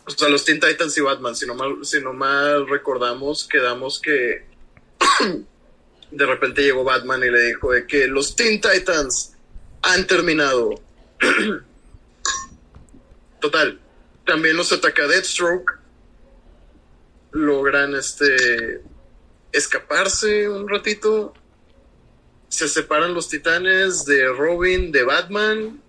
O 0.05 0.11
sea, 0.11 0.29
los 0.29 0.45
Teen 0.45 0.59
Titans 0.59 0.95
y 0.97 1.01
Batman, 1.01 1.35
si 1.35 1.47
no 1.47 1.55
mal, 1.55 1.83
si 1.83 1.99
no 2.01 2.13
mal 2.13 2.67
recordamos, 2.67 3.47
quedamos 3.47 3.99
que 3.99 4.45
de 6.11 6.25
repente 6.25 6.61
llegó 6.61 6.83
Batman 6.83 7.23
y 7.23 7.31
le 7.31 7.41
dijo 7.41 7.71
de 7.71 7.87
que 7.87 8.07
los 8.07 8.35
Teen 8.35 8.61
Titans 8.61 9.35
han 9.81 10.05
terminado. 10.05 10.69
Total. 13.41 13.79
También 14.23 14.55
los 14.55 14.71
ataca 14.71 15.07
Deathstroke. 15.07 15.79
Logran 17.31 17.95
este 17.95 18.81
escaparse 19.55 20.49
un 20.49 20.67
ratito. 20.69 21.33
Se 22.49 22.67
separan 22.69 23.13
los 23.13 23.27
titanes 23.30 24.05
de 24.05 24.27
Robin, 24.30 24.91
de 24.91 25.03
Batman. 25.03 25.82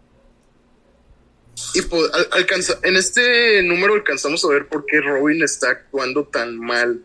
Y 1.74 1.80
al- 1.80 2.28
alcanza, 2.32 2.78
en 2.82 2.97
este 2.97 3.62
número 3.62 3.95
alcanzamos 3.95 4.45
a 4.45 4.49
ver 4.49 4.66
por 4.68 4.84
qué 4.86 5.01
Robin 5.01 5.43
está 5.43 5.70
actuando 5.70 6.24
tan 6.26 6.59
mal. 6.59 7.03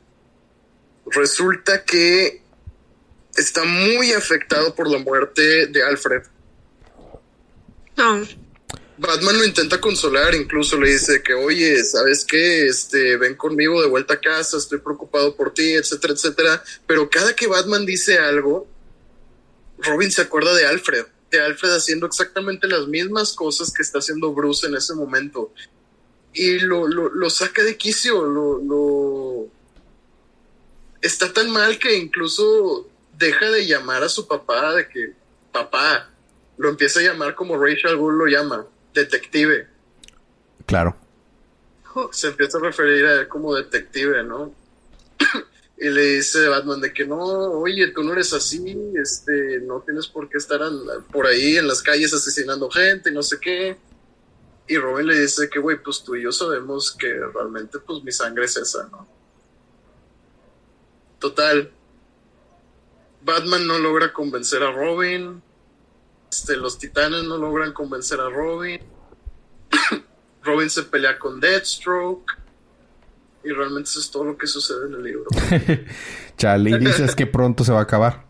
Resulta 1.05 1.83
que 1.83 2.41
está 3.35 3.63
muy 3.63 4.11
afectado 4.13 4.75
por 4.75 4.89
la 4.89 4.97
muerte 4.99 5.67
de 5.67 5.83
Alfred. 5.83 6.23
No. 7.97 8.25
Batman 9.01 9.35
lo 9.35 9.45
intenta 9.45 9.81
consolar, 9.81 10.35
incluso 10.35 10.79
le 10.79 10.91
dice 10.91 11.23
que, 11.23 11.33
oye, 11.33 11.83
¿sabes 11.83 12.23
qué? 12.23 12.67
Este, 12.67 13.17
ven 13.17 13.33
conmigo 13.33 13.81
de 13.81 13.87
vuelta 13.87 14.13
a 14.13 14.21
casa, 14.21 14.57
estoy 14.57 14.77
preocupado 14.77 15.35
por 15.35 15.55
ti, 15.55 15.73
etcétera, 15.73 16.13
etcétera. 16.13 16.63
Pero 16.85 17.09
cada 17.09 17.35
que 17.35 17.47
Batman 17.47 17.83
dice 17.83 18.19
algo, 18.19 18.67
Robin 19.79 20.11
se 20.11 20.21
acuerda 20.21 20.53
de 20.53 20.67
Alfred, 20.67 21.07
de 21.31 21.41
Alfred 21.41 21.71
haciendo 21.71 22.05
exactamente 22.05 22.67
las 22.67 22.85
mismas 22.87 23.33
cosas 23.33 23.73
que 23.73 23.81
está 23.81 23.97
haciendo 23.97 24.33
Bruce 24.33 24.67
en 24.67 24.75
ese 24.75 24.93
momento. 24.93 25.51
Y 26.33 26.59
lo, 26.59 26.87
lo, 26.87 27.09
lo 27.09 27.29
saca 27.31 27.63
de 27.63 27.77
quicio, 27.77 28.23
lo, 28.23 28.59
lo, 28.59 29.47
está 31.01 31.33
tan 31.33 31.49
mal 31.49 31.79
que 31.79 31.95
incluso 31.95 32.87
deja 33.17 33.49
de 33.49 33.65
llamar 33.65 34.03
a 34.03 34.09
su 34.09 34.27
papá 34.27 34.75
de 34.75 34.87
que 34.87 35.13
papá 35.51 36.07
lo 36.57 36.69
empieza 36.69 36.99
a 36.99 37.03
llamar 37.03 37.33
como 37.33 37.57
Rachel 37.57 37.97
Gould 37.97 38.19
lo 38.19 38.27
llama, 38.27 38.67
detective. 38.93 39.67
Claro. 40.65 40.95
Se 42.11 42.27
empieza 42.27 42.57
a 42.57 42.61
referir 42.61 43.05
a 43.05 43.21
él 43.21 43.27
como 43.27 43.53
detective, 43.53 44.23
¿no? 44.23 44.53
y 45.77 45.89
le 45.89 46.01
dice 46.15 46.47
Batman 46.47 46.79
de 46.79 46.93
que 46.93 47.05
no, 47.05 47.17
oye, 47.17 47.87
tú 47.87 48.03
no 48.03 48.13
eres 48.13 48.31
así, 48.33 48.77
este, 48.95 49.59
no 49.61 49.81
tienes 49.81 50.07
por 50.07 50.29
qué 50.29 50.37
estar 50.37 50.61
por 51.11 51.27
ahí 51.27 51.57
en 51.57 51.67
las 51.67 51.81
calles 51.81 52.13
asesinando 52.13 52.69
gente, 52.69 53.11
no 53.11 53.21
sé 53.23 53.39
qué. 53.41 53.77
Y 54.67 54.77
Robin 54.77 55.07
le 55.07 55.19
dice 55.19 55.49
que, 55.49 55.59
güey, 55.59 55.81
pues 55.83 56.01
tú 56.03 56.15
y 56.15 56.23
yo 56.23 56.31
sabemos 56.31 56.91
que 56.93 57.13
realmente, 57.33 57.79
pues 57.79 58.03
mi 58.03 58.11
sangre 58.11 58.45
es 58.45 58.55
esa, 58.55 58.87
¿no? 58.87 59.07
Total. 61.19 61.71
Batman 63.21 63.67
no 63.67 63.77
logra 63.79 64.13
convencer 64.13 64.63
a 64.63 64.71
Robin. 64.71 65.41
Este, 66.31 66.55
los 66.55 66.77
titanes 66.77 67.23
no 67.25 67.37
logran 67.37 67.73
convencer 67.73 68.19
a 68.21 68.29
Robin. 68.29 68.79
Robin 70.43 70.69
se 70.69 70.83
pelea 70.83 71.19
con 71.19 71.41
Deathstroke. 71.41 72.31
Y 73.43 73.49
realmente 73.49 73.89
eso 73.89 73.99
es 73.99 74.09
todo 74.09 74.23
lo 74.23 74.37
que 74.37 74.47
sucede 74.47 74.87
en 74.87 74.93
el 74.93 75.03
libro. 75.03 75.25
Charlie, 76.37 76.77
dices 76.77 77.15
que 77.15 77.25
pronto 77.25 77.63
se 77.63 77.71
va 77.73 77.79
a 77.79 77.83
acabar. 77.83 78.25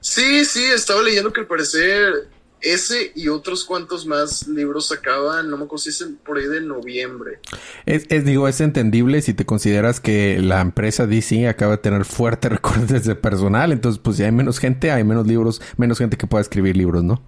Sí, 0.00 0.44
sí, 0.44 0.64
estaba 0.64 1.02
leyendo 1.02 1.32
que 1.32 1.40
al 1.40 1.46
parecer 1.46 2.28
ese 2.64 3.12
y 3.14 3.28
otros 3.28 3.64
cuantos 3.64 4.06
más 4.06 4.48
libros 4.48 4.90
acaban, 4.90 5.50
no 5.50 5.56
me 5.56 5.64
acuerdo 5.64 5.82
si 5.82 5.90
es 5.90 6.04
por 6.24 6.38
ahí 6.38 6.46
de 6.46 6.60
noviembre. 6.60 7.40
Es, 7.86 8.08
digo, 8.24 8.48
es 8.48 8.60
entendible 8.60 9.22
si 9.22 9.34
te 9.34 9.44
consideras 9.44 10.00
que 10.00 10.40
la 10.40 10.60
empresa 10.60 11.06
DC 11.06 11.48
acaba 11.48 11.72
de 11.72 11.78
tener 11.78 12.04
fuertes 12.04 12.50
recortes 12.52 13.04
de 13.04 13.14
personal, 13.14 13.72
entonces 13.72 14.00
pues 14.02 14.16
ya 14.16 14.26
hay 14.26 14.32
menos 14.32 14.58
gente, 14.58 14.90
hay 14.90 15.04
menos 15.04 15.26
libros, 15.26 15.60
menos 15.76 15.98
gente 15.98 16.16
que 16.16 16.26
pueda 16.26 16.42
escribir 16.42 16.76
libros, 16.76 17.04
¿no? 17.04 17.22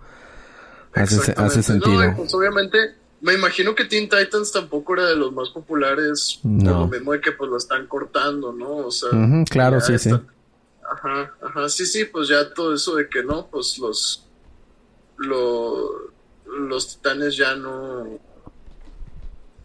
Hace, 0.94 1.34
hace 1.36 1.62
sentido. 1.62 2.00
pues 2.16 2.32
obviamente 2.32 2.78
me 3.20 3.34
imagino 3.34 3.74
que 3.74 3.84
Teen 3.84 4.08
Titans 4.08 4.52
tampoco 4.52 4.94
era 4.94 5.06
de 5.06 5.16
los 5.16 5.32
más 5.32 5.50
populares, 5.50 6.40
no. 6.42 6.80
lo 6.80 6.88
mismo 6.88 7.12
de 7.12 7.20
que 7.20 7.32
pues 7.32 7.50
lo 7.50 7.56
están 7.56 7.86
cortando, 7.86 8.52
¿no? 8.52 8.76
O 8.76 8.90
sea, 8.90 9.10
claro, 9.50 9.80
sí, 9.80 9.98
sí. 9.98 10.10
Ajá, 10.90 11.34
ajá, 11.42 11.68
sí, 11.68 11.84
sí, 11.84 12.04
pues 12.04 12.28
ya 12.28 12.52
todo 12.54 12.74
eso 12.74 12.94
de 12.94 13.08
que 13.08 13.22
no, 13.22 13.48
pues 13.48 13.78
los, 13.78 14.25
los, 15.16 16.88
titanes 16.88 17.36
ya 17.36 17.54
no, 17.54 18.20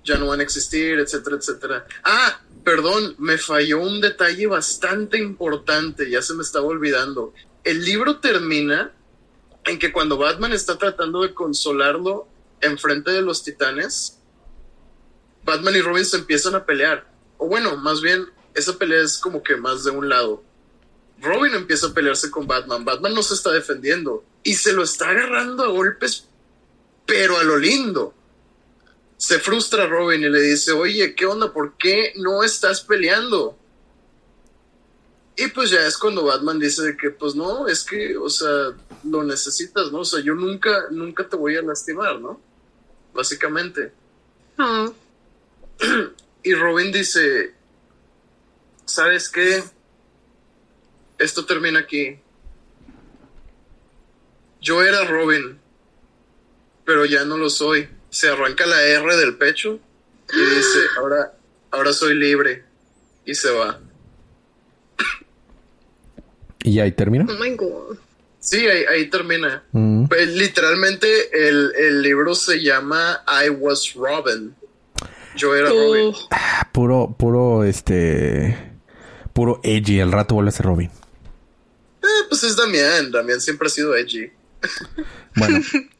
ya 0.03 0.17
no 0.17 0.27
van 0.27 0.39
a 0.39 0.43
existir, 0.43 0.99
etcétera, 0.99 1.37
etcétera. 1.37 1.87
Ah, 2.03 2.41
perdón, 2.63 3.15
me 3.17 3.37
falló 3.37 3.81
un 3.81 4.01
detalle 4.01 4.47
bastante 4.47 5.17
importante, 5.17 6.09
ya 6.09 6.21
se 6.21 6.33
me 6.33 6.43
estaba 6.43 6.65
olvidando. 6.65 7.33
El 7.63 7.83
libro 7.83 8.19
termina 8.19 8.91
en 9.65 9.77
que 9.77 9.91
cuando 9.91 10.17
Batman 10.17 10.53
está 10.53 10.77
tratando 10.77 11.21
de 11.21 11.33
consolarlo 11.33 12.27
enfrente 12.61 13.11
de 13.11 13.21
los 13.21 13.43
titanes, 13.43 14.19
Batman 15.43 15.75
y 15.75 15.81
Robin 15.81 16.05
se 16.05 16.17
empiezan 16.17 16.55
a 16.55 16.65
pelear. 16.65 17.09
O 17.37 17.47
bueno, 17.47 17.75
más 17.77 18.01
bien, 18.01 18.27
esa 18.53 18.77
pelea 18.77 19.01
es 19.01 19.17
como 19.17 19.41
que 19.43 19.55
más 19.55 19.83
de 19.83 19.91
un 19.91 20.09
lado. 20.09 20.43
Robin 21.19 21.53
empieza 21.53 21.87
a 21.87 21.93
pelearse 21.93 22.31
con 22.31 22.47
Batman. 22.47 22.83
Batman 22.83 23.13
no 23.13 23.23
se 23.23 23.35
está 23.35 23.51
defendiendo 23.51 24.23
y 24.43 24.53
se 24.55 24.73
lo 24.73 24.83
está 24.83 25.09
agarrando 25.09 25.63
a 25.63 25.67
golpes, 25.67 26.27
pero 27.05 27.37
a 27.37 27.43
lo 27.43 27.57
lindo. 27.57 28.13
Se 29.17 29.39
frustra 29.39 29.87
Robin 29.87 30.21
y 30.21 30.29
le 30.29 30.41
dice, 30.41 30.71
oye, 30.71 31.13
¿qué 31.13 31.25
onda? 31.25 31.53
¿Por 31.53 31.77
qué 31.77 32.13
no 32.15 32.43
estás 32.43 32.81
peleando? 32.81 33.57
Y 35.35 35.47
pues 35.47 35.69
ya 35.69 35.85
es 35.85 35.97
cuando 35.97 36.25
Batman 36.25 36.59
dice 36.59 36.95
que 36.99 37.11
pues 37.11 37.35
no, 37.35 37.67
es 37.67 37.83
que, 37.83 38.17
o 38.17 38.29
sea, 38.29 38.73
lo 39.03 39.23
necesitas, 39.23 39.91
¿no? 39.91 39.99
O 39.99 40.05
sea, 40.05 40.19
yo 40.21 40.33
nunca, 40.33 40.87
nunca 40.89 41.27
te 41.27 41.35
voy 41.35 41.55
a 41.55 41.61
lastimar, 41.61 42.19
¿no? 42.19 42.39
básicamente. 43.13 43.91
Y 46.43 46.55
Robin 46.55 46.91
dice, 46.91 47.53
¿sabes 48.83 49.29
qué? 49.29 49.63
Esto 51.19 51.45
termina 51.45 51.81
aquí. 51.81 52.19
Yo 54.61 54.83
era 54.83 55.03
Robin, 55.05 55.59
pero 56.85 57.05
ya 57.05 57.25
no 57.25 57.35
lo 57.35 57.49
soy. 57.49 57.89
Se 58.09 58.29
arranca 58.29 58.65
la 58.67 58.81
R 58.81 59.15
del 59.17 59.35
pecho 59.37 59.79
y 60.31 60.55
dice, 60.55 60.79
ahora, 60.97 61.33
ahora 61.71 61.93
soy 61.93 62.13
libre. 62.15 62.63
Y 63.25 63.33
se 63.35 63.49
va. 63.51 63.79
¿Y 66.63 66.79
ahí 66.79 66.91
termina? 66.91 67.25
Oh 67.27 67.43
my 67.43 67.55
god. 67.55 67.97
Sí, 68.39 68.67
ahí, 68.67 69.07
termina. 69.09 69.63
Mm. 69.71 70.05
Pues, 70.05 70.27
literalmente 70.29 71.07
el, 71.47 72.01
libro 72.01 72.33
se 72.33 72.61
llama 72.61 73.23
I 73.27 73.49
Was 73.49 73.93
Robin. 73.93 74.55
Yo 75.35 75.55
era 75.55 75.71
oh. 75.71 75.75
Robin. 75.75 76.13
Ah, 76.31 76.67
puro, 76.71 77.15
puro, 77.17 77.63
este... 77.63 78.57
Puro 79.33 79.61
edgy. 79.63 79.99
El 79.99 80.11
rato 80.11 80.35
vuelve 80.35 80.49
a 80.49 80.51
ser 80.51 80.65
Robin. 80.65 80.89
Eh, 82.01 82.25
pues 82.29 82.43
es 82.43 82.55
Damián. 82.55 83.11
Damián 83.11 83.39
siempre 83.39 83.67
ha 83.67 83.69
sido 83.69 83.95
edgy. 83.95 84.31
Bueno, 85.35 85.59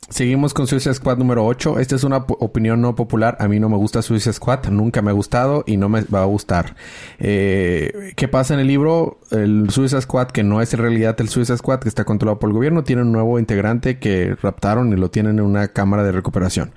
seguimos 0.10 0.54
con 0.54 0.68
Suicide 0.68 0.94
Squad 0.94 1.18
número 1.18 1.46
8. 1.46 1.80
Esta 1.80 1.96
es 1.96 2.04
una 2.04 2.18
opinión 2.18 2.82
no 2.82 2.96
popular. 2.96 3.38
A 3.40 3.48
mí 3.48 3.60
no 3.60 3.70
me 3.70 3.78
gusta 3.78 4.02
Suicide 4.02 4.34
Squad. 4.34 4.68
Nunca 4.70 5.02
me 5.02 5.12
ha 5.12 5.14
gustado 5.14 5.64
y 5.66 5.78
no 5.78 5.90
me 5.90 6.02
va 6.04 6.22
a 6.22 6.26
gustar. 6.26 6.76
Eh, 7.20 8.14
¿Qué 8.16 8.28
pasa 8.28 8.54
en 8.54 8.60
el 8.60 8.68
libro? 8.68 9.20
El 9.32 9.70
Suicide 9.70 10.02
Squad, 10.02 10.28
que 10.28 10.44
no 10.44 10.62
es 10.62 10.74
en 10.74 10.80
realidad 10.80 11.16
el 11.20 11.30
Suicide 11.30 11.58
Squad, 11.58 11.80
que 11.80 11.90
está 11.90 12.04
controlado 12.04 12.40
por 12.40 12.50
el 12.50 12.54
gobierno, 12.54 12.84
tiene 12.84 13.04
un 13.04 13.12
nuevo 13.12 13.40
integrante 13.40 14.00
que 14.00 14.36
raptaron 14.42 14.92
y 14.92 14.96
lo 14.96 15.10
tienen 15.10 15.40
en 15.40 15.46
una 15.46 15.70
cámara 15.70 16.04
de 16.04 16.12
recuperación. 16.12 16.74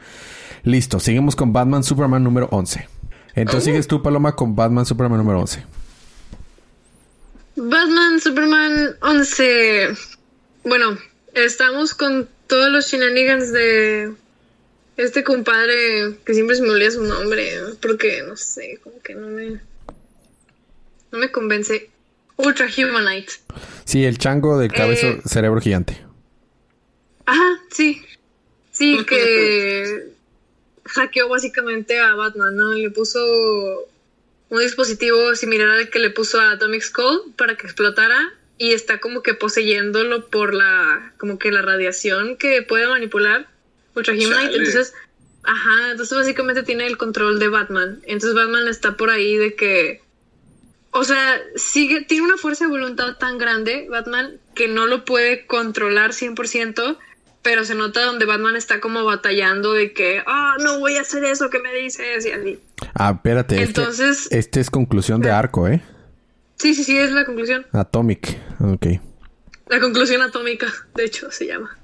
Listo, 0.63 0.99
seguimos 1.01 1.37
con 1.37 1.53
Batman 1.53 1.85
Superman 1.85 2.25
número 2.25 2.49
11. 2.51 2.89
Entonces 3.35 3.65
sigues 3.65 3.87
tú, 3.89 4.03
Paloma, 4.03 4.37
con 4.37 4.55
Batman 4.55 4.87
Superman 4.87 5.19
número 5.19 5.41
11. 5.41 5.65
Batman 7.57 8.21
Superman 8.21 8.97
11. 9.03 9.89
Bueno, 10.65 10.97
estamos 11.35 11.95
con 11.95 12.29
todos 12.47 12.71
los 12.71 12.87
shenanigans 12.87 13.53
de 13.53 14.13
este 14.97 15.25
compadre 15.25 16.17
que 16.25 16.35
siempre 16.35 16.57
se 16.57 16.63
me 16.63 16.71
olvida 16.71 16.91
su 16.91 17.03
nombre, 17.05 17.53
porque 17.81 18.23
no 18.27 18.37
sé, 18.37 18.79
como 18.83 19.01
que 19.03 19.15
no 19.15 19.29
me 19.29 19.61
no 21.11 21.19
me 21.19 21.31
convence. 21.31 21.91
Ultra 22.37 22.67
Humanite. 22.67 23.33
Sí, 23.85 24.05
el 24.05 24.19
chango 24.19 24.59
del 24.59 24.73
cabeza 24.73 25.07
eh, 25.07 25.23
cerebro 25.25 25.61
gigante. 25.61 26.05
Ajá, 27.27 27.61
sí. 27.71 28.03
Sí, 28.73 29.05
que 29.07 30.09
hackeó 30.85 31.29
básicamente 31.29 32.01
a 32.01 32.17
Batman, 32.17 32.57
¿no? 32.57 32.73
Le 32.73 32.91
puso 32.91 33.21
un 34.49 34.61
dispositivo 34.61 35.37
similar 35.37 35.71
al 35.71 35.91
que 35.91 36.01
le 36.01 36.11
puso 36.11 36.41
a 36.41 36.53
Atomic 36.53 36.83
Skull 36.83 37.35
para 37.37 37.57
que 37.57 37.67
explotara 37.67 38.35
y 38.59 38.73
está 38.73 38.99
como 38.99 39.23
que 39.23 39.35
poseyéndolo 39.35 40.27
por 40.29 40.55
la 40.55 41.13
como 41.19 41.39
que 41.39 41.51
la 41.51 41.63
radiación 41.63 42.37
que 42.37 42.63
puede 42.63 42.87
manipular 42.87 43.49
Ultra 43.95 44.15
Humanite. 44.15 44.57
Entonces, 44.57 44.95
ajá, 45.43 45.91
entonces 45.91 46.17
básicamente 46.17 46.63
tiene 46.63 46.87
el 46.87 46.97
control 46.97 47.39
de 47.39 47.49
Batman. 47.49 48.01
Entonces 48.05 48.35
Batman 48.35 48.69
está 48.69 48.97
por 48.97 49.11
ahí 49.11 49.37
de 49.37 49.55
que 49.55 50.05
o 50.97 51.03
sea, 51.03 51.41
sigue 51.57 52.03
tiene 52.03 52.25
una 52.25 52.37
fuerza 52.37 52.65
de 52.65 52.71
voluntad 52.71 53.17
tan 53.19 53.37
grande 53.37 53.89
Batman 53.91 54.39
que 54.55 54.69
no 54.69 54.87
lo 54.87 55.05
puede 55.05 55.45
controlar 55.45 56.13
100%, 56.13 56.97
pero 57.43 57.65
se 57.65 57.75
nota 57.75 58.05
donde 58.05 58.27
Batman 58.27 58.55
está 58.55 58.79
como 58.79 59.05
batallando 59.05 59.73
de 59.73 59.93
que, 59.93 60.23
ah, 60.25 60.55
no 60.61 60.79
voy 60.79 60.97
a 60.97 61.01
hacer 61.01 61.25
eso 61.25 61.51
que 61.51 61.59
me 61.59 61.75
dices 61.75 62.25
y 62.25 62.31
así. 62.31 62.61
Ah, 62.95 63.13
espérate. 63.17 63.61
Este 63.61 63.81
Entonces, 63.81 64.29
este, 64.31 64.61
es 64.61 64.71
conclusión 64.71 65.21
de 65.21 65.33
arco, 65.33 65.67
¿eh? 65.67 65.83
Sí, 66.57 66.75
sí, 66.75 66.85
sí, 66.85 66.99
es 66.99 67.11
la 67.13 67.25
conclusión. 67.25 67.67
Atomic, 67.73 68.39
ok. 68.61 68.87
La 69.69 69.81
conclusión 69.81 70.23
atómica, 70.23 70.73
de 70.95 71.05
hecho, 71.05 71.31
se 71.31 71.47
llama. 71.47 71.79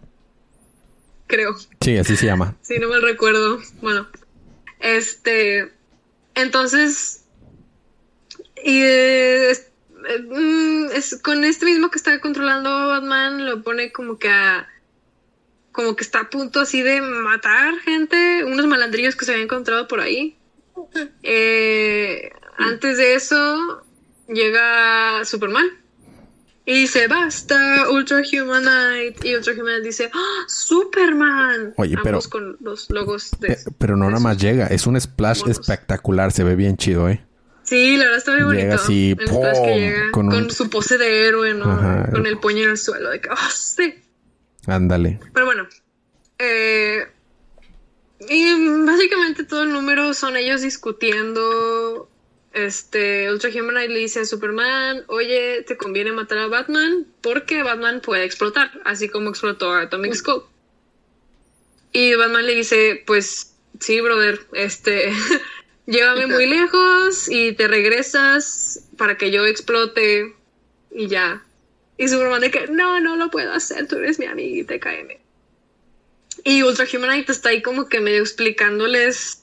Creo. 1.26 1.56
Sí, 1.80 1.96
así 1.96 2.16
se 2.16 2.26
llama. 2.26 2.56
sí, 2.62 2.78
no 2.78 2.88
me 2.88 3.00
recuerdo. 3.00 3.60
Bueno, 3.80 4.08
este. 4.80 5.72
Entonces. 6.34 7.24
Y 8.62 8.82
es, 8.82 9.70
mm, 10.28 10.86
es, 10.94 11.18
con 11.22 11.44
este 11.44 11.64
mismo 11.64 11.90
que 11.90 11.96
está 11.96 12.20
controlando 12.20 12.88
Batman, 12.88 13.46
lo 13.46 13.62
pone 13.62 13.92
como 13.92 14.18
que 14.18 14.28
a. 14.28 14.68
Como 15.72 15.94
que 15.94 16.02
está 16.02 16.20
a 16.20 16.30
punto 16.30 16.60
así 16.60 16.82
de 16.82 17.00
matar 17.00 17.78
gente, 17.78 18.44
unos 18.44 18.66
malandrillos 18.66 19.14
que 19.14 19.24
se 19.24 19.30
habían 19.30 19.44
encontrado 19.44 19.86
por 19.86 20.00
ahí. 20.00 20.36
Eh, 21.22 22.32
antes 22.58 22.98
de 22.98 23.14
eso, 23.14 23.84
llega 24.32 25.24
Superman 25.24 25.66
y 26.66 26.82
dice, 26.82 27.08
basta, 27.08 27.90
Ultra 27.90 28.18
Humanite. 28.18 29.28
Y 29.28 29.34
Ultra 29.34 29.54
Humanite 29.54 29.82
dice, 29.82 30.10
¡Ah, 30.12 30.44
Superman. 30.46 31.74
Oye, 31.76 31.96
pero... 32.02 32.20
con 32.28 32.56
los 32.60 32.90
logos 32.90 33.32
de... 33.40 33.58
Pero 33.78 33.96
no 33.96 34.06
nada 34.06 34.20
más 34.20 34.38
llega, 34.38 34.66
es 34.66 34.86
un 34.86 35.00
splash 35.00 35.42
espectacular, 35.48 36.32
se 36.32 36.44
ve 36.44 36.54
bien 36.56 36.76
chido, 36.76 37.08
¿eh? 37.08 37.24
Sí, 37.62 37.96
la 37.96 38.04
verdad 38.04 38.18
está 38.18 38.32
muy 38.32 38.42
bonito. 38.42 38.62
Llega 38.62 38.74
así, 38.74 39.16
El 39.18 39.28
flash 39.28 39.56
que 39.56 39.70
¡pum! 39.70 39.78
llega 39.78 40.10
con 40.10 40.50
su 40.50 40.70
pose 40.70 40.98
de 40.98 41.26
héroe, 41.26 41.54
¿no? 41.54 41.70
Ajá. 41.70 42.10
Con 42.10 42.26
el 42.26 42.38
puño 42.38 42.64
en 42.64 42.70
el 42.70 42.78
suelo, 42.78 43.10
de 43.10 43.20
que, 43.20 43.28
¡ah, 43.30 43.50
sí! 43.52 43.94
Ándale. 44.66 45.20
Pero 45.32 45.46
bueno, 45.46 45.66
eh, 46.38 47.06
y 48.28 48.84
básicamente 48.84 49.44
todo 49.44 49.62
el 49.62 49.72
número 49.72 50.12
son 50.14 50.36
ellos 50.36 50.62
discutiendo. 50.62 52.09
Este, 52.52 53.30
Ultra 53.30 53.50
Humanite 53.50 53.92
le 53.92 54.00
dice 54.00 54.20
a 54.20 54.24
Superman, 54.24 55.04
oye, 55.06 55.62
te 55.62 55.76
conviene 55.76 56.12
matar 56.12 56.38
a 56.38 56.48
Batman 56.48 57.06
porque 57.20 57.62
Batman 57.62 58.00
puede 58.00 58.24
explotar, 58.24 58.72
así 58.84 59.08
como 59.08 59.30
explotó 59.30 59.72
a 59.72 59.82
Atomic 59.82 60.14
Skull. 60.14 60.42
Y 61.92 62.14
Batman 62.14 62.46
le 62.46 62.56
dice, 62.56 63.02
pues 63.06 63.54
sí, 63.78 64.00
brother, 64.00 64.40
este, 64.52 65.12
llévame 65.86 66.26
muy 66.26 66.46
lejos 66.48 67.28
y 67.28 67.52
te 67.52 67.68
regresas 67.68 68.84
para 68.96 69.16
que 69.16 69.30
yo 69.30 69.46
explote 69.46 70.34
y 70.90 71.06
ya. 71.06 71.44
Y 71.96 72.08
Superman 72.08 72.40
de 72.40 72.50
que, 72.50 72.66
no, 72.66 72.98
no 73.00 73.16
lo 73.16 73.30
puedo 73.30 73.52
hacer, 73.52 73.86
tú 73.86 73.96
eres 73.96 74.18
mi 74.18 74.26
amiguita, 74.26 74.78
KM. 74.80 75.18
Y 76.44 76.62
Ultra 76.62 76.86
Humanite 76.92 77.32
está 77.32 77.50
ahí 77.50 77.62
como 77.62 77.88
que 77.88 78.00
medio 78.00 78.22
explicándoles. 78.22 79.39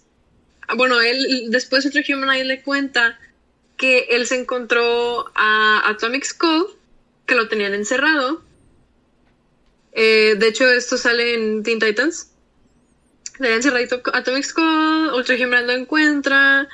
Bueno, 0.76 1.02
él 1.02 1.48
después 1.50 1.86
Ultra 1.86 2.04
Humanite 2.10 2.46
le 2.46 2.62
cuenta 2.62 3.20
que 3.78 4.08
él 4.10 4.26
se 4.28 4.40
encontró 4.40 5.32
a 5.36 5.88
Atomic 5.90 6.26
Skull, 6.26 6.68
que 7.26 7.36
lo 7.36 7.48
tenían 7.48 7.74
encerrado. 7.74 8.44
Eh, 9.94 10.36
de 10.38 10.48
hecho, 10.48 10.70
esto 10.70 10.98
sale 10.98 11.36
en 11.36 11.64
Teen 11.64 11.80
Titans. 11.80 12.32
Le 13.40 13.48
habían 13.48 13.60
encerrado 13.60 14.02
Atomic 14.14 14.44
Skull, 14.44 15.12
Ultra 15.16 15.36
Humanite 15.36 15.68
lo 15.68 15.74
encuentra. 15.74 16.68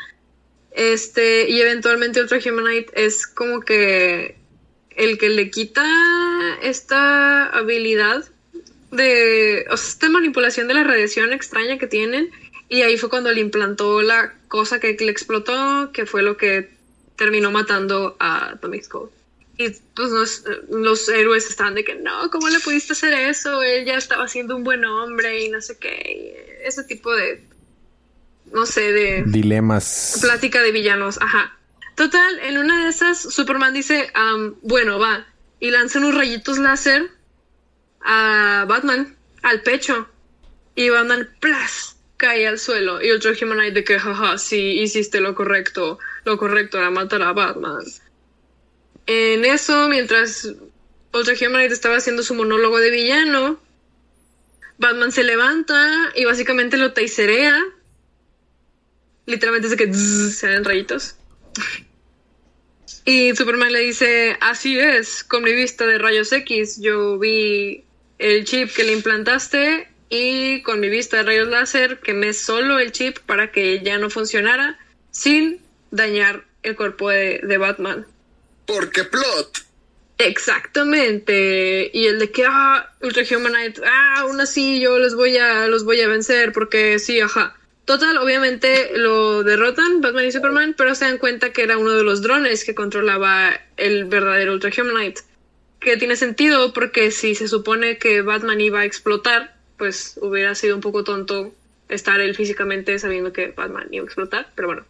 Este, 0.72 1.50
y 1.50 1.62
eventualmente 1.62 2.22
Ultra 2.22 2.40
Humanite 2.44 2.92
es 2.96 3.28
como 3.28 3.62
que 3.62 4.38
el 4.96 5.18
que 5.18 5.30
le 5.30 5.52
quita 5.52 5.86
esta 6.62 7.46
habilidad 7.48 8.26
de, 8.92 9.66
o 9.70 9.78
sea, 9.78 9.90
esta 9.90 10.10
manipulación 10.10 10.68
de 10.68 10.76
la 10.76 10.84
radiación 10.84 11.34
extraña 11.34 11.78
que 11.78 11.88
tienen. 11.88 12.32
Y 12.74 12.82
ahí 12.82 12.98
fue 12.98 13.08
cuando 13.08 13.32
le 13.32 13.40
implantó 13.40 14.02
la 14.02 14.34
cosa 14.48 14.80
que 14.80 14.98
le 15.00 15.12
explotó, 15.12 15.92
que 15.94 16.08
fue 16.08 16.24
lo 16.24 16.38
que 16.38 16.72
terminó 17.16 17.52
matando 17.52 18.16
a 18.18 18.54
Atomic 18.54 18.86
Skull. 18.86 19.12
Y 19.60 19.70
pues 19.70 20.10
los, 20.10 20.44
los 20.72 21.08
héroes 21.08 21.48
estaban 21.48 21.76
de 21.76 21.84
que 21.84 21.94
no, 21.94 22.32
¿cómo 22.32 22.50
le 22.50 22.60
pudiste 22.62 22.94
hacer 22.94 23.14
eso? 23.14 23.62
Él 23.62 23.86
ya 23.86 23.96
estaba 23.96 24.28
siendo 24.28 24.56
un 24.56 24.64
buen 24.64 24.84
hombre 24.86 25.44
y 25.44 25.50
no 25.50 25.62
sé 25.62 25.78
qué. 25.78 26.02
y 26.64 26.68
ese 26.68 26.84
tipo 26.86 27.16
de, 27.16 27.44
no 28.52 28.66
sé, 28.66 28.92
de 28.92 29.24
Dilemas. 29.28 30.18
plática 30.20 30.64
de 30.64 30.72
villanos, 30.72 31.22
ajá. 31.22 31.56
Total, 31.94 32.40
en 32.40 32.58
una 32.58 32.86
de 32.86 32.90
esas, 32.90 33.22
Superman 33.22 33.76
dice, 33.76 34.12
bueno, 34.64 34.98
va, 34.98 35.28
y 35.60 35.70
lanza 35.70 36.00
unos 36.00 36.16
rayitos 36.16 36.58
láser 36.58 37.12
a 38.02 38.66
Batman, 38.68 39.16
al 39.44 39.62
pecho, 39.62 40.10
y 40.74 40.90
Batman, 40.90 41.30
¡plas! 41.40 41.93
Cae 42.24 42.48
al 42.48 42.58
suelo, 42.58 43.02
y 43.02 43.12
Ultra 43.12 43.34
Humanite 43.42 43.74
de 43.74 43.84
que, 43.84 44.00
jaja, 44.00 44.38
sí, 44.38 44.80
hiciste 44.80 45.20
lo 45.20 45.36
correcto, 45.36 46.00
lo 46.24 46.38
correcto 46.38 46.78
era 46.78 46.90
matar 46.90 47.22
a 47.22 47.34
Batman. 47.34 47.84
En 49.08 49.44
eso, 49.44 49.90
mientras 49.90 50.48
Ultra 51.12 51.36
Humanite 51.36 51.74
estaba 51.74 51.98
haciendo 51.98 52.24
su 52.24 52.34
monólogo 52.34 52.80
de 52.80 52.92
villano, 52.92 53.60
Batman 54.78 55.12
se 55.12 55.26
levanta 55.26 56.14
y 56.16 56.24
básicamente 56.24 56.78
lo 56.78 56.94
taiserea 56.94 57.62
literalmente 59.26 59.68
es 59.68 59.76
que 59.76 59.92
zzz, 59.92 60.38
se 60.38 60.48
ven 60.48 60.64
rayitos. 60.64 61.16
Y 63.06 63.36
Superman 63.36 63.74
le 63.74 63.80
dice, 63.80 64.38
así 64.40 64.80
es, 64.80 65.26
con 65.26 65.44
mi 65.44 65.54
vista 65.54 65.86
de 65.86 65.98
rayos 65.98 66.32
X, 66.32 66.80
yo 66.82 67.20
vi 67.20 67.84
el 68.18 68.46
chip 68.46 68.74
que 68.74 68.86
le 68.86 68.94
implantaste 68.94 69.90
y 70.16 70.62
con 70.62 70.80
mi 70.80 70.90
vista 70.90 71.18
de 71.18 71.24
rayos 71.24 71.48
láser 71.48 72.00
quemé 72.00 72.34
solo 72.34 72.78
el 72.78 72.92
chip 72.92 73.18
para 73.26 73.52
que 73.52 73.82
ya 73.82 73.98
no 73.98 74.12
funcionara 74.12 74.78
sin 75.10 75.60
dañar 75.90 76.44
el 76.62 76.76
cuerpo 76.76 77.10
de, 77.10 77.40
de 77.42 77.58
Batman. 77.58 78.06
Porque 78.68 79.06
plot. 79.06 79.66
Exactamente. 80.20 81.90
Y 81.92 82.06
el 82.06 82.20
de 82.20 82.32
que, 82.32 82.46
ah, 82.46 82.94
Ultra 83.02 83.24
Humanite, 83.36 83.82
ah, 83.84 84.20
aún 84.20 84.40
así 84.40 84.80
yo 84.80 85.00
los 85.00 85.16
voy 85.16 85.38
a, 85.38 85.68
los 85.68 85.84
voy 85.84 86.00
a 86.02 86.08
vencer 86.08 86.54
porque 86.54 87.00
sí, 87.00 87.20
ajá. 87.20 87.58
Total, 87.86 88.16
obviamente 88.18 88.92
lo 88.96 89.44
derrotan 89.44 90.00
Batman 90.00 90.26
y 90.26 90.32
Superman, 90.32 90.76
pero 90.78 90.94
se 90.94 91.06
dan 91.06 91.18
cuenta 91.18 91.52
que 91.52 91.64
era 91.64 91.80
uno 91.80 91.92
de 91.94 92.04
los 92.04 92.22
drones 92.22 92.64
que 92.64 92.76
controlaba 92.76 93.60
el 93.78 94.06
verdadero 94.06 94.54
Ultra 94.54 94.72
Humanite. 94.78 95.22
Que 95.80 95.98
tiene 95.98 96.16
sentido 96.18 96.72
porque 96.72 97.10
si 97.10 97.34
se 97.34 97.48
supone 97.48 97.98
que 97.98 98.22
Batman 98.22 98.62
iba 98.62 98.82
a 98.82 98.86
explotar, 98.86 99.53
pues 99.84 100.18
hubiera 100.22 100.56
sido 100.56 100.76
un 100.76 100.82
poco 100.82 101.04
tonto 101.04 101.54
estar 101.90 102.22
él 102.22 102.38
físicamente 102.38 102.98
sabiendo 103.00 103.34
que 103.34 103.48
Batman 103.48 103.90
iba 103.92 104.04
a 104.04 104.06
explotar, 104.06 104.50
pero 104.56 104.70
bueno. 104.70 104.86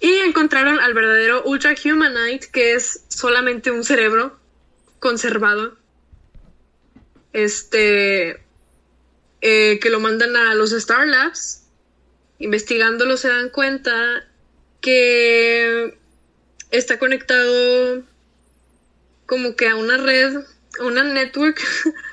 Y 0.00 0.12
encontraron 0.26 0.80
al 0.80 0.92
verdadero 0.92 1.44
Ultra 1.44 1.76
Humanite, 1.84 2.48
que 2.50 2.74
es 2.74 3.04
solamente 3.06 3.70
un 3.70 3.84
cerebro 3.84 4.36
conservado. 4.98 5.76
Este. 7.32 8.40
eh, 9.40 9.78
que 9.80 9.90
lo 9.90 10.00
mandan 10.00 10.34
a 10.34 10.56
los 10.56 10.72
Star 10.72 11.06
Labs. 11.06 11.62
Investigándolo 12.40 13.16
se 13.16 13.28
dan 13.28 13.50
cuenta 13.50 14.26
que 14.80 15.96
está 16.72 16.98
conectado 16.98 18.02
como 19.26 19.54
que 19.54 19.68
a 19.68 19.76
una 19.76 19.96
red, 19.96 20.38
a 20.80 20.84
una 20.84 21.04
network 21.04 21.60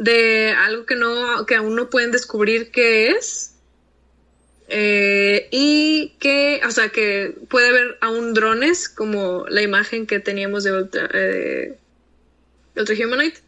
de 0.00 0.54
algo 0.56 0.86
que 0.86 0.96
no, 0.96 1.44
que 1.44 1.56
aún 1.56 1.76
no 1.76 1.90
pueden 1.90 2.10
descubrir 2.10 2.70
qué 2.70 3.08
es. 3.10 3.54
Eh, 4.68 5.48
y 5.50 6.14
que, 6.18 6.62
o 6.66 6.70
sea, 6.70 6.88
que 6.88 7.36
puede 7.50 7.68
haber 7.68 7.98
aún 8.00 8.32
drones, 8.32 8.88
como 8.88 9.44
la 9.48 9.60
imagen 9.60 10.06
que 10.06 10.18
teníamos 10.18 10.64
de 10.64 10.72
Ultra, 10.72 11.10
eh, 11.12 11.76
Ultra 12.76 12.94
Humanite. 13.06 13.40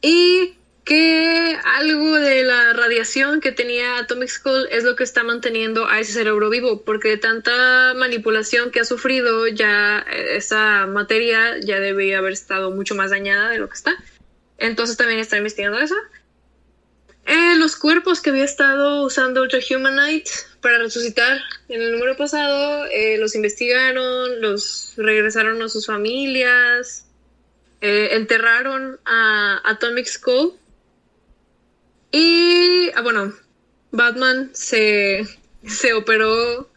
Y 0.00 0.54
que 0.84 1.58
algo 1.64 2.14
de 2.14 2.44
la 2.44 2.72
radiación 2.72 3.40
que 3.40 3.50
tenía 3.50 3.98
Atomic 3.98 4.28
Skull 4.28 4.68
es 4.70 4.84
lo 4.84 4.94
que 4.94 5.02
está 5.02 5.24
manteniendo 5.24 5.88
a 5.88 5.98
ese 5.98 6.12
cerebro 6.12 6.50
vivo, 6.50 6.82
porque 6.84 7.08
de 7.08 7.16
tanta 7.16 7.94
manipulación 7.94 8.70
que 8.70 8.78
ha 8.78 8.84
sufrido, 8.84 9.48
ya 9.48 10.06
eh, 10.08 10.36
esa 10.36 10.86
materia 10.86 11.58
ya 11.58 11.80
debía 11.80 12.18
haber 12.18 12.32
estado 12.32 12.70
mucho 12.70 12.94
más 12.94 13.10
dañada 13.10 13.50
de 13.50 13.58
lo 13.58 13.68
que 13.68 13.74
está. 13.74 13.96
Entonces 14.58 14.96
también 14.96 15.20
está 15.20 15.36
investigando 15.36 15.78
eso. 15.78 15.94
Eh, 17.26 17.56
los 17.56 17.76
cuerpos 17.76 18.20
que 18.20 18.30
había 18.30 18.44
estado 18.44 19.04
usando 19.04 19.42
Ultra 19.42 19.60
Humanite 19.70 20.30
para 20.62 20.78
resucitar 20.78 21.38
en 21.68 21.82
el 21.82 21.92
número 21.92 22.16
pasado, 22.16 22.86
eh, 22.90 23.18
los 23.18 23.34
investigaron, 23.34 24.40
los 24.40 24.94
regresaron 24.96 25.60
a 25.60 25.68
sus 25.68 25.86
familias, 25.86 27.04
eh, 27.82 28.08
enterraron 28.12 28.98
a 29.04 29.60
Atomic 29.64 30.06
Skull. 30.06 30.54
Y, 32.10 32.90
ah, 32.94 33.02
bueno, 33.02 33.34
Batman 33.90 34.50
se, 34.54 35.26
se 35.66 35.92
operó 35.92 36.70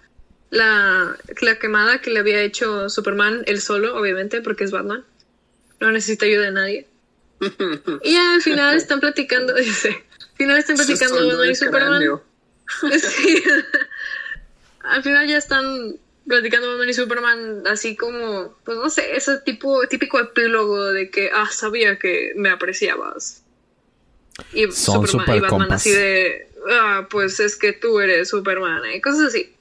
la, 0.50 1.16
la 1.42 1.60
quemada 1.60 2.02
que 2.02 2.12
le 2.12 2.20
había 2.20 2.42
hecho 2.42 2.90
Superman, 2.90 3.44
él 3.48 3.62
solo, 3.62 3.98
obviamente, 3.98 4.42
porque 4.42 4.66
es 4.66 4.72
Batman. 4.72 5.06
No 5.80 5.92
necesita 5.94 6.26
ayuda 6.26 6.46
de 6.48 6.52
nadie. 6.52 6.91
Y 8.04 8.16
al 8.34 8.42
final 8.42 8.76
están 8.76 9.00
platicando, 9.00 9.56
sé, 9.58 9.90
al 9.90 10.38
final 10.38 10.58
están 10.58 10.76
platicando 10.76 11.28
Batman 11.28 11.50
y 11.50 11.56
Superman. 11.56 12.04
Sí. 12.82 13.44
Al 14.84 15.04
final 15.04 15.28
ya 15.28 15.38
están 15.38 15.96
platicando 16.26 16.70
Batman 16.70 16.90
y 16.90 16.94
Superman 16.94 17.64
así 17.68 17.98
como, 17.98 18.56
pues 18.64 18.78
no 18.78 18.90
sé, 18.90 19.16
ese 19.16 19.40
tipo, 19.40 19.86
típico 19.88 20.20
epílogo 20.20 20.86
de 20.86 21.10
que, 21.10 21.30
ah, 21.34 21.50
sabía 21.52 22.00
que 22.00 22.32
me 22.36 22.50
apreciabas. 22.50 23.44
Y 24.54 24.72
Son 24.72 25.06
Superman 25.06 25.08
super 25.08 25.36
y 25.36 25.40
Batman 25.42 25.60
compas. 25.60 25.82
así 25.82 25.92
de, 25.92 26.48
ah, 26.72 27.08
pues 27.10 27.40
es 27.40 27.58
que 27.58 27.74
tú 27.74 28.00
eres 28.00 28.30
Superman, 28.30 28.82
y 28.94 29.02
cosas 29.02 29.28
así. 29.28 29.54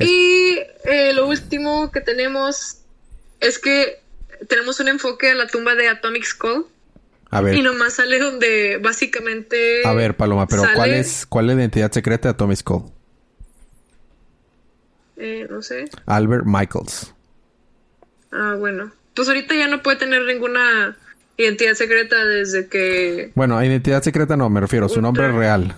Y 0.00 0.58
eh, 0.84 1.12
lo 1.14 1.26
último 1.28 1.90
que 1.92 2.00
tenemos 2.00 2.78
es 3.40 3.58
que 3.58 4.00
tenemos 4.48 4.80
un 4.80 4.88
enfoque 4.88 5.30
a 5.30 5.34
la 5.34 5.46
tumba 5.46 5.74
de 5.74 5.88
Atomic 5.88 6.24
Skull. 6.24 6.66
A 7.30 7.40
ver, 7.42 7.54
Y 7.56 7.62
nomás 7.62 7.94
sale 7.94 8.18
donde 8.18 8.78
básicamente. 8.82 9.82
a 9.84 9.92
ver, 9.92 10.16
Paloma, 10.16 10.46
pero 10.46 10.62
sale- 10.62 10.74
¿cuál 10.74 10.94
es, 10.94 11.26
¿cuál 11.26 11.50
es 11.50 11.56
la 11.56 11.62
identidad 11.62 11.92
secreta 11.92 12.28
de 12.28 12.32
Atomic 12.32 12.58
Skull? 12.58 12.84
Eh, 15.16 15.46
no 15.50 15.62
sé. 15.62 15.86
Albert 16.06 16.44
Michaels. 16.46 17.12
Ah, 18.32 18.54
bueno. 18.58 18.92
Pues 19.14 19.28
ahorita 19.28 19.54
ya 19.54 19.66
no 19.68 19.82
puede 19.82 19.96
tener 19.96 20.22
ninguna 20.24 20.96
identidad 21.36 21.74
secreta 21.74 22.24
desde 22.24 22.68
que. 22.68 23.32
Bueno, 23.34 23.58
a 23.58 23.66
identidad 23.66 24.02
secreta 24.02 24.36
no, 24.36 24.48
me 24.48 24.60
refiero, 24.60 24.88
su 24.88 25.00
nombre 25.02 25.24
Ultra. 25.26 25.38
real. 25.40 25.74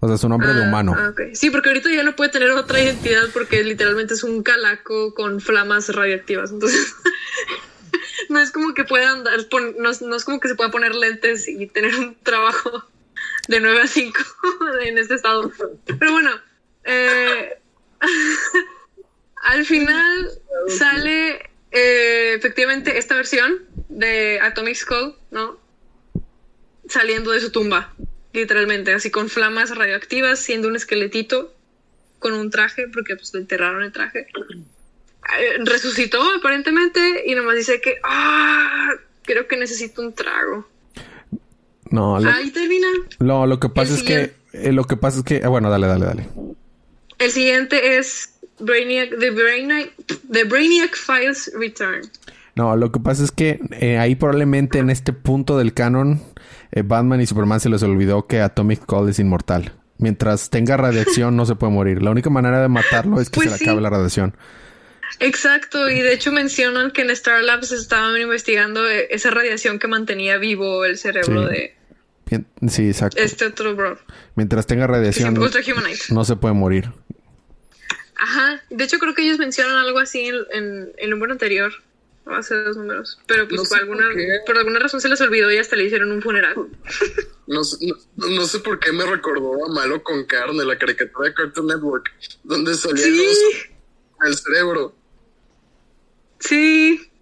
O 0.00 0.08
sea, 0.08 0.16
es 0.16 0.24
un 0.24 0.30
nombre 0.30 0.52
de 0.52 0.60
Ah, 0.64 0.66
humano. 0.66 0.94
ah, 0.98 1.10
ok. 1.10 1.20
Sí, 1.34 1.50
porque 1.50 1.68
ahorita 1.68 1.88
ya 1.90 2.02
no 2.02 2.16
puede 2.16 2.30
tener 2.30 2.50
otra 2.50 2.80
identidad 2.80 3.22
porque 3.32 3.62
literalmente 3.62 4.14
es 4.14 4.24
un 4.24 4.42
calaco 4.42 5.14
con 5.14 5.40
flamas 5.40 5.94
radioactivas. 5.94 6.50
Entonces, 6.50 6.92
no 8.32 8.40
es 8.40 8.50
como 8.50 8.74
que 8.74 8.84
pueda 8.84 9.10
andar, 9.10 9.48
pon- 9.48 9.76
no, 9.78 9.90
es- 9.90 10.02
no 10.02 10.16
es 10.16 10.24
como 10.24 10.40
que 10.40 10.48
se 10.48 10.54
pueda 10.56 10.70
poner 10.70 10.94
lentes 10.94 11.46
y 11.48 11.66
tener 11.68 11.94
un 11.94 12.16
trabajo 12.22 12.84
de 13.48 13.60
9 13.60 13.82
a 13.82 13.86
5 13.86 14.18
en 14.84 14.98
este 14.98 15.14
estado. 15.14 15.52
Pero 15.98 16.12
bueno, 16.12 16.30
eh, 16.84 17.58
al 19.42 19.64
final 19.64 20.30
sale 20.68 21.50
eh, 21.70 22.34
efectivamente 22.34 22.98
esta 22.98 23.14
versión 23.14 23.60
de 23.88 24.40
Atomic 24.40 24.76
Skull, 24.76 25.14
¿no? 25.30 25.60
Saliendo 26.88 27.30
de 27.30 27.40
su 27.40 27.50
tumba, 27.50 27.94
literalmente, 28.32 28.92
así 28.92 29.10
con 29.10 29.28
flamas 29.28 29.74
radioactivas, 29.76 30.38
siendo 30.40 30.68
un 30.68 30.76
esqueletito 30.76 31.54
con 32.18 32.32
un 32.34 32.50
traje, 32.50 32.88
porque 32.88 33.16
pues 33.16 33.32
le 33.34 33.40
enterraron 33.40 33.82
el 33.82 33.92
traje. 33.92 34.26
Eh, 35.38 35.58
resucitó 35.64 36.20
aparentemente 36.38 37.00
y 37.26 37.34
nomás 37.34 37.56
dice 37.56 37.80
que, 37.80 37.96
ah, 38.04 38.90
creo 39.22 39.46
que 39.46 39.56
necesito 39.56 40.02
un 40.02 40.12
trago. 40.14 40.66
No, 41.90 42.18
lo, 42.18 42.30
Ahí 42.30 42.50
termina. 42.50 42.88
no, 43.20 43.46
lo 43.46 43.60
que 43.60 43.68
pasa 43.68 43.92
el 43.94 43.98
es 43.98 44.02
que... 44.02 44.34
eh, 44.52 44.72
lo 44.72 44.84
que 44.84 44.96
pasa 44.96 45.18
es 45.18 45.24
que... 45.24 45.42
ah, 45.44 45.48
bueno, 45.48 45.70
dale, 45.70 45.86
dale, 45.86 46.06
dale. 46.06 46.28
El 47.18 47.30
siguiente 47.30 47.98
es 47.98 48.34
Brainiac, 48.58 49.10
The 49.18 49.30
Brainiac, 49.30 49.92
The 50.30 50.44
Brainiac 50.44 50.96
Files 50.96 51.52
Return. 51.58 52.02
No, 52.54 52.76
lo 52.76 52.90
que 52.92 53.00
pasa 53.00 53.22
es 53.24 53.30
que 53.30 53.60
eh, 53.80 53.98
ahí 53.98 54.14
probablemente 54.14 54.78
en 54.78 54.90
este 54.90 55.12
punto 55.12 55.56
del 55.56 55.72
canon, 55.72 56.20
Batman 56.84 57.20
y 57.20 57.26
Superman 57.26 57.60
se 57.60 57.68
les 57.68 57.82
olvidó 57.82 58.26
que 58.26 58.40
Atomic 58.40 58.84
Call 58.86 59.08
es 59.08 59.18
inmortal. 59.18 59.72
Mientras 59.98 60.50
tenga 60.50 60.76
radiación 60.76 61.36
no 61.36 61.46
se 61.46 61.54
puede 61.54 61.72
morir. 61.72 62.02
La 62.02 62.10
única 62.10 62.28
manera 62.28 62.60
de 62.60 62.68
matarlo 62.68 63.20
es 63.20 63.30
que 63.30 63.36
Pues 63.36 63.48
se 63.48 63.52
le 63.52 63.58
sí. 63.58 63.64
acabe 63.64 63.80
la 63.80 63.90
radiación. 63.90 64.34
Exacto, 65.20 65.88
y 65.90 66.00
de 66.00 66.12
hecho 66.12 66.32
mencionan 66.32 66.90
que 66.90 67.02
en 67.02 67.10
Star 67.10 67.42
Labs 67.42 67.70
estaban 67.72 68.20
investigando 68.20 68.88
eh, 68.88 69.08
esa 69.10 69.30
radiación 69.30 69.78
que 69.78 69.86
mantenía 69.88 70.38
vivo 70.38 70.84
el 70.84 70.98
cerebro 70.98 71.48
Sí. 71.48 71.54
de 71.54 71.76
Sí, 72.70 72.86
exacto. 72.88 73.20
este 73.20 73.44
otro 73.46 73.74
bro. 73.76 73.98
Mientras 74.36 74.66
tenga 74.66 74.86
radiación 74.86 75.34
no 75.34 76.24
se 76.24 76.36
puede 76.36 76.54
morir. 76.54 76.90
Ajá, 78.16 78.62
de 78.70 78.84
hecho 78.84 78.98
creo 78.98 79.14
que 79.14 79.22
ellos 79.22 79.38
mencionan 79.38 79.76
algo 79.76 79.98
así 79.98 80.26
en, 80.26 80.36
en 80.52 80.92
el 80.96 81.10
número 81.10 81.32
anterior, 81.32 81.72
hace 82.26 82.54
dos 82.54 82.76
números, 82.76 83.18
pero 83.26 83.48
pues 83.48 83.60
No 83.62 83.68
por, 83.68 83.78
alguna, 83.80 84.04
por 84.06 84.14
qué. 84.16 84.28
por 84.46 84.58
alguna 84.58 84.78
razón 84.78 85.00
se 85.00 85.08
les 85.08 85.20
olvidó 85.20 85.50
y 85.50 85.58
hasta 85.58 85.74
le 85.76 85.84
hicieron 85.84 86.12
un 86.12 86.22
funeral. 86.22 86.54
No, 87.48 87.64
sé- 87.64 87.84
no, 88.16 88.26
no 88.28 88.46
sé 88.46 88.60
por 88.60 88.78
qué 88.78 88.92
me 88.92 89.04
recordó 89.04 89.66
a 89.66 89.68
Malo 89.72 90.02
con 90.04 90.24
Carne, 90.24 90.64
la 90.64 90.78
caricatura 90.78 91.28
de 91.28 91.34
Cartoon 91.34 91.66
Network, 91.66 92.10
donde 92.44 92.74
salía 92.76 93.04
Sí, 93.04 93.36
el 94.24 94.36
cerebro. 94.36 94.94
Sí, 96.42 97.12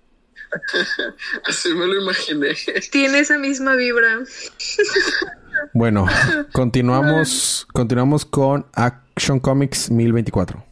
Así 1.47 1.73
me 1.75 1.87
lo 1.87 2.01
imaginé. 2.03 2.57
tiene 2.91 3.21
esa 3.21 3.39
misma 3.39 3.77
vibra. 3.77 4.25
Bueno, 5.73 6.07
continuamos, 6.53 7.66
continuamos 7.73 8.25
con 8.25 8.66
Action 8.73 9.41
Comics 9.41 9.91
1024. 9.91 10.64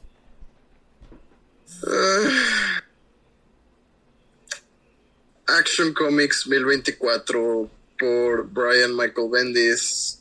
Action 5.46 5.92
Comics 5.94 6.46
1024 6.46 7.70
por 7.98 8.48
Brian 8.50 8.96
Michael 8.96 9.28
Bendis. 9.30 10.20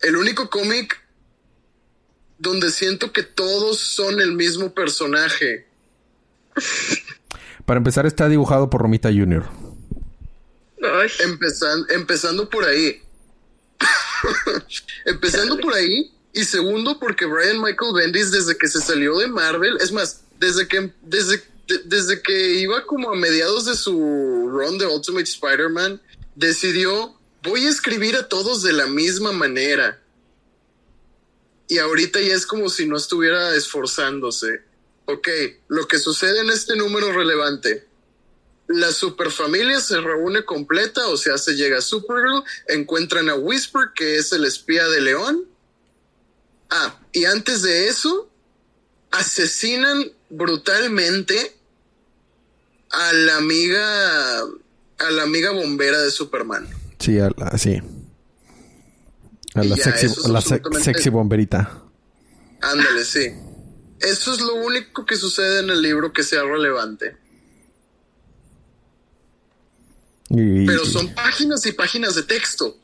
El 0.00 0.16
único 0.16 0.50
cómic 0.50 1.00
donde 2.38 2.70
siento 2.70 3.12
que 3.12 3.22
todos 3.22 3.78
son 3.78 4.20
el 4.20 4.32
mismo 4.32 4.74
personaje. 4.74 5.71
Para 7.66 7.78
empezar 7.78 8.06
está 8.06 8.28
dibujado 8.28 8.68
por 8.70 8.82
Romita 8.82 9.08
Jr. 9.10 9.44
Empezan- 11.20 11.86
empezando 11.90 12.48
por 12.50 12.64
ahí. 12.64 13.00
empezando 15.04 15.58
por 15.58 15.74
ahí. 15.74 16.12
Y 16.32 16.44
segundo, 16.44 16.98
porque 16.98 17.26
Brian 17.26 17.60
Michael 17.60 17.92
Bendis, 17.94 18.30
desde 18.30 18.56
que 18.56 18.66
se 18.68 18.80
salió 18.80 19.18
de 19.18 19.28
Marvel, 19.28 19.76
es 19.80 19.92
más, 19.92 20.22
desde 20.40 20.66
que, 20.66 20.92
desde, 21.02 21.36
de- 21.68 21.82
desde 21.84 22.22
que 22.22 22.54
iba 22.54 22.84
como 22.86 23.10
a 23.10 23.16
mediados 23.16 23.66
de 23.66 23.76
su 23.76 24.48
run 24.50 24.78
de 24.78 24.86
Ultimate 24.86 25.24
Spider-Man, 25.24 26.00
decidió, 26.34 27.14
voy 27.42 27.66
a 27.66 27.68
escribir 27.68 28.16
a 28.16 28.28
todos 28.28 28.62
de 28.62 28.72
la 28.72 28.86
misma 28.86 29.32
manera. 29.32 30.00
Y 31.68 31.78
ahorita 31.78 32.20
ya 32.20 32.34
es 32.34 32.46
como 32.46 32.68
si 32.70 32.86
no 32.86 32.96
estuviera 32.96 33.54
esforzándose. 33.54 34.62
Ok, 35.14 35.28
lo 35.68 35.86
que 35.88 35.98
sucede 35.98 36.40
en 36.40 36.50
este 36.50 36.76
número 36.76 37.12
relevante 37.12 37.86
la 38.68 38.90
superfamilia 38.92 39.80
se 39.80 40.00
reúne 40.00 40.44
completa, 40.44 41.06
o 41.08 41.16
sea, 41.18 41.36
se 41.36 41.54
llega 41.56 41.78
a 41.78 41.82
Supergirl, 41.82 42.42
encuentran 42.68 43.28
a 43.28 43.34
Whisper, 43.34 43.88
que 43.94 44.16
es 44.16 44.32
el 44.32 44.44
espía 44.46 44.88
de 44.88 45.00
León. 45.02 45.44
Ah, 46.70 46.98
y 47.12 47.26
antes 47.26 47.60
de 47.62 47.88
eso, 47.88 48.30
asesinan 49.10 50.10
brutalmente 50.30 51.54
a 52.90 53.12
la 53.12 53.36
amiga, 53.36 54.38
a 54.40 55.10
la 55.10 55.22
amiga 55.24 55.50
bombera 55.50 56.00
de 56.00 56.10
Superman. 56.10 56.66
Sí, 56.98 57.18
a 57.18 57.30
la- 57.36 57.58
sí. 57.58 57.78
A 59.54 59.64
la, 59.64 59.76
sexy, 59.76 60.06
a 60.24 60.28
la 60.28 60.40
sexy 60.80 61.10
bomberita. 61.10 61.82
Ándale, 62.62 63.04
sí. 63.04 63.34
Eso 64.02 64.32
es 64.34 64.40
lo 64.40 64.54
único 64.56 65.04
que 65.06 65.16
sucede 65.16 65.60
en 65.60 65.70
el 65.70 65.80
libro 65.82 66.12
que 66.12 66.22
sea 66.22 66.42
relevante. 66.42 67.16
Y- 70.28 70.66
Pero 70.66 70.84
son 70.86 71.12
páginas 71.14 71.64
y 71.66 71.72
páginas 71.72 72.14
de 72.14 72.22
texto. 72.22 72.76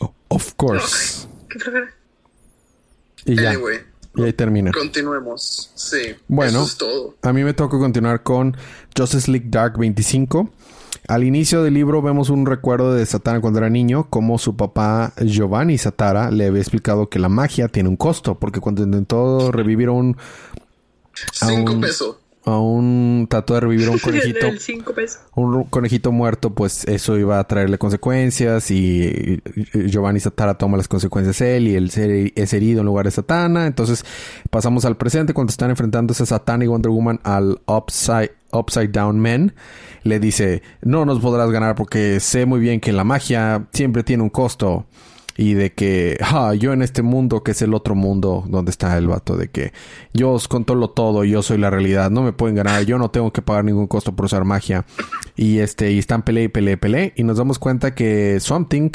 Oh, 0.00 0.14
Of 0.28 0.54
course. 0.54 1.26
Y 3.24 3.34
ya. 3.40 3.50
Anyway, 3.50 3.80
Y 4.14 4.22
ahí 4.22 4.32
termina. 4.32 4.70
continuemos. 4.72 5.70
Sí. 5.74 6.14
Bueno. 6.28 6.60
Eso 6.62 6.68
es 6.70 6.76
todo. 6.76 7.16
A 7.22 7.32
mí 7.32 7.42
me 7.42 7.52
toca 7.54 7.78
continuar 7.78 8.22
con 8.22 8.56
Justice 8.96 9.30
League 9.30 9.46
Dark 9.48 9.76
25. 9.78 10.52
Al 11.08 11.22
inicio 11.22 11.62
del 11.62 11.74
libro 11.74 12.02
vemos 12.02 12.30
un 12.30 12.46
recuerdo 12.46 12.92
de 12.94 13.06
Satana 13.06 13.40
cuando 13.40 13.60
era 13.60 13.70
niño, 13.70 14.08
como 14.10 14.38
su 14.38 14.56
papá 14.56 15.12
Giovanni 15.20 15.78
Satara 15.78 16.30
le 16.30 16.46
había 16.46 16.60
explicado 16.60 17.08
que 17.08 17.18
la 17.18 17.28
magia 17.28 17.68
tiene 17.68 17.88
un 17.88 17.96
costo, 17.96 18.38
porque 18.38 18.60
cuando 18.60 18.82
intentó 18.82 19.52
revivir 19.52 19.88
a 19.88 19.92
un, 19.92 20.16
Cinco 21.32 21.80
pesos. 21.80 22.16
A 22.46 22.58
un 22.58 23.26
trató 23.28 23.54
de 23.54 23.60
revivir 23.60 23.88
a 23.88 23.90
un 23.90 23.98
conejito, 24.02 24.46
El 24.46 24.60
5 24.60 24.94
pesos. 24.94 25.20
un 25.34 25.64
conejito 25.64 26.12
muerto, 26.12 26.54
pues 26.54 26.84
eso 26.84 27.18
iba 27.18 27.38
a 27.38 27.44
traerle 27.44 27.76
consecuencias 27.76 28.70
y 28.70 29.42
Giovanni 29.74 30.20
Satara 30.20 30.54
toma 30.54 30.76
las 30.76 30.88
consecuencias 30.88 31.40
él 31.40 31.68
y 31.68 31.74
él 31.74 31.90
es 32.34 32.52
herido 32.54 32.80
en 32.80 32.86
lugar 32.86 33.04
de 33.04 33.10
Satana. 33.10 33.66
Entonces 33.66 34.04
pasamos 34.50 34.84
al 34.84 34.96
presente 34.96 35.34
cuando 35.34 35.50
están 35.50 35.70
enfrentándose 35.70 36.24
Satana 36.24 36.64
y 36.64 36.68
Wonder 36.68 36.90
Woman 36.90 37.20
al 37.24 37.60
Upside, 37.66 38.32
upside 38.52 38.88
Down 38.88 39.18
Man. 39.18 39.54
Le 40.04 40.20
dice, 40.20 40.62
no 40.82 41.04
nos 41.04 41.18
podrás 41.18 41.50
ganar 41.50 41.74
porque 41.74 42.20
sé 42.20 42.46
muy 42.46 42.60
bien 42.60 42.80
que 42.80 42.92
la 42.92 43.02
magia 43.02 43.66
siempre 43.72 44.04
tiene 44.04 44.22
un 44.22 44.30
costo. 44.30 44.86
Y 45.36 45.54
de 45.54 45.72
que, 45.72 46.18
ah, 46.22 46.54
yo 46.54 46.72
en 46.72 46.82
este 46.82 47.02
mundo 47.02 47.42
que 47.42 47.52
es 47.52 47.62
el 47.62 47.74
otro 47.74 47.94
mundo 47.94 48.44
donde 48.48 48.70
está 48.70 48.96
el 48.96 49.06
vato, 49.06 49.36
de 49.36 49.48
que 49.48 49.72
yo 50.12 50.32
os 50.32 50.48
controlo 50.48 50.90
todo, 50.90 51.24
yo 51.24 51.42
soy 51.42 51.58
la 51.58 51.70
realidad, 51.70 52.10
no 52.10 52.22
me 52.22 52.32
pueden 52.32 52.56
ganar, 52.56 52.84
yo 52.84 52.98
no 52.98 53.10
tengo 53.10 53.32
que 53.32 53.42
pagar 53.42 53.64
ningún 53.64 53.86
costo 53.86 54.14
por 54.14 54.26
usar 54.26 54.44
magia. 54.44 54.84
Y 55.36 55.58
este, 55.58 55.92
y 55.92 55.98
están 55.98 56.22
pele 56.22 56.44
y 56.44 56.48
pele 56.48 56.78
pele. 56.78 57.12
Y 57.14 57.22
nos 57.22 57.36
damos 57.36 57.58
cuenta 57.58 57.94
que 57.94 58.40
Something 58.40 58.90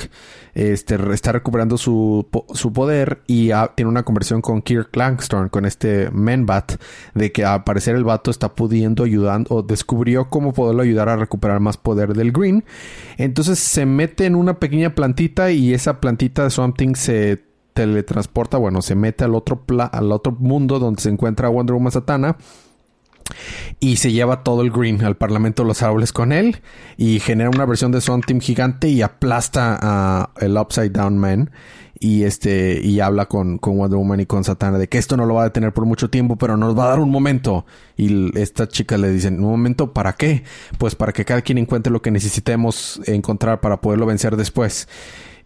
este, 0.56 0.98
está 1.14 1.32
recuperando 1.32 1.78
su, 1.78 2.28
su 2.54 2.74
poder 2.74 3.22
y 3.28 3.52
ah, 3.52 3.72
tiene 3.76 3.90
una 3.90 4.04
conversión 4.04 4.42
con 4.42 4.62
Kirk 4.64 4.96
Langston, 4.96 5.50
con 5.50 5.66
este 5.66 6.10
Menbat, 6.12 6.74
de 7.14 7.32
que 7.32 7.46
al 7.46 7.64
parecer 7.64 7.96
el 7.96 8.04
vato 8.04 8.32
está 8.32 8.56
pudiendo 8.56 9.04
ayudando, 9.04 9.54
o 9.56 9.62
descubrió 9.62 10.30
cómo 10.30 10.52
poderlo 10.52 10.82
ayudar 10.82 11.10
a 11.10 11.16
recuperar 11.16 11.60
más 11.60 11.78
poder 11.78 12.14
del 12.16 12.32
Green. 12.32 12.64
Entonces 13.18 13.60
se 13.60 13.86
mete 13.86 14.26
en 14.26 14.36
una 14.36 14.60
pequeña 14.60 14.96
plantita 14.96 15.52
y 15.52 15.74
esa 15.74 16.02
plantita 16.02 16.44
de 16.44 16.50
Something 16.50 16.96
se 16.96 17.44
teletransporta, 17.74 18.58
bueno, 18.58 18.82
se 18.82 18.96
mete 18.96 19.24
al 19.24 19.36
otro, 19.36 19.62
pla- 19.62 19.86
al 19.86 20.12
otro 20.12 20.36
mundo 20.38 20.80
donde 20.80 21.02
se 21.02 21.10
encuentra 21.10 21.50
Wonder 21.50 21.76
Woman 21.76 21.92
Satana 21.92 22.36
y 23.80 23.98
se 23.98 24.12
lleva 24.12 24.44
todo 24.44 24.62
el 24.62 24.72
green 24.72 25.04
al 25.04 25.18
Parlamento 25.18 25.64
de 25.64 25.68
los 25.68 25.82
Árboles 25.82 26.14
con 26.14 26.32
él 26.32 26.62
y 26.98 27.20
genera 27.20 27.50
una 27.50 27.66
versión 27.66 27.92
de 27.92 28.02
Swamp 28.02 28.26
Team 28.26 28.40
gigante 28.40 28.90
y 28.90 29.02
aplasta 29.02 29.78
a 29.82 30.30
el 30.40 30.58
Upside 30.58 30.92
Down 30.92 31.18
Man 31.18 31.52
y 32.00 32.24
este 32.24 32.82
y 32.84 33.00
habla 33.00 33.28
con, 33.28 33.60
con 33.60 33.78
Wonder 33.78 33.98
Woman 33.98 34.22
y 34.22 34.26
con 34.26 34.44
Satana 34.44 34.80
de 34.80 34.90
que 34.90 34.98
esto 34.98 35.16
no 35.18 35.28
lo 35.28 35.36
va 35.36 35.42
a 35.42 35.46
detener 35.46 35.72
por 35.72 35.86
mucho 35.86 36.10
tiempo 36.10 36.36
pero 36.36 36.58
nos 36.58 36.78
va 36.78 36.86
a 36.86 36.90
dar 36.90 37.00
un 37.00 37.12
momento. 37.12 37.66
Y 37.96 38.38
estas 38.40 38.70
chicas 38.70 39.00
le 39.00 39.12
dicen 39.12 39.36
un 39.36 39.52
momento 39.52 39.94
para 39.94 40.14
qué 40.14 40.44
pues 40.80 40.96
para 40.96 41.14
que 41.14 41.26
cada 41.26 41.42
quien 41.42 41.60
encuentre 41.60 41.94
lo 41.94 42.02
que 42.02 42.10
necesitemos 42.10 43.00
encontrar 43.06 43.62
para 43.62 43.82
poderlo 43.82 44.08
vencer 44.08 44.36
después. 44.36 44.88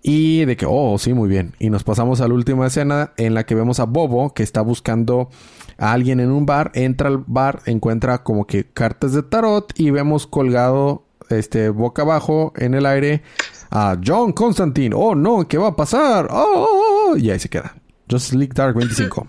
Y 0.08 0.46
de 0.46 0.56
que, 0.56 0.68
oh, 0.70 1.00
sí, 1.00 1.16
muy 1.16 1.28
bien. 1.28 1.56
Y 1.58 1.72
nos 1.72 1.84
pasamos 1.84 2.22
a 2.22 2.28
la 2.28 2.36
última 2.36 2.68
escena 2.68 3.14
en 3.18 3.34
la 3.34 3.44
que 3.44 3.56
vemos 3.56 3.80
a 3.80 3.86
Bobo 3.86 4.36
que 4.36 4.44
está 4.44 4.62
buscando 4.62 5.32
a 5.78 5.92
alguien 5.92 6.20
en 6.20 6.32
un 6.32 6.46
bar. 6.46 6.72
Entra 6.74 7.08
al 7.10 7.24
bar, 7.26 7.62
encuentra 7.66 8.24
como 8.24 8.46
que 8.46 8.66
cartas 8.66 9.14
de 9.14 9.24
tarot 9.24 9.72
y 9.78 9.92
vemos 9.92 10.28
colgado, 10.28 11.04
este, 11.30 11.70
boca 11.70 12.04
abajo 12.04 12.54
en 12.56 12.74
el 12.74 12.86
aire 12.86 13.24
a 13.72 13.98
John 14.04 14.34
Constantine. 14.34 14.96
Oh, 14.96 15.16
no, 15.16 15.48
¿qué 15.48 15.58
va 15.58 15.70
a 15.70 15.76
pasar? 15.76 16.28
Oh, 16.30 16.52
oh, 16.56 16.68
oh, 16.70 17.12
oh. 17.12 17.18
y 17.18 17.30
ahí 17.30 17.40
se 17.40 17.50
queda. 17.50 17.76
Justice 18.10 18.38
League 18.38 18.54
Dark 18.54 18.76
25. 18.76 19.28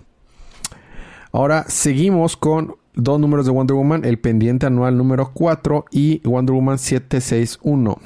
Ahora 1.31 1.65
seguimos 1.67 2.37
con 2.37 2.75
dos 2.93 3.19
números 3.19 3.45
de 3.45 3.51
Wonder 3.51 3.75
Woman, 3.75 4.05
el 4.05 4.19
pendiente 4.19 4.65
anual 4.65 4.97
número 4.97 5.31
4 5.33 5.85
y 5.91 6.19
Wonder 6.27 6.53
Woman 6.53 6.79
761. 6.79 7.99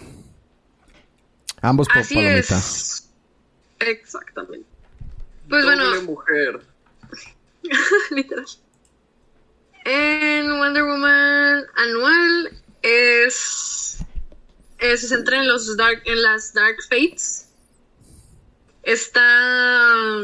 Ambos 1.62 1.88
por 1.88 2.08
palomita. 2.08 2.58
es. 2.58 3.10
Exactamente. 3.80 4.66
Pues 5.48 5.64
Doble 5.64 5.78
bueno, 5.86 6.04
mujer. 6.04 6.71
literal. 8.12 8.46
En 9.86 10.58
Wonder 10.58 10.84
Woman 10.84 11.66
anual 11.76 12.62
es, 12.82 13.98
eh, 14.80 14.98
se 14.98 15.08
centra 15.08 15.38
en 15.38 15.48
los 15.48 15.76
dark 15.78 16.02
en 16.06 16.22
las 16.22 16.54
Dark 16.54 16.78
Fates. 16.90 17.48
Está 18.84 20.18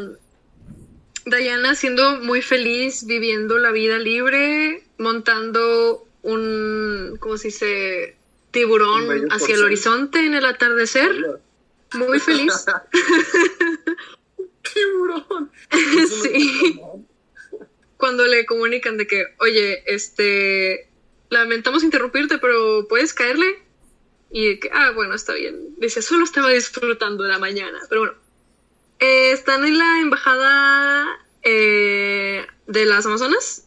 Diana 1.25 1.75
siendo 1.75 2.21
muy 2.21 2.41
feliz 2.41 3.05
viviendo 3.05 3.57
la 3.57 3.71
vida 3.71 3.97
libre, 3.97 4.83
montando 4.97 6.07
un 6.21 7.17
¿cómo 7.19 7.37
se 7.37 7.47
dice? 7.47 8.17
Tiburón 8.51 9.31
hacia 9.31 9.55
el 9.55 9.63
horizonte 9.63 10.25
en 10.25 10.33
el 10.33 10.45
atardecer. 10.45 11.41
Muy 11.93 12.19
feliz. 12.19 12.53
Tiburón. 14.73 15.51
sí. 16.23 16.81
Cuando 17.97 18.25
le 18.25 18.45
comunican 18.45 18.97
de 18.97 19.07
que, 19.07 19.25
oye, 19.39 19.83
este, 19.87 20.89
lamentamos 21.29 21.83
interrumpirte, 21.83 22.37
pero 22.37 22.87
puedes 22.87 23.13
caerle. 23.13 23.59
Y 24.31 24.47
de 24.47 24.59
que, 24.59 24.69
ah, 24.73 24.91
bueno, 24.91 25.15
está 25.15 25.33
bien. 25.33 25.75
Dice, 25.77 26.01
solo 26.01 26.23
estaba 26.25 26.49
disfrutando 26.51 27.23
de 27.23 27.29
la 27.29 27.39
mañana. 27.39 27.79
Pero 27.89 28.01
bueno, 28.01 28.15
Eh, 28.99 29.31
están 29.31 29.63
en 29.65 29.77
la 29.77 29.99
embajada 30.01 31.05
eh, 31.43 32.45
de 32.65 32.85
las 32.85 33.05
Amazonas. 33.05 33.66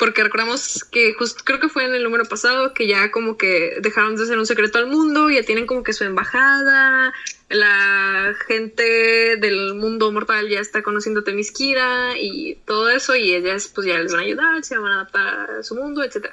Porque 0.00 0.22
recordamos 0.22 0.82
que 0.90 1.12
justo 1.12 1.44
creo 1.44 1.60
que 1.60 1.68
fue 1.68 1.84
en 1.84 1.94
el 1.94 2.02
número 2.02 2.24
pasado 2.24 2.72
que 2.72 2.86
ya 2.86 3.10
como 3.10 3.36
que 3.36 3.76
dejaron 3.82 4.16
de 4.16 4.24
ser 4.24 4.38
un 4.38 4.46
secreto 4.46 4.78
al 4.78 4.86
mundo, 4.86 5.28
ya 5.28 5.42
tienen 5.42 5.66
como 5.66 5.82
que 5.82 5.92
su 5.92 6.04
embajada, 6.04 7.12
la 7.50 8.34
gente 8.46 9.36
del 9.36 9.74
mundo 9.74 10.10
mortal 10.10 10.48
ya 10.48 10.60
está 10.60 10.82
conociendo 10.82 11.20
a 11.20 11.24
Temiskira 11.24 12.18
y 12.18 12.54
todo 12.64 12.88
eso, 12.88 13.14
y 13.14 13.34
ellas 13.34 13.70
pues 13.74 13.86
ya 13.86 13.98
les 13.98 14.10
van 14.10 14.22
a 14.22 14.24
ayudar, 14.24 14.64
se 14.64 14.78
van 14.78 14.90
a 14.90 14.94
adaptar 14.94 15.50
a 15.50 15.62
su 15.62 15.74
mundo, 15.74 16.02
etc. 16.02 16.28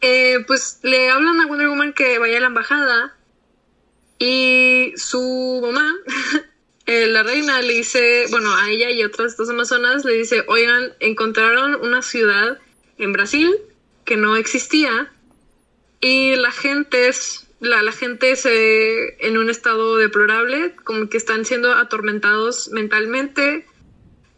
Eh, 0.00 0.44
pues 0.48 0.80
le 0.82 1.08
hablan 1.08 1.40
a 1.40 1.46
Wonder 1.46 1.68
Woman 1.68 1.92
que 1.92 2.18
vaya 2.18 2.38
a 2.38 2.40
la 2.40 2.48
embajada 2.48 3.16
y 4.18 4.92
su 4.96 5.60
mamá, 5.62 5.94
eh, 6.86 7.06
la 7.08 7.22
reina, 7.22 7.60
le 7.62 7.74
dice, 7.74 8.26
bueno, 8.30 8.54
a 8.54 8.70
ella 8.70 8.90
y 8.90 9.02
otras 9.02 9.36
dos 9.36 9.50
amazonas 9.50 10.04
le 10.04 10.14
dice, 10.14 10.44
oigan, 10.46 10.92
encontraron 11.00 11.74
una 11.74 12.00
ciudad 12.02 12.58
en 12.98 13.12
Brasil 13.12 13.54
que 14.04 14.16
no 14.16 14.36
existía 14.36 15.12
y 16.00 16.36
la 16.36 16.52
gente 16.52 17.08
es 17.08 17.46
la, 17.58 17.90
gente 17.92 18.36
se 18.36 19.26
en 19.26 19.38
un 19.38 19.50
estado 19.50 19.96
deplorable, 19.96 20.76
como 20.84 21.08
que 21.08 21.16
están 21.16 21.44
siendo 21.44 21.72
atormentados 21.72 22.68
mentalmente, 22.68 23.66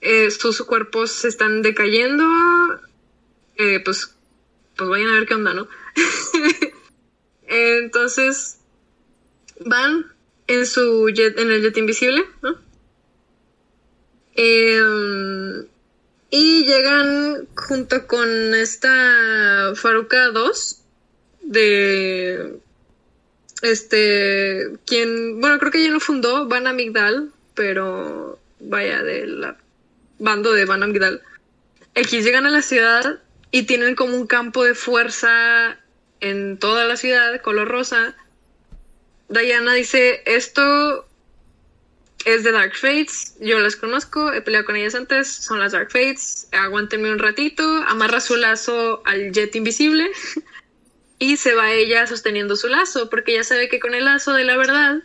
eh, 0.00 0.30
sus 0.30 0.62
cuerpos 0.62 1.10
se 1.10 1.28
están 1.28 1.62
decayendo, 1.62 2.24
eh, 3.56 3.80
pues, 3.84 4.16
pues 4.76 4.88
vayan 4.88 5.08
a 5.08 5.14
ver 5.14 5.26
qué 5.26 5.34
onda, 5.34 5.52
¿no? 5.52 5.68
Entonces 7.48 8.60
van 9.60 10.06
en 10.48 10.66
su 10.66 11.08
jet, 11.10 11.38
en 11.38 11.52
el 11.52 11.62
jet 11.62 11.76
invisible, 11.76 12.24
¿no? 12.42 12.58
Eh, 14.34 15.66
y 16.30 16.64
llegan 16.64 17.48
junto 17.54 18.06
con 18.06 18.54
esta 18.54 19.72
Faruka 19.74 20.28
2 20.28 20.82
de 21.42 22.60
este 23.62 24.72
quien 24.86 25.40
bueno 25.40 25.58
creo 25.58 25.72
que 25.72 25.78
ella 25.78 25.90
no 25.90 26.00
fundó 26.00 26.46
Van 26.46 26.66
Amigdal 26.66 27.32
pero 27.54 28.38
vaya 28.60 29.02
del 29.02 29.54
bando 30.18 30.52
de 30.52 30.66
Van 30.66 30.82
Amigdal 30.82 31.22
X 31.94 32.24
llegan 32.24 32.46
a 32.46 32.50
la 32.50 32.62
ciudad 32.62 33.20
y 33.50 33.62
tienen 33.62 33.94
como 33.94 34.14
un 34.14 34.26
campo 34.26 34.64
de 34.64 34.74
fuerza 34.74 35.78
en 36.20 36.58
toda 36.58 36.84
la 36.84 36.96
ciudad 36.96 37.40
color 37.40 37.68
rosa 37.68 38.14
Diana 39.28 39.74
dice 39.74 40.22
esto 40.26 41.06
es 42.24 42.44
de 42.44 42.52
Dark 42.52 42.74
Fates, 42.74 43.36
yo 43.40 43.58
las 43.60 43.76
conozco, 43.76 44.32
he 44.32 44.42
peleado 44.42 44.66
con 44.66 44.76
ellas 44.76 44.94
antes, 44.94 45.28
son 45.28 45.60
las 45.60 45.72
Dark 45.72 45.90
Fates, 45.90 46.48
aguántenme 46.52 47.10
un 47.12 47.18
ratito, 47.18 47.62
amarra 47.86 48.20
su 48.20 48.36
lazo 48.36 49.02
al 49.04 49.32
jet 49.32 49.54
invisible 49.54 50.10
y 51.18 51.36
se 51.36 51.54
va 51.54 51.72
ella 51.72 52.06
sosteniendo 52.06 52.56
su 52.56 52.68
lazo, 52.68 53.08
porque 53.08 53.34
ya 53.34 53.44
sabe 53.44 53.68
que 53.68 53.80
con 53.80 53.94
el 53.94 54.04
lazo 54.04 54.32
de 54.32 54.44
la 54.44 54.56
verdad 54.56 55.02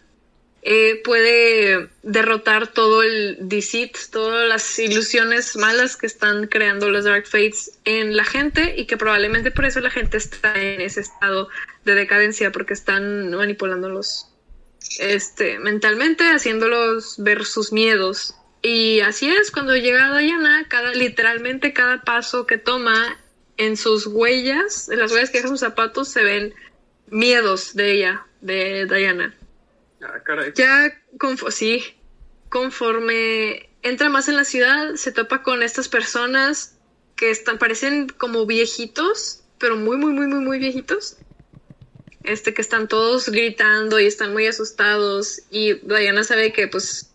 eh, 0.63 1.01
puede 1.03 1.89
derrotar 2.03 2.67
todo 2.67 3.03
el 3.03 3.37
deceit, 3.41 3.97
todas 4.11 4.47
las 4.47 4.79
ilusiones 4.79 5.55
malas 5.57 5.97
que 5.97 6.07
están 6.07 6.47
creando 6.47 6.89
los 6.89 7.03
Dark 7.03 7.27
Fates 7.27 7.79
en 7.85 8.15
la 8.15 8.23
gente 8.23 8.75
y 8.77 8.85
que 8.85 8.97
probablemente 8.97 9.51
por 9.51 9.65
eso 9.65 9.81
la 9.81 9.89
gente 9.89 10.17
está 10.17 10.55
en 10.55 10.81
ese 10.81 11.01
estado 11.01 11.49
de 11.85 11.95
decadencia, 11.95 12.51
porque 12.51 12.73
están 12.73 13.31
manipulándolos 13.31 14.29
este, 14.99 15.59
mentalmente, 15.59 16.23
haciéndolos 16.29 17.15
ver 17.17 17.45
sus 17.45 17.71
miedos. 17.71 18.35
Y 18.61 19.01
así 19.01 19.29
es, 19.29 19.51
cuando 19.51 19.75
llega 19.75 20.17
Diana, 20.17 20.65
cada, 20.69 20.91
literalmente 20.93 21.73
cada 21.73 22.01
paso 22.01 22.45
que 22.45 22.57
toma 22.57 23.19
en 23.57 23.75
sus 23.77 24.07
huellas, 24.07 24.89
en 24.89 24.99
las 24.99 25.11
huellas 25.11 25.29
que 25.29 25.37
deja 25.37 25.49
sus 25.49 25.59
zapatos, 25.59 26.07
se 26.07 26.23
ven 26.23 26.53
miedos 27.09 27.75
de 27.75 27.91
ella, 27.91 28.25
de 28.41 28.85
Diana. 28.85 29.35
Ah, 30.01 30.19
caray. 30.23 30.53
Ya, 30.55 30.91
confo- 31.17 31.51
sí, 31.51 31.83
conforme 32.49 33.69
entra 33.81 34.09
más 34.09 34.27
en 34.29 34.37
la 34.37 34.45
ciudad, 34.45 34.95
se 34.95 35.11
topa 35.11 35.43
con 35.43 35.61
estas 35.61 35.89
personas 35.89 36.77
que 37.15 37.29
están, 37.29 37.57
parecen 37.57 38.07
como 38.09 38.45
viejitos, 38.45 39.43
pero 39.59 39.75
muy, 39.75 39.97
muy, 39.97 40.13
muy, 40.13 40.27
muy, 40.27 40.39
muy 40.39 40.59
viejitos. 40.59 41.17
Este, 42.23 42.53
que 42.53 42.61
están 42.61 42.87
todos 42.87 43.29
gritando 43.29 43.99
y 43.99 44.05
están 44.05 44.33
muy 44.33 44.47
asustados. 44.47 45.41
Y 45.51 45.73
Diana 45.73 46.23
sabe 46.23 46.53
que, 46.53 46.67
pues, 46.67 47.09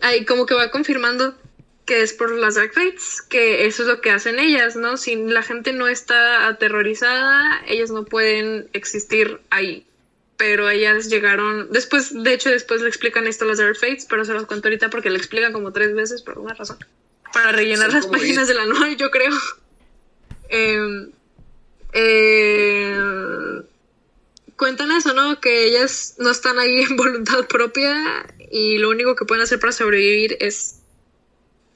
ahí 0.00 0.24
como 0.24 0.46
que 0.46 0.54
va 0.54 0.70
confirmando 0.70 1.36
que 1.84 2.02
es 2.02 2.12
por 2.12 2.30
las 2.30 2.54
Dark 2.54 2.72
Fates, 2.72 3.22
que 3.22 3.66
eso 3.66 3.82
es 3.82 3.88
lo 3.88 4.00
que 4.00 4.10
hacen 4.10 4.38
ellas, 4.38 4.76
¿no? 4.76 4.96
Si 4.96 5.16
la 5.16 5.42
gente 5.42 5.72
no 5.72 5.88
está 5.88 6.46
aterrorizada, 6.46 7.62
ellas 7.66 7.90
no 7.90 8.04
pueden 8.04 8.68
existir 8.72 9.40
ahí 9.50 9.84
pero 10.42 10.68
ellas 10.68 11.08
llegaron 11.08 11.70
después, 11.70 12.20
de 12.20 12.34
hecho 12.34 12.50
después 12.50 12.82
le 12.82 12.88
explican 12.88 13.28
esto 13.28 13.44
a 13.44 13.46
las 13.46 13.58
Dark 13.58 13.76
Fates, 13.76 14.06
pero 14.06 14.24
se 14.24 14.32
los 14.32 14.46
cuento 14.46 14.66
ahorita 14.66 14.90
porque 14.90 15.08
le 15.08 15.16
explican 15.16 15.52
como 15.52 15.72
tres 15.72 15.94
veces 15.94 16.20
por 16.22 16.36
una 16.36 16.52
razón. 16.52 16.78
Para 17.32 17.52
rellenar 17.52 17.92
las 17.92 18.08
páginas 18.08 18.48
diez. 18.48 18.48
del 18.48 18.58
anual, 18.58 18.96
yo 18.96 19.10
creo. 19.12 19.30
Eh, 20.54 21.08
eh, 21.94 23.62
cuentan 24.56 24.92
eso, 24.92 25.12
¿no? 25.14 25.40
Que 25.40 25.66
ellas 25.66 26.16
no 26.18 26.30
están 26.30 26.58
ahí 26.58 26.82
en 26.88 26.96
voluntad 26.96 27.46
propia 27.46 28.26
y 28.50 28.78
lo 28.78 28.90
único 28.90 29.16
que 29.16 29.24
pueden 29.24 29.42
hacer 29.42 29.58
para 29.58 29.72
sobrevivir 29.72 30.36
es 30.40 30.80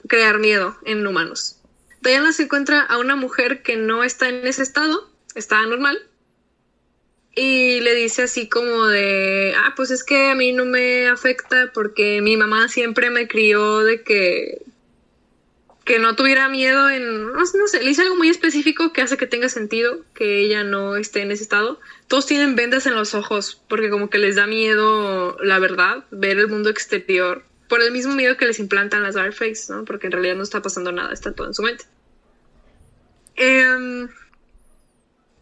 crear 0.09 0.39
miedo 0.39 0.77
en 0.85 1.07
humanos. 1.07 1.61
Diana 2.03 2.33
se 2.33 2.45
encuentra 2.45 2.81
a 2.81 2.99
una 2.99 3.17
mujer 3.17 3.63
que 3.63 3.77
no 3.77 4.05
está 4.05 4.29
en 4.29 4.47
ese 4.47 4.63
estado, 4.63 5.11
está 5.35 5.61
normal, 5.67 6.07
y 7.39 7.81
le 7.81 7.95
dice 7.95 8.23
así 8.23 8.49
como 8.49 8.87
de, 8.87 9.55
ah, 9.57 9.75
pues 9.77 9.91
es 9.91 10.03
que 10.03 10.31
a 10.31 10.35
mí 10.35 10.53
no 10.53 10.65
me 10.65 11.07
afecta 11.09 11.71
porque 11.75 12.23
mi 12.23 12.37
mamá 12.37 12.69
siempre 12.69 13.11
me 13.11 13.29
crió 13.29 13.81
de 13.81 14.03
que 14.03 14.63
que 15.85 16.01
no 16.01 16.17
tuviera 16.17 16.49
miedo 16.49 16.91
en, 16.91 17.27
no, 17.27 17.33
no 17.35 17.45
sé, 17.45 17.79
le 17.81 17.89
dice 17.89 18.03
algo 18.03 18.17
muy 18.17 18.29
específico 18.29 18.93
que 18.93 19.03
hace 19.03 19.17
que 19.17 19.29
tenga 19.29 19.49
sentido 19.49 20.01
que 20.15 20.41
ella 20.41 20.65
no 20.65 20.97
esté 20.97 21.23
en 21.23 21.31
ese 21.31 21.45
estado. 21.45 21.79
Todos 22.09 22.27
tienen 22.27 22.55
vendas 22.55 22.87
en 22.87 22.95
los 22.95 23.15
ojos 23.15 23.63
porque 23.69 23.91
como 23.91 24.11
que 24.11 24.19
les 24.19 24.37
da 24.37 24.47
miedo, 24.47 25.37
la 25.43 25.59
verdad, 25.59 26.05
ver 26.11 26.39
el 26.39 26.49
mundo 26.49 26.71
exterior 26.71 27.45
por 27.69 27.83
el 27.83 27.91
mismo 27.91 28.15
miedo 28.15 28.37
que 28.37 28.47
les 28.47 28.61
implantan 28.61 29.03
las 29.03 29.17
Dark 29.17 29.33
Fates, 29.33 29.69
¿no? 29.71 29.85
Porque 29.85 30.07
en 30.07 30.13
realidad 30.13 30.37
no 30.37 30.45
está 30.45 30.63
pasando 30.63 30.93
nada, 30.93 31.13
está 31.13 31.33
todo 31.33 31.49
en 31.49 31.55
su 31.55 31.63
mente. 31.63 31.85
Em, 33.35 34.09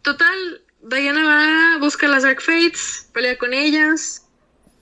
total, 0.01 0.61
Diana 0.81 1.23
va, 1.23 1.77
busca 1.79 2.07
las 2.07 2.23
Dark 2.23 2.41
Fates, 2.41 3.09
pelea 3.13 3.37
con 3.37 3.53
ellas 3.53 4.25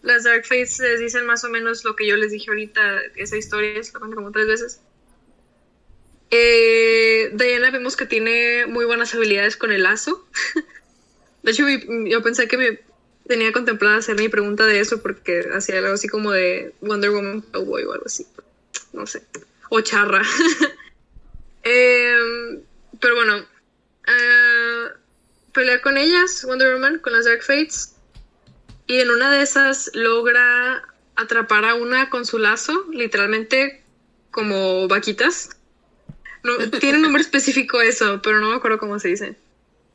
las 0.03 0.23
Dark 0.25 0.43
Fates 0.43 0.79
les 0.79 0.99
dicen 0.99 1.25
más 1.25 1.43
o 1.43 1.49
menos 1.49 1.83
lo 1.83 1.95
que 1.95 2.05
yo 2.05 2.15
les 2.17 2.31
dije 2.31 2.51
ahorita, 2.51 3.01
esa 3.15 3.37
historia, 3.37 3.79
es 3.79 3.93
la 3.93 3.99
cuento 3.99 4.17
como 4.17 4.31
tres 4.31 4.47
veces. 4.47 4.81
Eh, 6.29 7.31
Diana 7.33 7.71
vemos 7.71 7.95
que 7.95 8.05
tiene 8.05 8.65
muy 8.67 8.85
buenas 8.85 9.15
habilidades 9.15 9.55
con 9.55 9.71
el 9.71 9.83
lazo. 9.83 10.27
de 11.43 11.51
hecho, 11.51 11.65
yo 11.67 12.23
pensé 12.23 12.47
que 12.47 12.57
me 12.57 12.79
tenía 13.27 13.51
contemplada 13.51 13.97
hacer 13.97 14.17
mi 14.17 14.29
pregunta 14.29 14.65
de 14.65 14.79
eso 14.79 15.01
porque 15.01 15.47
hacía 15.53 15.79
algo 15.79 15.93
así 15.93 16.07
como 16.07 16.31
de 16.31 16.73
Wonder 16.81 17.11
Woman 17.11 17.41
Cowboy 17.41 17.83
o 17.83 17.93
algo 17.93 18.05
así. 18.05 18.25
No 18.93 19.05
sé. 19.05 19.23
O 19.69 19.81
charra. 19.81 20.23
Em, 21.65 22.61
pero 22.99 23.15
bueno. 23.15 23.45
Uh, 24.05 24.89
pelea 25.53 25.81
con 25.81 25.97
ellas, 25.97 26.43
Wonder 26.45 26.73
Woman, 26.73 26.99
con 26.99 27.13
las 27.13 27.25
Dark 27.25 27.41
Fates. 27.41 27.95
Y 28.87 28.99
en 28.99 29.09
una 29.09 29.31
de 29.31 29.41
esas 29.41 29.91
logra 29.93 30.83
atrapar 31.15 31.63
a 31.63 31.75
una 31.75 32.09
con 32.09 32.25
su 32.25 32.37
lazo, 32.37 32.85
literalmente 32.91 33.81
como 34.31 34.87
vaquitas. 34.89 35.51
Tiene 36.79 36.97
un 36.97 37.03
nombre 37.03 37.21
específico 37.21 37.79
eso, 37.79 38.21
pero 38.21 38.41
no 38.41 38.49
me 38.49 38.55
acuerdo 38.55 38.77
cómo 38.77 38.99
se 38.99 39.09
dice. 39.09 39.37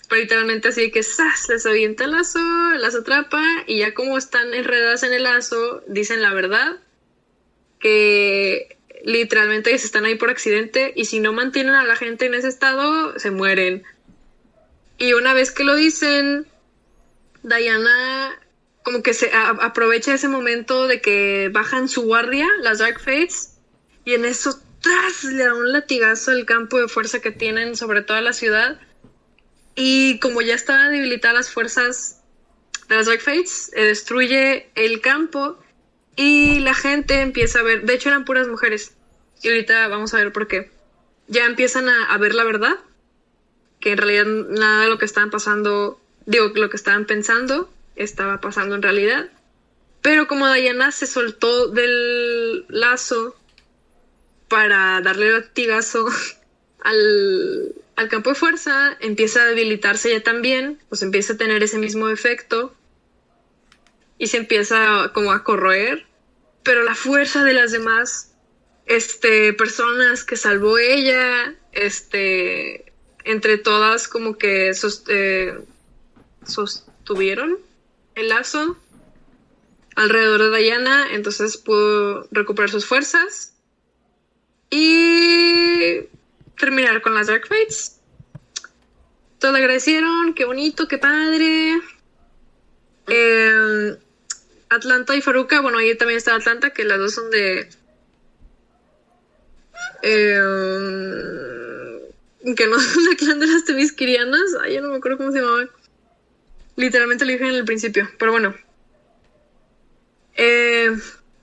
Pero 0.08 0.22
literalmente 0.22 0.68
así 0.68 0.90
que 0.90 1.02
¡zas! 1.02 1.48
les 1.48 1.66
avienta 1.66 2.04
el 2.04 2.12
lazo, 2.12 2.40
las 2.78 2.94
atrapa 2.94 3.42
y 3.66 3.78
ya 3.80 3.94
como 3.94 4.16
están 4.16 4.54
enredadas 4.54 5.02
en 5.02 5.12
el 5.12 5.24
lazo, 5.24 5.82
dicen 5.86 6.22
la 6.22 6.32
verdad. 6.32 6.76
Que 7.78 8.78
literalmente 9.04 9.76
se 9.78 9.86
están 9.86 10.04
ahí 10.04 10.16
por 10.16 10.30
accidente 10.30 10.92
y 10.96 11.04
si 11.04 11.20
no 11.20 11.32
mantienen 11.32 11.74
a 11.74 11.84
la 11.84 11.96
gente 11.96 12.26
en 12.26 12.34
ese 12.34 12.48
estado, 12.48 13.18
se 13.18 13.30
mueren. 13.30 13.84
Y 14.98 15.12
una 15.12 15.34
vez 15.34 15.52
que 15.52 15.64
lo 15.64 15.76
dicen, 15.76 16.46
Diana 17.42 18.38
como 18.82 19.02
que 19.02 19.12
se 19.12 19.30
aprovecha 19.32 20.14
ese 20.14 20.28
momento 20.28 20.86
de 20.86 21.02
que 21.02 21.50
bajan 21.52 21.90
su 21.90 22.02
guardia, 22.02 22.46
las 22.62 22.78
Dark 22.78 23.00
Fates, 23.00 23.58
y 24.06 24.14
en 24.14 24.24
eso 24.24 24.58
tras 24.80 25.24
le 25.24 25.44
da 25.44 25.54
un 25.54 25.72
latigazo 25.72 26.30
al 26.30 26.46
campo 26.46 26.80
de 26.80 26.88
fuerza 26.88 27.20
que 27.20 27.30
tienen 27.30 27.76
sobre 27.76 28.00
toda 28.00 28.22
la 28.22 28.32
ciudad. 28.32 28.80
Y 29.80 30.18
como 30.18 30.42
ya 30.42 30.56
estaban 30.56 30.90
debilitadas 30.90 31.36
las 31.36 31.50
fuerzas 31.52 32.20
de 32.88 32.96
las 32.96 33.06
Dark 33.06 33.20
Fates, 33.20 33.70
eh, 33.76 33.84
destruye 33.84 34.68
el 34.74 35.00
campo 35.00 35.56
y 36.16 36.58
la 36.58 36.74
gente 36.74 37.20
empieza 37.20 37.60
a 37.60 37.62
ver, 37.62 37.82
de 37.82 37.94
hecho 37.94 38.08
eran 38.08 38.24
puras 38.24 38.48
mujeres, 38.48 38.96
y 39.40 39.46
ahorita 39.46 39.86
vamos 39.86 40.12
a 40.14 40.16
ver 40.16 40.32
por 40.32 40.48
qué. 40.48 40.72
Ya 41.28 41.46
empiezan 41.46 41.88
a, 41.88 42.18
ver 42.18 42.34
la 42.34 42.42
verdad, 42.42 42.74
que 43.78 43.92
en 43.92 43.98
realidad 43.98 44.24
nada 44.26 44.82
de 44.82 44.88
lo 44.88 44.98
que 44.98 45.04
estaban 45.04 45.30
pasando, 45.30 46.00
digo, 46.26 46.48
lo 46.56 46.70
que 46.70 46.76
estaban 46.76 47.04
pensando 47.04 47.72
estaba 47.94 48.40
pasando 48.40 48.74
en 48.74 48.82
realidad. 48.82 49.30
Pero 50.02 50.26
como 50.26 50.52
Diana 50.52 50.90
se 50.90 51.06
soltó 51.06 51.68
del 51.68 52.64
lazo 52.68 53.36
para 54.48 55.00
darle 55.02 55.30
latigazo 55.30 56.08
al, 56.82 57.76
al 57.98 58.08
campo 58.08 58.30
de 58.30 58.36
fuerza, 58.36 58.96
empieza 59.00 59.42
a 59.42 59.46
debilitarse 59.46 60.12
ella 60.12 60.22
también, 60.22 60.80
pues 60.88 61.02
empieza 61.02 61.32
a 61.32 61.36
tener 61.36 61.64
ese 61.64 61.78
mismo 61.78 62.08
efecto 62.10 62.72
y 64.18 64.28
se 64.28 64.36
empieza 64.36 65.10
como 65.12 65.32
a 65.32 65.42
corroer, 65.42 66.06
pero 66.62 66.84
la 66.84 66.94
fuerza 66.94 67.42
de 67.42 67.54
las 67.54 67.72
demás 67.72 68.36
este, 68.86 69.52
personas 69.52 70.22
que 70.22 70.36
salvó 70.36 70.78
ella, 70.78 71.56
este, 71.72 72.92
entre 73.24 73.58
todas 73.58 74.06
como 74.06 74.38
que 74.38 74.70
eh, 75.08 75.58
sostuvieron 76.46 77.58
el 78.14 78.28
lazo 78.28 78.78
alrededor 79.96 80.52
de 80.52 80.58
Diana, 80.62 81.08
entonces 81.10 81.56
pudo 81.56 82.28
recuperar 82.30 82.70
sus 82.70 82.86
fuerzas 82.86 83.54
y 84.70 86.04
terminar 86.58 87.00
con 87.00 87.14
las 87.14 87.28
Dark 87.28 87.46
Fates. 87.46 88.00
Todos 89.38 89.54
le 89.54 89.60
agradecieron, 89.60 90.34
qué 90.34 90.44
bonito, 90.44 90.88
qué 90.88 90.98
padre. 90.98 91.80
Em, 93.06 93.96
Atlanta 94.68 95.14
y 95.14 95.22
Faruka, 95.22 95.60
bueno, 95.60 95.78
ahí 95.78 95.96
también 95.96 96.18
está 96.18 96.34
Atlanta, 96.34 96.70
que 96.70 96.84
las 96.84 96.98
dos 96.98 97.14
son 97.14 97.30
de... 97.30 97.68
Em, 100.02 100.38
que 102.54 102.66
no 102.66 102.78
son 102.80 103.04
de 103.04 103.16
clan 103.16 103.38
de 103.38 103.46
las 103.46 103.64
Temisquirianas. 103.64 104.56
Ay, 104.60 104.74
yo 104.74 104.82
no 104.82 104.88
me 104.88 104.96
acuerdo 104.96 105.18
cómo 105.18 105.32
se 105.32 105.40
llamaban. 105.40 105.70
Literalmente 106.76 107.24
lo 107.24 107.32
dije 107.32 107.44
en 107.44 107.54
el 107.54 107.64
principio, 107.64 108.08
pero 108.18 108.32
bueno. 108.32 108.54
Eh, 110.36 110.96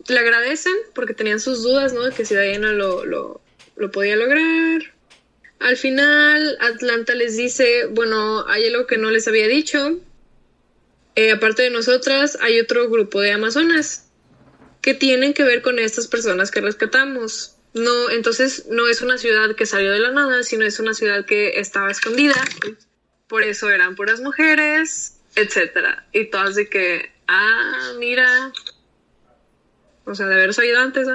le 0.08 0.20
agradecen 0.20 0.74
porque 0.94 1.14
tenían 1.14 1.40
sus 1.40 1.64
dudas, 1.64 1.94
¿no? 1.94 2.04
De 2.04 2.12
que 2.12 2.26
si 2.26 2.36
Diana 2.36 2.72
lo, 2.72 3.06
lo, 3.06 3.42
lo 3.76 3.92
podía 3.92 4.16
lograr. 4.16 4.95
Al 5.60 5.78
final, 5.78 6.58
Atlanta 6.60 7.16
les 7.16 7.38
dice, 7.38 7.86
bueno, 7.88 8.46
hay 8.48 8.66
algo 8.68 8.88
que 8.88 8.98
no 8.98 9.10
les 9.12 9.28
había 9.28 9.48
dicho. 9.48 10.00
Eh, 11.16 11.32
aparte 11.32 11.64
de 11.64 11.70
nosotras, 11.70 12.38
hay 12.42 12.60
otro 12.60 12.90
grupo 12.90 13.22
de 13.22 13.32
amazonas 13.32 14.06
que 14.82 14.94
tienen 14.94 15.34
que 15.34 15.44
ver 15.44 15.62
con 15.62 15.80
estas 15.80 16.08
personas 16.08 16.52
que 16.52 16.62
rescatamos. 16.62 17.56
No, 17.74 18.10
entonces 18.10 18.66
no 18.70 18.88
es 18.88 19.02
una 19.02 19.18
ciudad 19.18 19.56
que 19.56 19.66
salió 19.66 19.92
de 19.92 20.00
la 20.00 20.12
nada, 20.12 20.44
sino 20.44 20.66
es 20.66 20.80
una 20.80 20.94
ciudad 20.94 21.26
que 21.26 21.60
estaba 21.60 21.90
escondida. 21.90 22.36
Por 23.28 23.44
eso 23.44 23.70
eran 23.70 23.96
puras 23.96 24.22
mujeres, 24.22 25.20
etcétera. 25.36 26.06
Y 26.14 26.30
todas 26.30 26.56
de 26.56 26.70
que, 26.70 27.12
ah, 27.28 27.94
mira, 27.98 28.52
o 30.06 30.16
sea, 30.16 30.28
de 30.28 30.36
haber 30.36 30.52
oído 30.58 30.80
antes. 30.80 31.08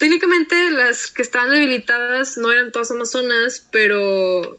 Técnicamente 0.00 0.70
las 0.70 1.10
que 1.10 1.20
estaban 1.20 1.50
debilitadas 1.50 2.38
no 2.38 2.50
eran 2.50 2.72
todas 2.72 2.90
amazonas, 2.90 3.68
pero 3.70 4.58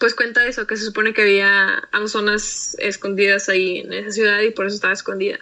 pues 0.00 0.16
cuenta 0.16 0.44
eso, 0.44 0.66
que 0.66 0.76
se 0.76 0.86
supone 0.86 1.14
que 1.14 1.22
había 1.22 1.88
amazonas 1.92 2.74
escondidas 2.80 3.48
ahí 3.48 3.78
en 3.78 3.92
esa 3.92 4.10
ciudad 4.10 4.40
y 4.40 4.50
por 4.50 4.66
eso 4.66 4.74
estaba 4.74 4.92
escondida. 4.92 5.38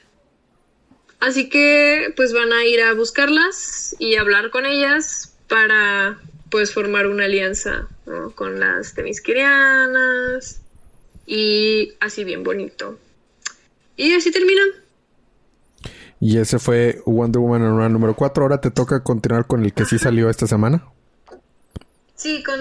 Así 1.20 1.48
que 1.48 2.12
pues 2.16 2.34
van 2.34 2.52
a 2.52 2.66
ir 2.66 2.82
a 2.82 2.92
buscarlas 2.92 3.96
y 3.98 4.16
hablar 4.16 4.50
con 4.50 4.66
ellas 4.66 5.34
para 5.48 6.20
pues 6.50 6.74
formar 6.74 7.06
una 7.06 7.24
alianza 7.24 7.88
con 8.34 8.60
las 8.60 8.92
temisquirianas 8.92 10.60
y 11.26 11.94
así 11.98 12.24
bien 12.24 12.42
bonito. 12.42 12.98
Y 13.96 14.12
así 14.12 14.30
termina. 14.30 14.64
Y 16.20 16.38
ese 16.38 16.58
fue 16.58 17.00
Wonder 17.06 17.40
Woman 17.40 17.62
en 17.62 17.76
Run 17.76 17.92
número 17.92 18.14
4. 18.14 18.42
Ahora 18.42 18.60
te 18.60 18.70
toca 18.70 19.02
continuar 19.02 19.46
con 19.46 19.64
el 19.64 19.72
que 19.72 19.84
sí 19.84 19.98
salió 19.98 20.28
esta 20.28 20.46
semana. 20.46 20.84
Sí, 22.16 22.42
con 22.42 22.58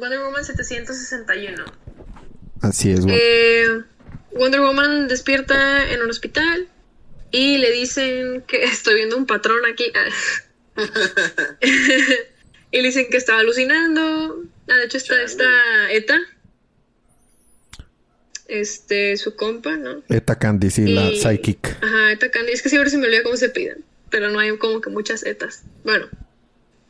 Wonder 0.00 0.20
Woman 0.20 0.44
761. 0.44 1.64
Así 2.62 2.90
es. 2.90 3.04
Eh, 3.06 3.66
Wonder 4.32 4.60
Woman 4.60 5.06
despierta 5.06 5.88
en 5.92 6.02
un 6.02 6.10
hospital 6.10 6.68
y 7.30 7.58
le 7.58 7.70
dicen 7.70 8.42
que 8.46 8.64
estoy 8.64 8.96
viendo 8.96 9.16
un 9.16 9.26
patrón 9.26 9.60
aquí. 9.70 9.92
y 12.72 12.76
le 12.78 12.88
dicen 12.88 13.06
que 13.10 13.16
estaba 13.16 13.40
alucinando. 13.40 14.44
Ah, 14.68 14.76
de 14.76 14.84
hecho 14.86 14.98
está 14.98 15.22
esta 15.22 15.44
Eta, 15.92 16.18
este, 18.48 19.16
su 19.16 19.36
compa, 19.36 19.76
¿no? 19.76 20.02
Eta 20.08 20.38
Candice 20.38 20.82
y, 20.82 20.94
la 20.94 21.10
Psychic. 21.10 21.76
Ajá, 21.82 22.12
Eta 22.12 22.30
Candice. 22.30 22.54
Es 22.54 22.62
que 22.62 22.68
siempre 22.68 22.90
se 22.90 22.98
me 22.98 23.06
olvida 23.06 23.22
cómo 23.22 23.36
se 23.36 23.48
piden, 23.48 23.84
pero 24.10 24.30
no 24.30 24.38
hay 24.38 24.56
como 24.58 24.80
que 24.80 24.90
muchas 24.90 25.24
etas. 25.24 25.64
Bueno, 25.84 26.08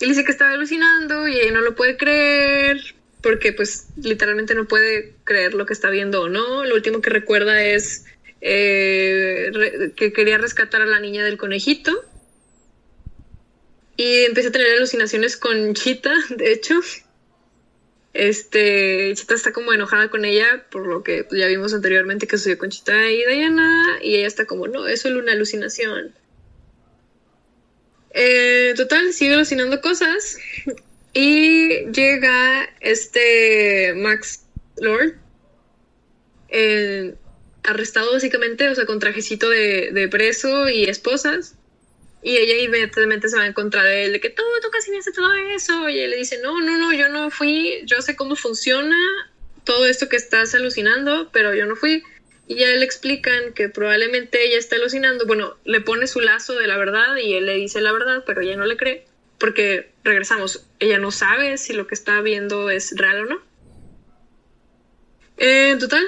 él 0.01 0.09
dice 0.09 0.25
que 0.25 0.33
estaba 0.33 0.53
alucinando 0.53 1.27
y 1.29 1.39
ella 1.39 1.53
no 1.53 1.61
lo 1.63 1.75
puede 1.75 1.97
creer 1.97 2.81
porque 3.23 3.53
pues 3.53 3.89
literalmente 3.97 4.55
no 4.55 4.69
puede 4.69 5.15
creer 5.25 5.55
lo 5.55 5.67
que 5.67 5.73
está 5.73 5.91
viendo 5.91 6.23
o 6.23 6.29
no. 6.29 6.65
Lo 6.65 6.75
último 6.75 7.01
que 7.01 7.11
recuerda 7.11 7.63
es 7.63 8.05
eh, 8.41 9.51
que 9.97 10.13
quería 10.13 10.39
rescatar 10.39 10.83
a 10.83 10.87
la 10.87 11.01
niña 11.01 11.25
del 11.25 11.37
conejito. 11.37 12.05
Y 13.97 14.25
empieza 14.27 14.51
a 14.51 14.53
tener 14.53 14.77
alucinaciones 14.77 15.37
con 15.37 15.75
Chita, 15.75 16.13
de 16.37 16.53
hecho. 16.53 16.75
Este, 18.17 19.12
Chita 19.14 19.35
está 19.35 19.53
como 19.53 19.75
enojada 19.75 20.09
con 20.09 20.25
ella 20.25 20.64
por 20.71 20.87
lo 20.87 21.03
que 21.03 21.27
ya 21.31 21.47
vimos 21.49 21.75
anteriormente 21.75 22.27
que 22.27 22.39
sucedió 22.39 22.57
con 22.57 22.71
Chita 22.71 23.11
y 23.11 23.25
Diana. 23.27 23.99
Y 24.03 24.17
ella 24.17 24.27
está 24.27 24.47
como, 24.47 24.69
no, 24.69 24.87
es 24.89 25.03
solo 25.03 25.19
una 25.19 25.33
alucinación. 25.33 26.14
Eh, 28.11 28.73
total, 28.77 29.12
sigue 29.12 29.35
alucinando 29.35 29.81
cosas. 29.81 30.39
Y 31.19 31.91
llega 31.93 32.69
este 32.81 33.95
Max 33.97 34.45
Lord. 34.77 35.14
arrestado 37.64 38.12
básicamente, 38.12 38.69
o 38.69 38.75
sea, 38.75 38.87
con 38.87 38.99
trajecito 38.99 39.49
de, 39.49 39.93
de 39.93 40.09
preso 40.09 40.69
y 40.69 40.85
esposas. 40.85 41.56
Y 42.27 42.39
ella 42.39 42.57
inmediatamente 42.57 43.29
se 43.29 43.37
va 43.37 43.47
en 43.47 43.53
contra 43.53 43.85
de 43.85 44.07
él, 44.07 44.12
de 44.12 44.18
que 44.18 44.31
tú, 44.31 44.43
tú 44.61 44.68
casi 44.72 44.91
me 44.91 44.99
haces 44.99 45.14
todo 45.14 45.33
eso. 45.33 45.89
Y 45.89 46.01
él 46.01 46.11
le 46.11 46.16
dice, 46.16 46.41
no, 46.43 46.61
no, 46.61 46.77
no, 46.77 46.93
yo 46.93 47.09
no 47.09 47.31
fui, 47.31 47.83
yo 47.85 48.03
sé 48.03 48.16
cómo 48.16 48.35
funciona 48.35 48.97
todo 49.62 49.87
esto 49.87 50.09
que 50.09 50.16
estás 50.16 50.53
alucinando, 50.57 51.31
pero 51.33 51.55
yo 51.55 51.66
no 51.66 51.77
fui. 51.77 52.03
Y 52.49 52.64
a 52.64 52.72
él 52.72 52.81
le 52.81 52.85
explican 52.85 53.53
que 53.53 53.68
probablemente 53.68 54.45
ella 54.45 54.59
está 54.59 54.74
alucinando. 54.74 55.24
Bueno, 55.24 55.57
le 55.64 55.81
pone 55.81 56.09
su 56.09 56.18
lazo 56.18 56.55
de 56.55 56.66
la 56.66 56.77
verdad 56.77 57.14
y 57.14 57.35
él 57.35 57.47
le 57.47 57.55
dice 57.55 57.81
la 57.81 57.93
verdad, 57.93 58.24
pero 58.27 58.41
ella 58.41 58.57
no 58.57 58.66
le 58.66 58.77
cree. 58.77 59.07
Porque 59.39 59.93
regresamos, 60.03 60.66
ella 60.81 60.99
no 60.99 61.12
sabe 61.12 61.59
si 61.59 61.74
lo 61.74 61.87
que 61.87 61.95
está 61.95 62.20
viendo 62.22 62.70
es 62.70 62.93
real 62.97 63.20
o 63.20 63.27
no. 63.27 63.43
Eh, 65.37 65.70
en 65.70 65.79
total, 65.79 66.05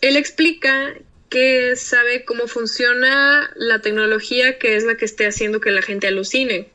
él 0.00 0.16
explica 0.16 0.96
que 1.28 1.76
sabe 1.76 2.24
cómo 2.24 2.46
funciona 2.46 3.50
la 3.56 3.80
tecnología 3.80 4.58
que 4.58 4.76
es 4.76 4.84
la 4.84 4.96
que 4.96 5.04
esté 5.04 5.26
haciendo 5.26 5.60
que 5.60 5.70
la 5.70 5.82
gente 5.82 6.06
alucine. 6.06 6.70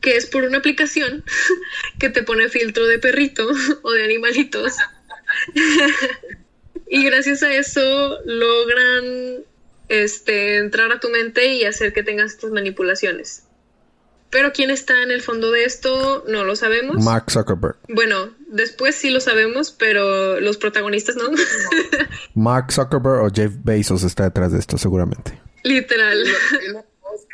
Que 0.00 0.16
es 0.16 0.26
por 0.26 0.44
una 0.44 0.58
aplicación 0.58 1.24
que 1.98 2.08
te 2.08 2.22
pone 2.22 2.48
filtro 2.48 2.86
de 2.86 2.98
perrito 2.98 3.48
o 3.82 3.92
de 3.92 4.04
animalitos. 4.04 4.76
y 6.88 7.04
gracias 7.04 7.42
a 7.42 7.54
eso 7.54 8.18
logran 8.24 9.44
este, 9.88 10.56
entrar 10.56 10.90
a 10.92 11.00
tu 11.00 11.08
mente 11.08 11.54
y 11.54 11.64
hacer 11.64 11.92
que 11.92 12.02
tengas 12.02 12.32
estas 12.32 12.50
manipulaciones. 12.50 13.44
Pero 14.32 14.50
quién 14.54 14.70
está 14.70 15.02
en 15.02 15.10
el 15.10 15.20
fondo 15.20 15.50
de 15.50 15.64
esto 15.64 16.24
no 16.26 16.42
lo 16.42 16.56
sabemos. 16.56 17.04
Mark 17.04 17.30
Zuckerberg. 17.30 17.76
Bueno, 17.90 18.34
después 18.48 18.94
sí 18.94 19.10
lo 19.10 19.20
sabemos, 19.20 19.72
pero 19.72 20.40
los 20.40 20.56
protagonistas 20.56 21.16
no. 21.16 21.24
Mark 22.34 22.72
Zuckerberg 22.72 23.26
o 23.26 23.30
Jeff 23.30 23.52
Bezos 23.62 24.02
está 24.04 24.24
detrás 24.24 24.50
de 24.50 24.58
esto, 24.58 24.78
seguramente. 24.78 25.38
Literal. 25.64 26.24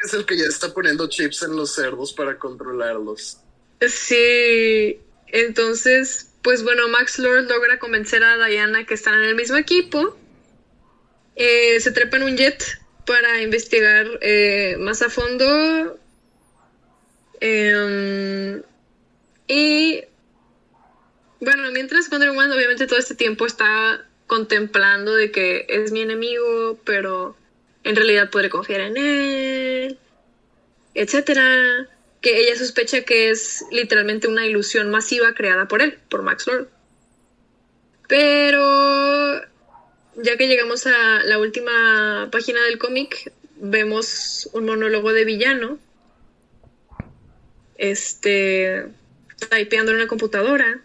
es 0.05 0.13
el 0.13 0.27
que 0.27 0.39
ya 0.39 0.47
está 0.47 0.75
poniendo 0.75 1.09
chips 1.09 1.45
en 1.45 1.55
los 1.55 1.73
cerdos 1.73 2.13
para 2.13 2.37
controlarlos. 2.37 3.39
Sí. 3.87 4.99
Entonces, 5.29 6.31
pues 6.43 6.65
bueno, 6.65 6.89
Max 6.89 7.21
Lord 7.21 7.47
logra 7.49 7.79
convencer 7.79 8.25
a 8.25 8.45
Diana 8.45 8.87
que 8.87 8.95
están 8.95 9.15
en 9.15 9.29
el 9.29 9.37
mismo 9.37 9.57
equipo. 9.57 10.17
Eh, 11.37 11.79
se 11.79 11.93
trepa 11.93 12.17
en 12.17 12.25
un 12.25 12.37
jet 12.37 12.61
para 13.07 13.41
investigar 13.41 14.05
eh, 14.21 14.77
más 14.81 15.01
a 15.03 15.11
fondo 15.11 15.97
Em, 17.41 18.63
y 19.47 20.03
bueno, 21.41 21.71
mientras 21.73 22.11
Wonder 22.11 22.31
Woman 22.31 22.51
obviamente 22.53 22.87
todo 22.87 22.99
este 22.99 23.15
tiempo 23.15 23.47
está 23.47 24.05
contemplando 24.27 25.15
de 25.15 25.31
que 25.31 25.67
es 25.69 25.93
mi 25.93 26.03
enemigo, 26.03 26.79
pero 26.85 27.37
en 27.85 27.97
realidad 27.97 28.31
podré 28.31 28.51
confiar 28.51 28.81
en 28.81 28.97
él, 28.97 29.99
etcétera. 30.95 31.89
Que 32.21 32.41
ella 32.41 32.57
sospecha 32.57 33.03
que 33.03 33.31
es 33.31 33.65
literalmente 33.71 34.27
una 34.27 34.45
ilusión 34.45 34.91
masiva 34.91 35.35
creada 35.35 35.69
por 35.69 35.83
él, 35.83 35.99
por 36.11 36.23
Max 36.23 36.49
Lord. 36.49 36.69
Pero 38.09 39.41
ya 40.17 40.37
que 40.37 40.49
llegamos 40.49 40.87
a 40.87 41.23
la 41.25 41.39
última 41.39 42.29
página 42.33 42.61
del 42.65 42.79
cómic, 42.79 43.33
vemos 43.57 44.49
un 44.53 44.67
monólogo 44.67 45.13
de 45.13 45.25
villano 45.25 45.79
este, 47.79 48.85
typeando 49.51 49.93
en 49.93 49.99
una 49.99 50.07
computadora, 50.09 50.83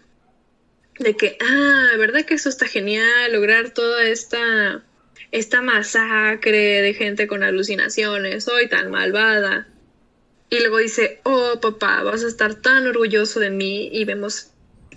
de 0.98 1.16
que, 1.16 1.36
ah, 1.40 1.96
¿verdad 1.98 2.24
que 2.24 2.34
eso 2.34 2.48
está 2.48 2.66
genial? 2.66 3.32
Lograr 3.32 3.70
toda 3.70 4.06
esta, 4.06 4.84
esta 5.32 5.60
masacre 5.60 6.82
de 6.82 6.94
gente 6.94 7.26
con 7.26 7.42
alucinaciones, 7.42 8.44
soy 8.44 8.68
tan 8.68 8.90
malvada. 8.90 9.68
Y 10.50 10.60
luego 10.60 10.78
dice, 10.78 11.20
oh 11.24 11.58
papá, 11.60 12.02
vas 12.04 12.22
a 12.22 12.28
estar 12.28 12.54
tan 12.54 12.86
orgulloso 12.86 13.40
de 13.40 13.50
mí. 13.50 13.88
Y 13.92 14.04
vemos 14.04 14.52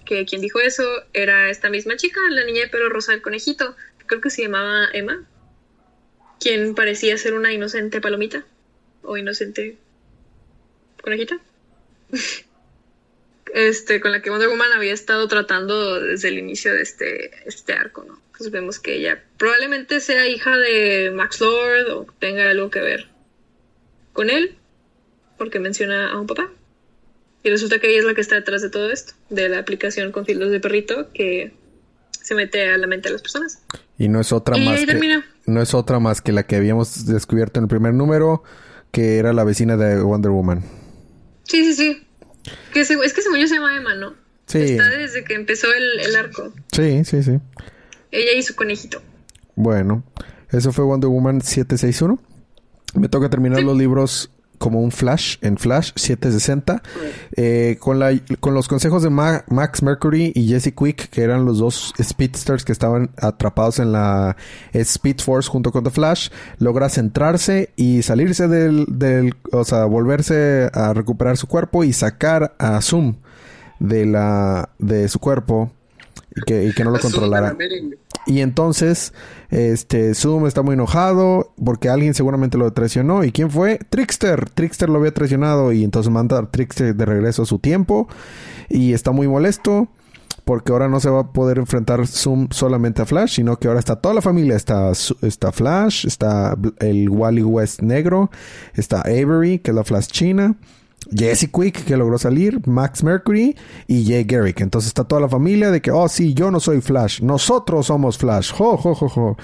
que 0.05 0.25
quien 0.25 0.41
dijo 0.41 0.59
eso 0.59 0.83
era 1.13 1.49
esta 1.49 1.69
misma 1.69 1.97
chica, 1.97 2.19
la 2.29 2.45
niña 2.45 2.61
de 2.61 2.67
pelo 2.67 2.89
rosa 2.89 3.11
del 3.11 3.23
conejito, 3.23 3.75
creo 4.05 4.21
que 4.21 4.29
se 4.29 4.43
llamaba 4.43 4.87
Emma, 4.93 5.27
quien 6.39 6.75
parecía 6.75 7.17
ser 7.17 7.33
una 7.33 7.51
inocente 7.51 7.99
palomita 7.99 8.45
o 9.01 9.17
inocente 9.17 9.77
conejita 11.01 11.41
este, 13.53 13.99
con 13.99 14.11
la 14.11 14.21
que 14.21 14.29
Wonder 14.29 14.49
Woman 14.49 14.71
había 14.75 14.93
estado 14.93 15.27
tratando 15.27 15.99
desde 15.99 16.29
el 16.29 16.37
inicio 16.37 16.73
de 16.73 16.81
este, 16.81 17.31
este 17.47 17.73
arco, 17.73 18.03
¿no? 18.07 18.19
Entonces 18.27 18.51
vemos 18.51 18.79
que 18.79 18.95
ella 18.95 19.23
probablemente 19.37 19.99
sea 19.99 20.27
hija 20.27 20.57
de 20.57 21.11
Max 21.13 21.41
Lord 21.41 21.89
o 21.91 22.05
tenga 22.19 22.49
algo 22.49 22.69
que 22.69 22.81
ver 22.81 23.07
con 24.13 24.29
él, 24.29 24.57
porque 25.37 25.59
menciona 25.59 26.11
a 26.11 26.19
un 26.19 26.27
papá. 26.27 26.51
Y 27.43 27.49
resulta 27.49 27.79
que 27.79 27.89
ella 27.89 27.99
es 27.99 28.05
la 28.05 28.13
que 28.13 28.21
está 28.21 28.35
detrás 28.35 28.61
de 28.61 28.69
todo 28.69 28.91
esto, 28.91 29.13
de 29.29 29.49
la 29.49 29.59
aplicación 29.59 30.11
con 30.11 30.25
filtros 30.25 30.51
de 30.51 30.59
perrito 30.59 31.11
que 31.13 31.53
se 32.11 32.35
mete 32.35 32.69
a 32.69 32.77
la 32.77 32.87
mente 32.87 33.09
de 33.09 33.13
las 33.13 33.21
personas. 33.21 33.63
Y 33.97 34.09
no 34.09 34.19
es 34.19 34.31
otra 34.31 34.57
más 34.57 34.85
que, 34.85 35.21
no 35.45 35.61
es 35.61 35.73
otra 35.73 35.99
más 35.99 36.21
que 36.21 36.31
la 36.31 36.43
que 36.43 36.57
habíamos 36.57 37.05
descubierto 37.05 37.59
en 37.59 37.63
el 37.63 37.69
primer 37.69 37.93
número, 37.93 38.43
que 38.91 39.17
era 39.17 39.33
la 39.33 39.43
vecina 39.43 39.77
de 39.77 40.01
Wonder 40.01 40.31
Woman. 40.31 40.63
Sí, 41.47 41.65
sí, 41.65 41.73
sí. 41.73 42.03
Que 42.73 42.81
es 42.81 43.13
que 43.13 43.21
según 43.21 43.39
yo 43.39 43.47
se 43.47 43.55
llama 43.55 43.75
Emma, 43.75 43.95
¿no? 43.95 44.13
Sí. 44.45 44.59
Está 44.59 44.89
desde 44.89 45.23
que 45.23 45.33
empezó 45.33 45.67
el, 45.73 46.15
arco. 46.15 46.53
Sí, 46.71 47.03
sí, 47.03 47.23
sí. 47.23 47.39
Ella 48.11 48.33
y 48.33 48.43
su 48.43 48.55
conejito. 48.55 49.01
Bueno, 49.55 50.03
eso 50.51 50.71
fue 50.71 50.85
Wonder 50.85 51.09
Woman 51.09 51.41
761. 51.41 52.19
Me 52.95 53.09
toca 53.09 53.29
terminar 53.29 53.61
los 53.63 53.77
libros 53.77 54.31
como 54.57 54.81
un 54.81 54.91
Flash 54.91 55.37
en 55.41 55.57
Flash 55.57 55.91
760 55.95 56.81
eh, 57.35 57.77
con, 57.79 57.99
la, 57.99 58.17
con 58.39 58.53
los 58.53 58.67
consejos 58.67 59.03
de 59.03 59.09
Max 59.09 59.83
Mercury 59.83 60.31
y 60.35 60.47
Jesse 60.47 60.73
Quick 60.75 61.09
que 61.09 61.21
eran 61.21 61.45
los 61.45 61.59
dos 61.59 61.93
speedsters 62.01 62.65
que 62.65 62.71
estaban 62.71 63.11
atrapados 63.17 63.79
en 63.79 63.91
la 63.91 64.35
Speed 64.73 65.19
Force 65.19 65.49
junto 65.49 65.71
con 65.71 65.83
The 65.83 65.91
Flash 65.91 66.29
logra 66.59 66.89
centrarse 66.89 67.71
y 67.75 68.01
salirse 68.01 68.47
del, 68.47 68.85
del 68.87 69.35
o 69.51 69.63
sea 69.63 69.85
volverse 69.85 70.69
a 70.73 70.93
recuperar 70.93 71.37
su 71.37 71.47
cuerpo 71.47 71.83
y 71.83 71.93
sacar 71.93 72.55
a 72.57 72.81
Zoom 72.81 73.15
de 73.79 74.05
la 74.05 74.69
de 74.79 75.07
su 75.07 75.19
cuerpo 75.19 75.71
y 76.35 76.41
que, 76.41 76.65
y 76.65 76.73
que 76.73 76.83
no 76.83 76.91
lo 76.91 76.99
controlara 76.99 77.55
y 78.27 78.41
entonces, 78.41 79.13
este, 79.49 80.13
Zoom 80.13 80.47
está 80.47 80.61
muy 80.61 80.73
enojado 80.73 81.53
porque 81.63 81.89
alguien 81.89 82.13
seguramente 82.13 82.57
lo 82.57 82.71
traicionó. 82.73 83.23
¿Y 83.23 83.31
quién 83.31 83.49
fue? 83.49 83.79
Trickster. 83.89 84.49
Trickster 84.49 84.89
lo 84.89 84.99
había 84.99 85.13
traicionado 85.13 85.71
y 85.71 85.83
entonces 85.85 86.11
manda 86.11 86.37
a 86.37 86.51
Trickster 86.51 86.93
de 86.93 87.05
regreso 87.05 87.43
a 87.43 87.45
su 87.45 87.59
tiempo. 87.59 88.09
Y 88.69 88.91
está 88.91 89.11
muy 89.11 89.29
molesto 89.29 89.87
porque 90.43 90.73
ahora 90.73 90.89
no 90.89 90.99
se 90.99 91.09
va 91.09 91.21
a 91.21 91.31
poder 91.31 91.57
enfrentar 91.57 92.05
Zoom 92.05 92.49
solamente 92.51 93.01
a 93.01 93.05
Flash, 93.05 93.35
sino 93.35 93.57
que 93.57 93.69
ahora 93.69 93.79
está 93.79 93.95
toda 93.95 94.13
la 94.13 94.21
familia. 94.21 94.57
Está, 94.57 94.91
está 95.21 95.51
Flash, 95.53 96.05
está 96.05 96.57
el 96.79 97.09
Wally 97.09 97.43
West 97.43 97.81
negro, 97.81 98.29
está 98.73 99.01
Avery, 99.01 99.59
que 99.59 99.71
es 99.71 99.75
la 99.75 99.85
Flash 99.85 100.07
china. 100.07 100.55
Jesse 101.15 101.49
Quick, 101.51 101.85
que 101.85 101.95
logró 101.95 102.17
salir, 102.17 102.59
Max 102.67 103.03
Mercury 103.03 103.55
y 103.87 104.05
Jay 104.05 104.23
Garrick. 104.23 104.61
Entonces 104.61 104.89
está 104.89 105.03
toda 105.03 105.21
la 105.21 105.29
familia 105.29 105.71
de 105.71 105.81
que, 105.81 105.91
oh, 105.91 106.07
sí, 106.07 106.33
yo 106.33 106.51
no 106.51 106.59
soy 106.59 106.81
Flash, 106.81 107.21
nosotros 107.21 107.87
somos 107.87 108.17
Flash. 108.17 108.51
Jo, 108.51 108.77
jo. 108.77 109.37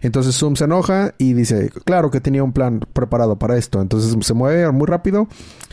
Entonces 0.00 0.34
Zoom 0.36 0.56
se 0.56 0.64
enoja 0.64 1.14
y 1.18 1.34
dice, 1.34 1.70
claro 1.84 2.10
que 2.10 2.20
tenía 2.20 2.42
un 2.42 2.52
plan 2.52 2.80
preparado 2.92 3.38
para 3.38 3.58
esto. 3.58 3.80
Entonces 3.80 4.16
se 4.24 4.34
mueve 4.34 4.70
muy 4.72 4.86
rápido 4.86 5.28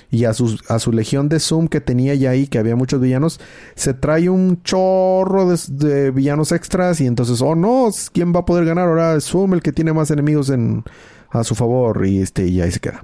y 0.10 0.26
a 0.26 0.34
su, 0.34 0.60
a 0.70 0.80
su 0.80 0.92
legión 0.92 1.30
de 1.30 1.40
Zoom 1.40 1.68
que 1.68 1.82
tenía 1.82 2.16
ya 2.16 2.32
ahí, 2.32 2.48
que 2.48 2.60
había 2.60 2.76
muchos 2.76 3.02
villanos, 3.02 3.40
se 3.76 3.94
trae 3.94 4.30
un 4.30 4.62
chorro 4.64 5.50
de, 5.50 5.58
de 5.70 6.12
villanos 6.12 6.52
extras 6.52 7.02
y 7.02 7.08
entonces, 7.08 7.42
oh 7.42 7.56
no, 7.56 7.90
¿quién 8.14 8.34
va 8.34 8.40
a 8.40 8.46
poder 8.46 8.66
ganar 8.66 8.88
ahora? 8.88 9.16
Es 9.16 9.26
Zoom 9.26 9.54
el 9.54 9.62
que 9.62 9.74
tiene 9.74 9.94
más 9.94 10.12
enemigos 10.12 10.50
en, 10.50 10.84
a 11.30 11.44
su 11.44 11.56
favor 11.56 12.06
y, 12.06 12.20
este, 12.20 12.48
y 12.48 12.62
ahí 12.62 12.72
se 12.72 12.80
queda. 12.80 13.04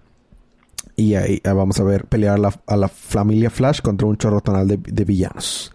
Y 0.95 1.15
ahí 1.15 1.41
vamos 1.43 1.79
a 1.79 1.83
ver 1.83 2.05
pelear 2.05 2.39
a 2.67 2.77
la 2.77 2.87
familia 2.87 3.49
Flash 3.49 3.81
contra 3.81 4.07
un 4.07 4.17
chorro 4.17 4.41
tonal 4.41 4.67
de, 4.67 5.05
villanos. 5.05 5.71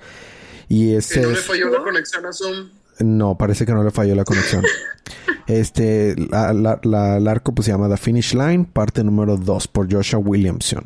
Y 0.68 0.94
ese. 0.94 1.22
¿No 1.22 1.30
le 1.30 1.36
falló 1.36 1.68
la 1.70 1.82
conexión 1.82 2.26
a 2.26 2.32
Zoom? 2.32 2.68
No, 3.00 3.38
parece 3.38 3.64
que 3.64 3.72
no 3.72 3.82
le 3.82 3.90
falló 3.90 4.14
la 4.14 4.24
conexión. 4.24 4.64
este, 5.46 6.14
la, 6.16 6.80
el 7.16 7.28
arco 7.28 7.54
pues 7.54 7.66
se 7.66 7.72
llama 7.72 7.88
The 7.88 7.96
Finish 7.96 8.34
Line, 8.34 8.64
parte 8.72 9.02
número 9.04 9.36
2 9.36 9.68
por 9.68 9.92
Joshua 9.92 10.20
Williamson. 10.20 10.84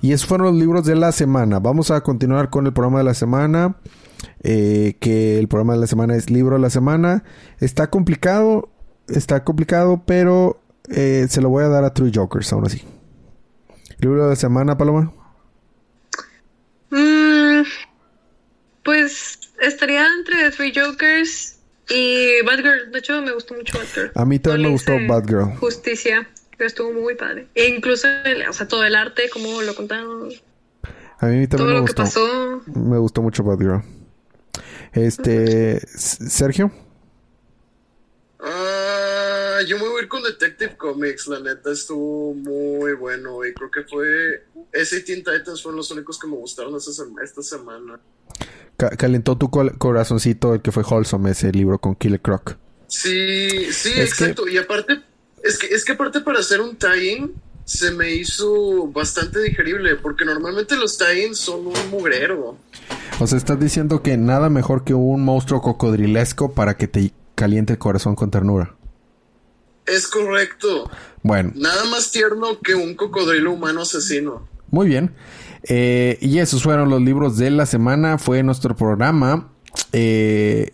Y 0.00 0.12
esos 0.12 0.26
fueron 0.26 0.48
los 0.48 0.56
libros 0.56 0.84
de 0.84 0.96
la 0.96 1.12
semana. 1.12 1.60
Vamos 1.60 1.90
a 1.90 2.00
continuar 2.02 2.50
con 2.50 2.66
el 2.66 2.72
programa 2.72 2.98
de 2.98 3.04
la 3.04 3.14
semana. 3.14 3.76
Eh, 4.44 4.96
que 5.00 5.38
el 5.38 5.48
programa 5.48 5.74
de 5.74 5.80
la 5.80 5.86
semana 5.86 6.16
es 6.16 6.30
libro 6.30 6.56
de 6.56 6.62
la 6.62 6.70
semana. 6.70 7.24
Está 7.60 7.88
complicado, 7.90 8.68
está 9.08 9.44
complicado, 9.44 10.02
pero 10.04 10.60
eh, 10.88 11.26
se 11.28 11.40
lo 11.40 11.48
voy 11.48 11.64
a 11.64 11.68
dar 11.68 11.84
a 11.84 11.94
True 11.94 12.10
Jokers, 12.12 12.52
aún 12.52 12.66
así. 12.66 12.82
¿Libro 14.02 14.28
de 14.28 14.34
semana, 14.34 14.76
Paloma? 14.76 15.12
Mm, 16.90 17.62
pues 18.82 19.38
estaría 19.60 20.04
entre 20.18 20.50
Three 20.50 20.72
Jokers 20.74 21.60
y 21.88 22.42
Batgirl. 22.44 22.90
De 22.90 22.98
hecho, 22.98 23.22
me 23.22 23.32
gustó 23.32 23.54
mucho 23.54 23.78
Batgirl. 23.78 24.10
A 24.16 24.24
mí 24.24 24.40
también 24.40 24.62
me 24.62 24.68
gustó 24.70 24.94
Batgirl. 25.06 25.56
Justicia. 25.58 26.28
Pero 26.58 26.66
estuvo 26.66 26.92
muy 26.92 27.14
padre. 27.14 27.46
E 27.54 27.68
incluso, 27.68 28.08
o 28.48 28.52
sea, 28.52 28.66
todo 28.66 28.82
el 28.82 28.96
arte, 28.96 29.30
como 29.32 29.62
lo 29.62 29.72
contaron. 29.76 30.30
A 31.20 31.26
mí 31.26 31.46
también 31.46 31.48
todo 31.48 31.66
me 31.66 31.72
lo 31.74 31.80
gustó. 31.82 32.02
que 32.02 32.02
pasó. 32.02 32.62
Me 32.74 32.98
gustó 32.98 33.22
mucho 33.22 33.44
Batgirl. 33.44 33.84
Este, 34.94 35.78
Sergio. 35.86 36.72
Ah 39.62 39.66
yo 39.66 39.78
me 39.78 39.88
voy 39.88 40.00
a 40.00 40.02
ir 40.02 40.08
con 40.08 40.22
Detective 40.22 40.76
Comics, 40.76 41.26
la 41.28 41.40
neta 41.40 41.70
estuvo 41.70 42.34
muy 42.34 42.94
bueno 42.94 43.44
y 43.44 43.52
creo 43.54 43.70
que 43.70 43.82
fue 43.84 44.44
ese 44.72 44.98
y 44.98 45.04
Teen 45.04 45.18
Titans 45.18 45.62
fueron 45.62 45.76
los 45.76 45.90
únicos 45.90 46.18
que 46.18 46.26
me 46.26 46.36
gustaron 46.36 46.74
esta, 46.76 46.90
esta 47.22 47.42
semana. 47.42 48.00
calentó 48.98 49.36
tu 49.36 49.50
corazoncito 49.50 50.54
el 50.54 50.62
que 50.62 50.72
fue 50.72 50.82
Wholesome 50.82 51.30
ese 51.30 51.52
libro 51.52 51.78
con 51.78 51.94
Killer 51.94 52.20
Croc. 52.20 52.56
Sí, 52.88 53.72
sí, 53.72 53.92
exacto. 53.96 54.48
Y 54.48 54.58
aparte, 54.58 55.00
es 55.42 55.58
que, 55.58 55.66
es 55.68 55.84
que 55.84 55.92
aparte 55.92 56.20
para 56.20 56.40
hacer 56.40 56.60
un 56.60 56.76
tie-in 56.76 57.32
se 57.64 57.92
me 57.92 58.12
hizo 58.12 58.88
bastante 58.88 59.40
digerible, 59.40 59.94
porque 59.96 60.24
normalmente 60.24 60.76
los 60.76 60.98
tie 60.98 61.34
son 61.34 61.68
un 61.68 61.90
mugrero. 61.90 62.58
O 63.20 63.26
sea, 63.26 63.38
estás 63.38 63.58
diciendo 63.60 64.02
que 64.02 64.16
nada 64.16 64.50
mejor 64.50 64.84
que 64.84 64.94
un 64.94 65.24
monstruo 65.24 65.62
cocodrilesco 65.62 66.52
para 66.52 66.76
que 66.76 66.88
te 66.88 67.12
caliente 67.34 67.74
el 67.74 67.78
corazón 67.78 68.14
con 68.14 68.30
ternura. 68.30 68.74
Es 69.86 70.06
correcto. 70.06 70.90
Bueno. 71.22 71.52
Nada 71.54 71.84
más 71.86 72.10
tierno 72.10 72.58
que 72.62 72.74
un 72.74 72.94
cocodrilo 72.94 73.52
humano 73.52 73.82
asesino. 73.82 74.48
Muy 74.70 74.88
bien. 74.88 75.14
Eh, 75.64 76.18
y 76.20 76.38
esos 76.38 76.62
fueron 76.62 76.88
los 76.88 77.00
libros 77.00 77.36
de 77.36 77.50
la 77.50 77.66
semana. 77.66 78.18
Fue 78.18 78.42
nuestro 78.42 78.74
programa. 78.74 79.52
Eh, 79.92 80.72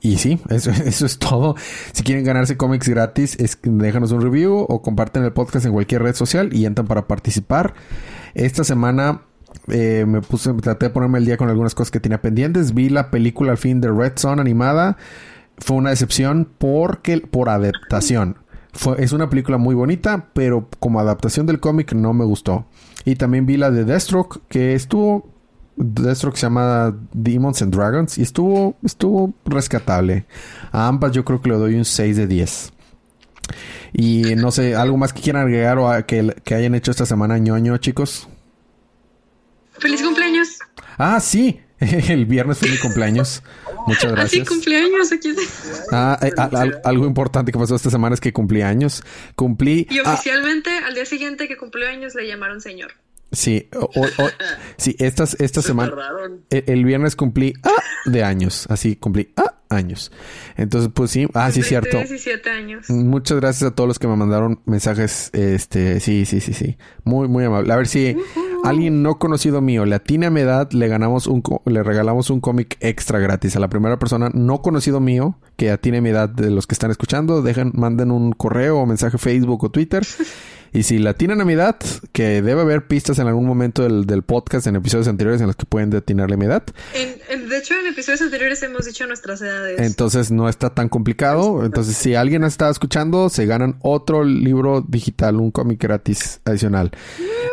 y 0.00 0.18
sí, 0.18 0.38
eso, 0.50 0.70
eso, 0.84 1.06
es 1.06 1.18
todo. 1.18 1.56
Si 1.92 2.02
quieren 2.02 2.24
ganarse 2.24 2.56
cómics 2.56 2.88
gratis, 2.88 3.36
es, 3.38 3.58
déjanos 3.62 4.12
un 4.12 4.20
review 4.20 4.66
o 4.68 4.82
comparten 4.82 5.24
el 5.24 5.32
podcast 5.32 5.66
en 5.66 5.72
cualquier 5.72 6.02
red 6.02 6.14
social 6.14 6.50
y 6.52 6.66
entran 6.66 6.86
para 6.86 7.06
participar. 7.08 7.74
Esta 8.34 8.64
semana 8.64 9.22
eh, 9.68 10.04
me 10.06 10.20
puse, 10.20 10.52
traté 10.54 10.86
de 10.86 10.90
ponerme 10.90 11.18
el 11.18 11.24
día 11.24 11.36
con 11.36 11.48
algunas 11.48 11.74
cosas 11.74 11.90
que 11.90 12.00
tenía 12.00 12.20
pendientes. 12.20 12.74
Vi 12.74 12.90
la 12.90 13.10
película 13.10 13.52
al 13.52 13.58
fin 13.58 13.80
de 13.80 13.90
Red 13.90 14.12
Son 14.16 14.40
animada. 14.40 14.98
Fue 15.58 15.76
una 15.76 15.90
decepción 15.90 16.48
porque 16.58 17.18
por 17.18 17.48
adaptación. 17.48 18.38
Fue, 18.72 19.02
es 19.02 19.12
una 19.12 19.30
película 19.30 19.56
muy 19.56 19.74
bonita, 19.74 20.30
pero 20.34 20.68
como 20.80 21.00
adaptación 21.00 21.46
del 21.46 21.60
cómic 21.60 21.92
no 21.92 22.12
me 22.12 22.24
gustó. 22.24 22.66
Y 23.04 23.16
también 23.16 23.46
vi 23.46 23.56
la 23.56 23.70
de 23.70 23.84
Deathstroke, 23.84 24.40
que 24.48 24.74
estuvo 24.74 25.34
Deathstroke 25.76 26.36
se 26.36 26.46
llama 26.46 26.96
Demons 27.12 27.60
and 27.62 27.74
Dragons 27.74 28.18
y 28.18 28.22
estuvo, 28.22 28.76
estuvo 28.82 29.34
rescatable. 29.44 30.26
A 30.72 30.86
ambas 30.86 31.12
yo 31.12 31.24
creo 31.24 31.40
que 31.40 31.50
le 31.50 31.56
doy 31.56 31.74
un 31.74 31.84
6 31.84 32.16
de 32.16 32.26
10. 32.26 32.72
Y 33.92 34.22
no 34.36 34.50
sé, 34.50 34.74
¿algo 34.74 34.96
más 34.96 35.12
que 35.12 35.22
quieran 35.22 35.42
agregar 35.42 35.78
o 35.78 36.06
que, 36.06 36.34
que 36.44 36.54
hayan 36.54 36.74
hecho 36.74 36.90
esta 36.90 37.06
semana 37.06 37.38
ñoño, 37.38 37.76
chicos? 37.78 38.28
¡Feliz 39.78 40.02
cumpleaños! 40.02 40.58
Ah, 40.96 41.20
sí. 41.20 41.60
El 42.08 42.26
viernes 42.26 42.58
fue 42.58 42.68
mi 42.70 42.78
cumpleaños. 42.78 43.42
Muchas 43.86 44.04
ah, 44.04 44.14
gracias. 44.14 44.42
Así 44.42 44.54
cumpleaños 44.54 45.12
aquí. 45.12 45.34
Ah, 45.92 46.18
eh, 46.22 46.32
algo 46.84 47.06
importante 47.06 47.52
que 47.52 47.58
pasó 47.58 47.74
esta 47.74 47.90
semana 47.90 48.14
es 48.14 48.20
que 48.20 48.32
cumplí 48.32 48.62
años. 48.62 49.02
Cumplí. 49.34 49.86
Y 49.90 50.00
oficialmente 50.00 50.70
al 50.70 50.94
día 50.94 51.04
siguiente 51.04 51.48
que 51.48 51.56
cumplió 51.56 51.88
años 51.88 52.14
le 52.14 52.26
llamaron 52.26 52.60
señor. 52.60 52.92
Sí, 53.34 53.68
sí, 54.76 54.96
estas, 54.98 55.36
esta 55.40 55.60
semana, 55.60 55.92
e, 56.50 56.64
el, 56.68 56.84
viernes 56.84 57.16
cumplí 57.16 57.54
ah, 57.64 57.70
de 58.04 58.22
años, 58.22 58.66
así 58.70 58.96
cumplí 58.96 59.32
ah, 59.36 59.54
años. 59.68 60.12
Entonces, 60.56 60.90
pues 60.94 61.10
sí, 61.10 61.26
ah, 61.34 61.50
sí, 61.50 61.62
cierto. 61.62 61.98
17 61.98 62.50
años. 62.50 62.88
Muchas 62.90 63.40
gracias 63.40 63.70
a 63.70 63.74
todos 63.74 63.88
los 63.88 63.98
que 63.98 64.06
me 64.06 64.16
mandaron 64.16 64.60
mensajes, 64.66 65.30
este, 65.32 66.00
sí, 66.00 66.26
sí, 66.26 66.40
sí, 66.40 66.52
sí, 66.52 66.76
muy, 67.02 67.28
muy 67.28 67.44
amable. 67.44 67.72
A 67.72 67.76
ver 67.76 67.88
si 67.88 68.16
alguien 68.64 69.02
no 69.02 69.18
conocido 69.18 69.60
mío 69.60 69.84
le 69.84 69.94
atina 69.94 70.30
mi 70.30 70.40
edad, 70.40 70.70
le 70.72 70.88
ganamos 70.88 71.26
un, 71.26 71.42
le 71.66 71.82
regalamos 71.82 72.30
un 72.30 72.40
cómic 72.40 72.76
extra 72.80 73.18
gratis 73.18 73.56
a 73.56 73.60
la 73.60 73.68
primera 73.68 73.98
persona 73.98 74.30
no 74.32 74.62
conocido 74.62 75.00
mío 75.00 75.36
que 75.56 75.70
atine 75.70 76.00
mi 76.00 76.10
edad 76.10 76.28
de 76.28 76.50
los 76.50 76.66
que 76.66 76.74
están 76.74 76.90
escuchando, 76.90 77.42
dejen, 77.42 77.72
manden 77.74 78.10
un 78.10 78.32
correo 78.32 78.78
o 78.78 78.86
mensaje 78.86 79.18
Facebook 79.18 79.64
o 79.64 79.70
Twitter. 79.70 80.04
Y 80.74 80.82
si 80.82 80.98
la 80.98 81.14
tienen 81.14 81.40
a 81.40 81.44
mi 81.44 81.52
edad, 81.52 81.76
que 82.10 82.42
debe 82.42 82.62
haber 82.62 82.88
pistas 82.88 83.20
en 83.20 83.28
algún 83.28 83.46
momento 83.46 83.84
del, 83.84 84.22
podcast, 84.24 84.66
en 84.66 84.74
episodios 84.74 85.06
anteriores, 85.06 85.40
en 85.40 85.46
los 85.46 85.54
que 85.54 85.66
pueden 85.66 85.88
detinarle 85.88 86.36
mi 86.36 86.46
edad. 86.46 86.64
de 86.92 87.58
hecho, 87.58 87.74
en 87.74 87.86
episodios 87.86 88.22
anteriores 88.22 88.60
hemos 88.64 88.84
dicho 88.84 89.06
nuestras 89.06 89.40
edades. 89.40 89.80
Entonces 89.80 90.32
no 90.32 90.48
está 90.48 90.70
tan 90.70 90.88
complicado. 90.88 91.64
Entonces, 91.64 91.96
si 91.96 92.16
alguien 92.16 92.42
está 92.42 92.68
escuchando, 92.70 93.28
se 93.28 93.46
ganan 93.46 93.76
otro 93.82 94.24
libro 94.24 94.80
digital, 94.80 95.36
un 95.36 95.52
cómic 95.52 95.80
gratis 95.80 96.40
adicional. 96.44 96.90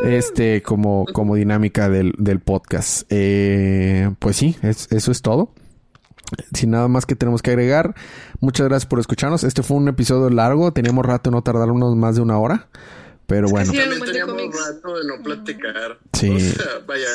Este, 0.03 0.63
como, 0.63 1.05
como 1.13 1.35
dinámica 1.35 1.89
del, 1.89 2.39
podcast. 2.43 3.03
Eh, 3.11 4.09
pues 4.17 4.35
sí, 4.35 4.57
eso 4.63 5.11
es 5.11 5.21
todo. 5.21 5.53
Sin 6.55 6.71
nada 6.71 6.87
más 6.87 7.05
que 7.05 7.15
tenemos 7.15 7.43
que 7.43 7.51
agregar, 7.51 7.93
muchas 8.39 8.67
gracias 8.67 8.87
por 8.87 8.99
escucharnos. 8.99 9.43
Este 9.43 9.61
fue 9.61 9.77
un 9.77 9.89
episodio 9.89 10.27
largo, 10.31 10.71
teníamos 10.73 11.05
rato 11.05 11.29
de 11.29 11.35
no 11.35 11.43
tardarnos 11.43 11.95
más 11.95 12.15
de 12.15 12.21
una 12.21 12.39
hora. 12.39 12.67
Pero 13.31 13.47
bueno. 13.47 13.71
Sí, 13.71 13.77
también 13.77 14.01
teníamos 14.01 14.35
rato 14.35 14.97
de 14.97 15.07
no 15.07 15.23
platicar. 15.23 15.97
Sí. 16.11 16.37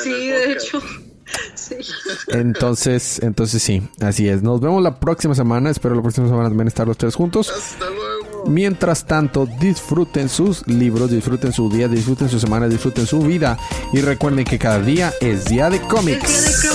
sí, 0.03 0.27
de 0.29 0.51
hecho. 0.51 0.81
Sí. 1.55 1.75
Entonces, 2.29 3.19
entonces 3.21 3.61
sí, 3.61 3.85
así 3.99 4.29
es. 4.29 4.43
Nos 4.43 4.61
vemos 4.61 4.81
la 4.81 4.97
próxima 4.97 5.35
semana. 5.35 5.69
Espero 5.69 5.93
la 5.93 6.01
próxima 6.01 6.29
semana 6.29 6.47
también 6.47 6.69
estar 6.69 6.87
los 6.87 6.97
tres 6.97 7.15
juntos. 7.15 7.49
Hasta 7.49 7.89
luego. 7.89 8.45
Mientras 8.47 9.05
tanto, 9.05 9.45
disfruten 9.59 10.29
sus 10.29 10.65
libros, 10.69 11.11
disfruten 11.11 11.51
su 11.51 11.69
día, 11.69 11.89
disfruten 11.89 12.29
su 12.29 12.39
semana, 12.39 12.69
disfruten 12.69 13.05
su 13.05 13.19
vida. 13.19 13.59
Y 13.91 13.99
recuerden 13.99 14.45
que 14.45 14.57
cada 14.57 14.79
día 14.79 15.13
es 15.19 15.43
día 15.43 15.69
de 15.69 15.81
cómics. 15.81 16.65